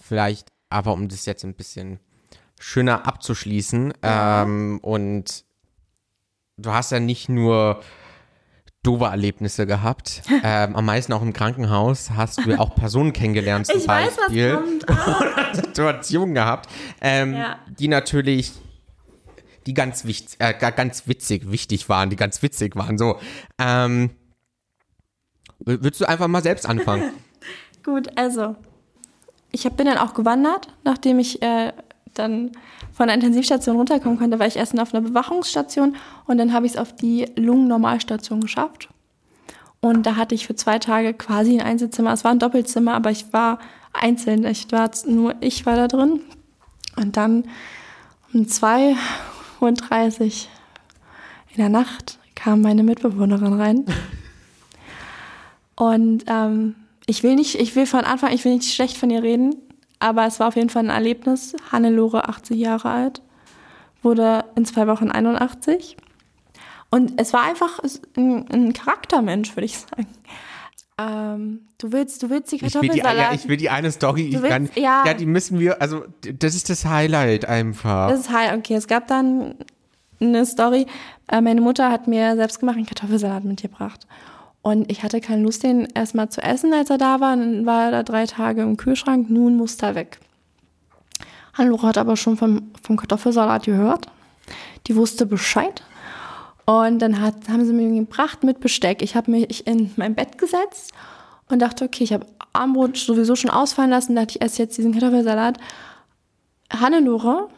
Vielleicht, 0.00 0.48
aber 0.70 0.92
um 0.92 1.08
das 1.08 1.26
jetzt 1.26 1.44
ein 1.44 1.54
bisschen 1.54 2.00
schöner 2.58 3.06
abzuschließen. 3.06 3.94
Ja. 4.02 4.42
Ähm, 4.42 4.78
und 4.82 5.44
du 6.56 6.70
hast 6.72 6.92
ja 6.92 7.00
nicht 7.00 7.28
nur 7.28 7.80
doofe 8.82 9.04
Erlebnisse 9.04 9.66
gehabt. 9.66 10.22
ähm, 10.42 10.76
am 10.76 10.84
meisten 10.84 11.12
auch 11.12 11.22
im 11.22 11.32
Krankenhaus 11.32 12.10
hast 12.10 12.44
du 12.44 12.58
auch 12.58 12.74
Personen 12.74 13.12
kennengelernt 13.12 13.66
zum 13.66 13.78
ich 13.80 13.86
Beispiel. 13.86 14.54
Weiß, 14.54 14.62
was 14.86 15.04
kommt. 15.04 15.22
Oder 15.22 15.54
Situationen 15.54 16.34
gehabt, 16.34 16.68
ähm, 17.00 17.34
ja. 17.34 17.58
die 17.78 17.88
natürlich 17.88 18.52
die 19.68 19.74
ganz, 19.74 20.06
wichtig, 20.06 20.36
äh, 20.38 20.54
ganz 20.54 21.06
witzig, 21.06 21.50
wichtig 21.50 21.90
waren, 21.90 22.08
die 22.08 22.16
ganz 22.16 22.42
witzig 22.42 22.74
waren. 22.74 22.96
So. 22.96 23.18
Ähm, 23.58 24.10
Willst 25.60 26.00
du 26.00 26.08
einfach 26.08 26.26
mal 26.26 26.42
selbst 26.42 26.66
anfangen? 26.66 27.12
Gut, 27.84 28.08
also 28.16 28.56
ich 29.52 29.66
hab, 29.66 29.76
bin 29.76 29.86
dann 29.86 29.98
auch 29.98 30.14
gewandert, 30.14 30.68
nachdem 30.84 31.18
ich 31.18 31.42
äh, 31.42 31.72
dann 32.14 32.52
von 32.92 33.08
der 33.08 33.14
Intensivstation 33.14 33.76
runterkommen 33.76 34.18
konnte, 34.18 34.38
war 34.38 34.46
ich 34.46 34.56
erst 34.56 34.78
auf 34.80 34.94
einer 34.94 35.06
Bewachungsstation 35.06 35.96
und 36.26 36.38
dann 36.38 36.54
habe 36.54 36.64
ich 36.64 36.72
es 36.72 36.78
auf 36.78 36.94
die 36.94 37.26
Lungennormalstation 37.36 38.40
geschafft. 38.40 38.88
Und 39.80 40.06
da 40.06 40.16
hatte 40.16 40.34
ich 40.34 40.46
für 40.46 40.54
zwei 40.54 40.78
Tage 40.78 41.12
quasi 41.12 41.60
ein 41.60 41.66
Einzelzimmer. 41.66 42.12
Es 42.12 42.24
war 42.24 42.30
ein 42.30 42.38
Doppelzimmer, 42.38 42.94
aber 42.94 43.10
ich 43.10 43.32
war 43.34 43.58
einzeln. 43.92 44.44
Ich 44.46 44.72
war 44.72 44.90
nur 45.06 45.34
ich 45.40 45.66
war 45.66 45.76
da 45.76 45.88
drin. 45.88 46.20
Und 46.96 47.18
dann 47.18 47.44
um 48.32 48.48
2.30 49.58 50.20
Uhr 50.20 50.30
in 51.50 51.56
der 51.56 51.68
Nacht 51.68 52.18
kam 52.34 52.62
meine 52.62 52.82
Mitbewohnerin 52.82 53.60
rein. 53.60 53.84
Und 55.74 56.24
ähm, 56.28 56.76
ich 57.06 57.22
will 57.22 57.34
nicht, 57.34 57.56
ich 57.56 57.74
will 57.74 57.86
von 57.86 58.04
Anfang, 58.04 58.32
ich 58.32 58.44
will 58.44 58.54
nicht 58.54 58.72
schlecht 58.72 58.96
von 58.96 59.10
ihr 59.10 59.22
reden, 59.22 59.56
aber 59.98 60.26
es 60.26 60.38
war 60.40 60.48
auf 60.48 60.56
jeden 60.56 60.70
Fall 60.70 60.84
ein 60.84 60.90
Erlebnis. 60.90 61.56
Hannelore, 61.72 62.28
80 62.28 62.56
Jahre 62.56 62.90
alt, 62.90 63.22
wurde 64.02 64.44
in 64.54 64.64
zwei 64.64 64.86
Wochen 64.86 65.10
81. 65.10 65.96
Und 66.90 67.20
es 67.20 67.32
war 67.32 67.42
einfach 67.42 67.80
ein, 68.16 68.48
ein 68.50 68.72
Charaktermensch, 68.72 69.56
würde 69.56 69.66
ich 69.66 69.78
sagen. 69.78 70.06
Ähm, 71.00 71.60
du 71.78 71.92
willst, 71.92 72.22
du 72.22 72.30
willst 72.30 72.50
die 72.50 72.58
Kartoffelsalat. 72.58 72.92
Ich 72.94 73.04
will 73.04 73.12
die, 73.12 73.20
ja, 73.20 73.32
ich 73.32 73.48
will 73.48 73.56
die 73.56 73.70
eine 73.70 73.92
Story. 73.92 74.28
Ich 74.28 74.42
willst, 74.42 74.48
kann, 74.48 74.68
ja. 74.74 75.04
ja, 75.06 75.14
die 75.14 75.26
müssen 75.26 75.60
wir, 75.60 75.80
also 75.80 76.04
das 76.34 76.56
ist 76.56 76.70
das 76.70 76.84
Highlight 76.84 77.44
einfach. 77.44 78.08
Das 78.10 78.20
ist 78.20 78.30
Highlight, 78.30 78.58
okay. 78.58 78.74
Es 78.74 78.88
gab 78.88 79.06
dann 79.06 79.54
eine 80.20 80.44
Story. 80.44 80.86
Äh, 81.28 81.40
meine 81.40 81.60
Mutter 81.60 81.90
hat 81.90 82.08
mir 82.08 82.34
selbstgemachten 82.34 82.84
Kartoffelsalat 82.84 83.44
mitgebracht. 83.44 84.06
Und 84.62 84.90
ich 84.90 85.04
hatte 85.04 85.20
keine 85.20 85.42
Lust, 85.42 85.62
den 85.62 85.86
erstmal 85.94 86.30
zu 86.30 86.42
essen, 86.42 86.72
als 86.72 86.90
er 86.90 86.98
da 86.98 87.20
war. 87.20 87.36
Dann 87.36 87.64
war 87.64 87.86
er 87.86 87.90
da 87.92 88.02
drei 88.02 88.26
Tage 88.26 88.62
im 88.62 88.76
Kühlschrank. 88.76 89.30
Nun 89.30 89.56
muss 89.56 89.76
er 89.76 89.94
weg. 89.94 90.18
Hannelore 91.54 91.86
hat 91.86 91.98
aber 91.98 92.16
schon 92.16 92.36
vom, 92.36 92.72
vom 92.82 92.96
Kartoffelsalat 92.96 93.66
gehört. 93.66 94.08
Die 94.88 94.96
wusste 94.96 95.26
Bescheid. 95.26 95.82
Und 96.68 96.98
dann 96.98 97.22
hat, 97.22 97.48
haben 97.48 97.64
sie 97.64 97.72
mir 97.72 97.88
gebracht 97.98 98.44
mit 98.44 98.60
Besteck. 98.60 99.00
Ich 99.00 99.16
habe 99.16 99.30
mich 99.30 99.66
in 99.66 99.90
mein 99.96 100.14
Bett 100.14 100.36
gesetzt 100.36 100.92
und 101.48 101.60
dachte, 101.60 101.86
okay, 101.86 102.04
ich 102.04 102.12
habe 102.12 102.26
Armbrot 102.52 102.98
sowieso 102.98 103.36
schon 103.36 103.48
ausfallen 103.48 103.88
lassen, 103.88 104.14
dachte 104.14 104.32
ich 104.32 104.42
esse 104.42 104.64
jetzt 104.64 104.76
diesen 104.76 104.92
Kartoffelsalat. 104.92 105.56
Hannelore, 106.70 107.48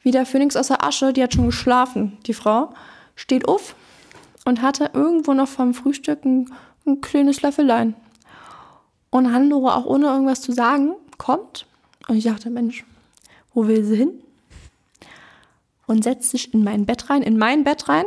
wie 0.00 0.10
der 0.10 0.24
Phönix 0.24 0.56
aus 0.56 0.68
der 0.68 0.82
Asche, 0.82 1.12
die 1.12 1.22
hat 1.22 1.34
schon 1.34 1.44
geschlafen, 1.44 2.16
die 2.24 2.32
Frau, 2.32 2.72
steht 3.14 3.46
auf, 3.46 3.74
und 4.46 4.62
hatte 4.62 4.92
irgendwo 4.94 5.34
noch 5.34 5.48
vom 5.48 5.74
Frühstück 5.74 6.24
ein, 6.24 6.50
ein 6.86 7.02
kleines 7.02 7.42
Löffelein. 7.42 7.94
Und 9.10 9.34
Hannelore, 9.34 9.74
auch 9.74 9.84
ohne 9.84 10.06
irgendwas 10.06 10.40
zu 10.40 10.52
sagen, 10.52 10.94
kommt. 11.18 11.66
Und 12.08 12.16
ich 12.16 12.24
dachte, 12.24 12.48
Mensch, 12.48 12.86
wo 13.52 13.66
will 13.66 13.84
sie 13.84 13.96
hin? 13.96 14.22
Und 15.90 16.04
setzt 16.04 16.30
sich 16.30 16.54
in 16.54 16.62
mein 16.62 16.86
Bett 16.86 17.10
rein, 17.10 17.22
in 17.22 17.36
mein 17.36 17.64
Bett 17.64 17.88
rein. 17.88 18.04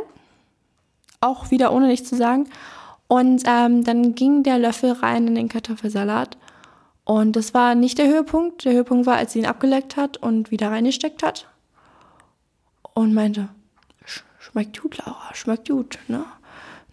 Auch 1.20 1.50
wieder 1.50 1.70
ohne 1.70 1.86
nichts 1.86 2.08
zu 2.08 2.16
sagen. 2.16 2.48
Und 3.08 3.42
ähm, 3.44 3.84
dann 3.84 4.14
ging 4.14 4.42
der 4.42 4.58
Löffel 4.58 4.92
rein 4.92 5.28
in 5.28 5.34
den 5.34 5.50
Kartoffelsalat. 5.50 6.38
Und 7.04 7.36
das 7.36 7.52
war 7.52 7.74
nicht 7.74 7.98
der 7.98 8.08
Höhepunkt. 8.08 8.64
Der 8.64 8.72
Höhepunkt 8.72 9.04
war, 9.04 9.16
als 9.16 9.34
sie 9.34 9.40
ihn 9.40 9.44
abgeleckt 9.44 9.98
hat 9.98 10.16
und 10.16 10.50
wieder 10.50 10.70
reingesteckt 10.70 11.22
hat. 11.22 11.46
Und 12.94 13.12
meinte, 13.12 13.50
schmeckt 14.38 14.80
gut, 14.80 14.96
Laura, 15.04 15.34
schmeckt 15.34 15.68
gut, 15.68 15.98
ne? 16.08 16.24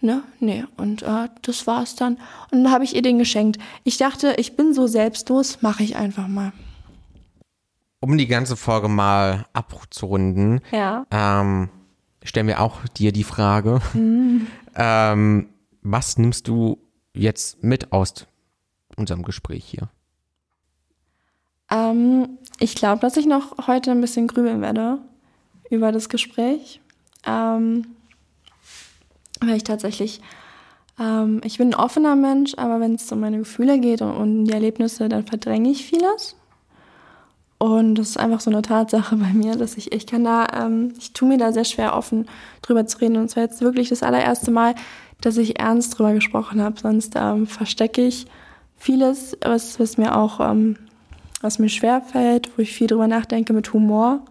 Ne? 0.02 0.22
Nee. 0.40 0.66
Und 0.76 1.00
äh, 1.04 1.30
das 1.40 1.66
war's 1.66 1.96
dann. 1.96 2.18
Und 2.50 2.64
dann 2.64 2.70
habe 2.70 2.84
ich 2.84 2.94
ihr 2.94 3.02
den 3.02 3.18
geschenkt. 3.18 3.58
Ich 3.84 3.96
dachte, 3.96 4.34
ich 4.36 4.56
bin 4.56 4.74
so 4.74 4.86
selbstlos, 4.86 5.62
mache 5.62 5.84
ich 5.84 5.96
einfach 5.96 6.28
mal. 6.28 6.52
Um 8.02 8.18
die 8.18 8.26
ganze 8.26 8.56
Folge 8.56 8.88
mal 8.88 9.46
abzurunden, 9.52 10.60
ja. 10.72 11.06
ähm, 11.12 11.68
stellen 12.24 12.48
wir 12.48 12.60
auch 12.60 12.84
dir 12.88 13.12
die 13.12 13.22
Frage. 13.22 13.80
Mhm. 13.94 14.48
Ähm, 14.74 15.48
was 15.82 16.18
nimmst 16.18 16.48
du 16.48 16.78
jetzt 17.14 17.62
mit 17.62 17.92
aus 17.92 18.26
unserem 18.96 19.22
Gespräch 19.22 19.64
hier? 19.64 19.88
Ähm, 21.70 22.38
ich 22.58 22.74
glaube, 22.74 23.00
dass 23.00 23.16
ich 23.16 23.26
noch 23.26 23.68
heute 23.68 23.92
ein 23.92 24.00
bisschen 24.00 24.26
grübeln 24.26 24.60
werde 24.62 24.98
über 25.70 25.92
das 25.92 26.08
Gespräch. 26.08 26.80
Ähm, 27.24 27.86
weil 29.40 29.56
ich 29.56 29.64
tatsächlich, 29.64 30.20
ähm, 30.98 31.40
ich 31.44 31.58
bin 31.58 31.68
ein 31.68 31.74
offener 31.78 32.16
Mensch, 32.16 32.54
aber 32.56 32.80
wenn 32.80 32.96
es 32.96 33.12
um 33.12 33.20
meine 33.20 33.38
Gefühle 33.38 33.78
geht 33.78 34.02
und 34.02 34.10
um 34.16 34.44
die 34.44 34.52
Erlebnisse, 34.52 35.08
dann 35.08 35.24
verdränge 35.24 35.70
ich 35.70 35.84
vieles. 35.84 36.34
Und 37.62 37.94
das 37.94 38.08
ist 38.08 38.16
einfach 38.16 38.40
so 38.40 38.50
eine 38.50 38.60
Tatsache 38.60 39.14
bei 39.14 39.32
mir, 39.32 39.54
dass 39.54 39.76
ich, 39.76 39.92
ich 39.92 40.04
kann 40.04 40.24
da, 40.24 40.48
ähm, 40.52 40.94
ich 40.98 41.12
tue 41.12 41.28
mir 41.28 41.38
da 41.38 41.52
sehr 41.52 41.64
schwer 41.64 41.94
offen 41.94 42.26
drüber 42.60 42.88
zu 42.88 42.98
reden. 42.98 43.16
Und 43.16 43.26
es 43.26 43.36
war 43.36 43.44
jetzt 43.44 43.60
wirklich 43.60 43.88
das 43.88 44.02
allererste 44.02 44.50
Mal, 44.50 44.74
dass 45.20 45.36
ich 45.36 45.60
ernst 45.60 45.96
drüber 45.96 46.12
gesprochen 46.12 46.60
habe. 46.60 46.80
Sonst 46.80 47.12
ähm, 47.14 47.46
verstecke 47.46 48.04
ich 48.04 48.26
vieles, 48.76 49.38
was, 49.42 49.78
was 49.78 49.96
mir 49.96 50.16
auch, 50.18 50.40
ähm, 50.40 50.74
was 51.40 51.60
mir 51.60 51.68
schwer 51.68 52.00
fällt, 52.00 52.50
wo 52.58 52.62
ich 52.62 52.72
viel 52.72 52.88
drüber 52.88 53.06
nachdenke 53.06 53.52
mit 53.52 53.72
Humor. 53.72 54.22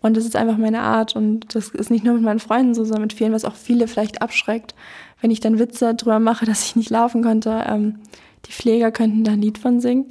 Und 0.00 0.16
das 0.16 0.24
ist 0.24 0.34
einfach 0.34 0.58
meine 0.58 0.80
Art. 0.80 1.14
Und 1.14 1.54
das 1.54 1.68
ist 1.68 1.92
nicht 1.92 2.02
nur 2.02 2.14
mit 2.14 2.24
meinen 2.24 2.40
Freunden 2.40 2.74
so, 2.74 2.82
sondern 2.82 3.02
mit 3.02 3.12
vielen, 3.12 3.32
was 3.32 3.44
auch 3.44 3.54
viele 3.54 3.86
vielleicht 3.86 4.20
abschreckt. 4.20 4.74
Wenn 5.20 5.30
ich 5.30 5.38
dann 5.38 5.60
Witze 5.60 5.94
drüber 5.94 6.18
mache, 6.18 6.44
dass 6.44 6.64
ich 6.64 6.74
nicht 6.74 6.90
laufen 6.90 7.22
konnte, 7.22 7.62
ähm, 7.68 8.00
die 8.46 8.52
Pfleger 8.52 8.90
könnten 8.90 9.22
da 9.22 9.30
ein 9.30 9.42
Lied 9.42 9.58
von 9.58 9.80
singen. 9.80 10.06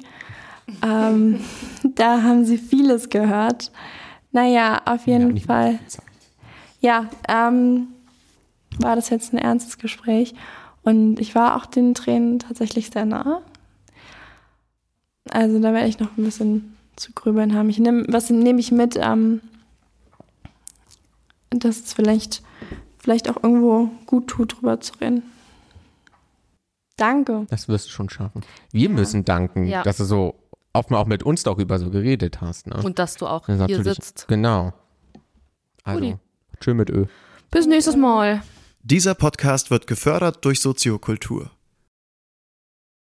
Ähm, 0.82 1.40
da 1.94 2.22
haben 2.22 2.44
sie 2.44 2.58
vieles 2.58 3.08
gehört. 3.08 3.72
Naja, 4.32 4.82
auf 4.84 5.06
jeden 5.06 5.36
ja, 5.36 5.44
Fall. 5.44 5.78
Ja, 6.80 7.08
ähm, 7.28 7.88
war 8.78 8.96
das 8.96 9.10
jetzt 9.10 9.32
ein 9.32 9.38
ernstes 9.38 9.78
Gespräch. 9.78 10.34
Und 10.82 11.18
ich 11.18 11.34
war 11.34 11.56
auch 11.56 11.66
den 11.66 11.94
Tränen 11.94 12.38
tatsächlich 12.38 12.90
sehr 12.90 13.04
nah. 13.04 13.42
Also 15.30 15.60
da 15.60 15.72
werde 15.72 15.88
ich 15.88 15.98
noch 15.98 16.16
ein 16.16 16.24
bisschen 16.24 16.76
zu 16.96 17.12
grübeln 17.12 17.54
haben. 17.54 17.68
Ich 17.68 17.78
nehm, 17.78 18.06
was 18.08 18.30
nehme 18.30 18.60
ich 18.60 18.72
mit? 18.72 18.98
Ähm, 19.00 19.40
dass 21.50 21.80
es 21.80 21.92
vielleicht, 21.92 22.42
vielleicht 22.98 23.28
auch 23.28 23.42
irgendwo 23.42 23.90
gut 24.06 24.28
tut, 24.28 24.56
drüber 24.56 24.80
zu 24.80 24.94
reden. 25.00 25.22
Danke. 26.96 27.46
Das 27.48 27.68
wirst 27.68 27.86
du 27.86 27.90
schon 27.90 28.10
schaffen. 28.10 28.42
Wir 28.72 28.88
ja. 28.88 28.94
müssen 28.94 29.24
danken, 29.24 29.66
ja. 29.66 29.82
dass 29.82 29.98
du 29.98 30.04
so 30.04 30.34
oft 30.72 30.90
mal 30.90 30.98
auch 30.98 31.06
mit 31.06 31.22
uns 31.22 31.42
darüber 31.42 31.78
so 31.78 31.90
geredet 31.90 32.40
hast. 32.40 32.66
Ne? 32.66 32.80
Und 32.82 32.98
dass 32.98 33.16
du 33.16 33.26
auch 33.26 33.46
hier 33.46 33.82
sitzt. 33.82 34.26
Genau. 34.28 34.72
Also, 35.84 36.18
schön 36.60 36.76
mit 36.76 36.90
Ö. 36.90 37.06
Bis 37.50 37.66
nächstes 37.66 37.96
Mal. 37.96 38.42
Dieser 38.82 39.14
Podcast 39.14 39.70
wird 39.70 39.86
gefördert 39.86 40.44
durch 40.44 40.60
Soziokultur. 40.60 41.50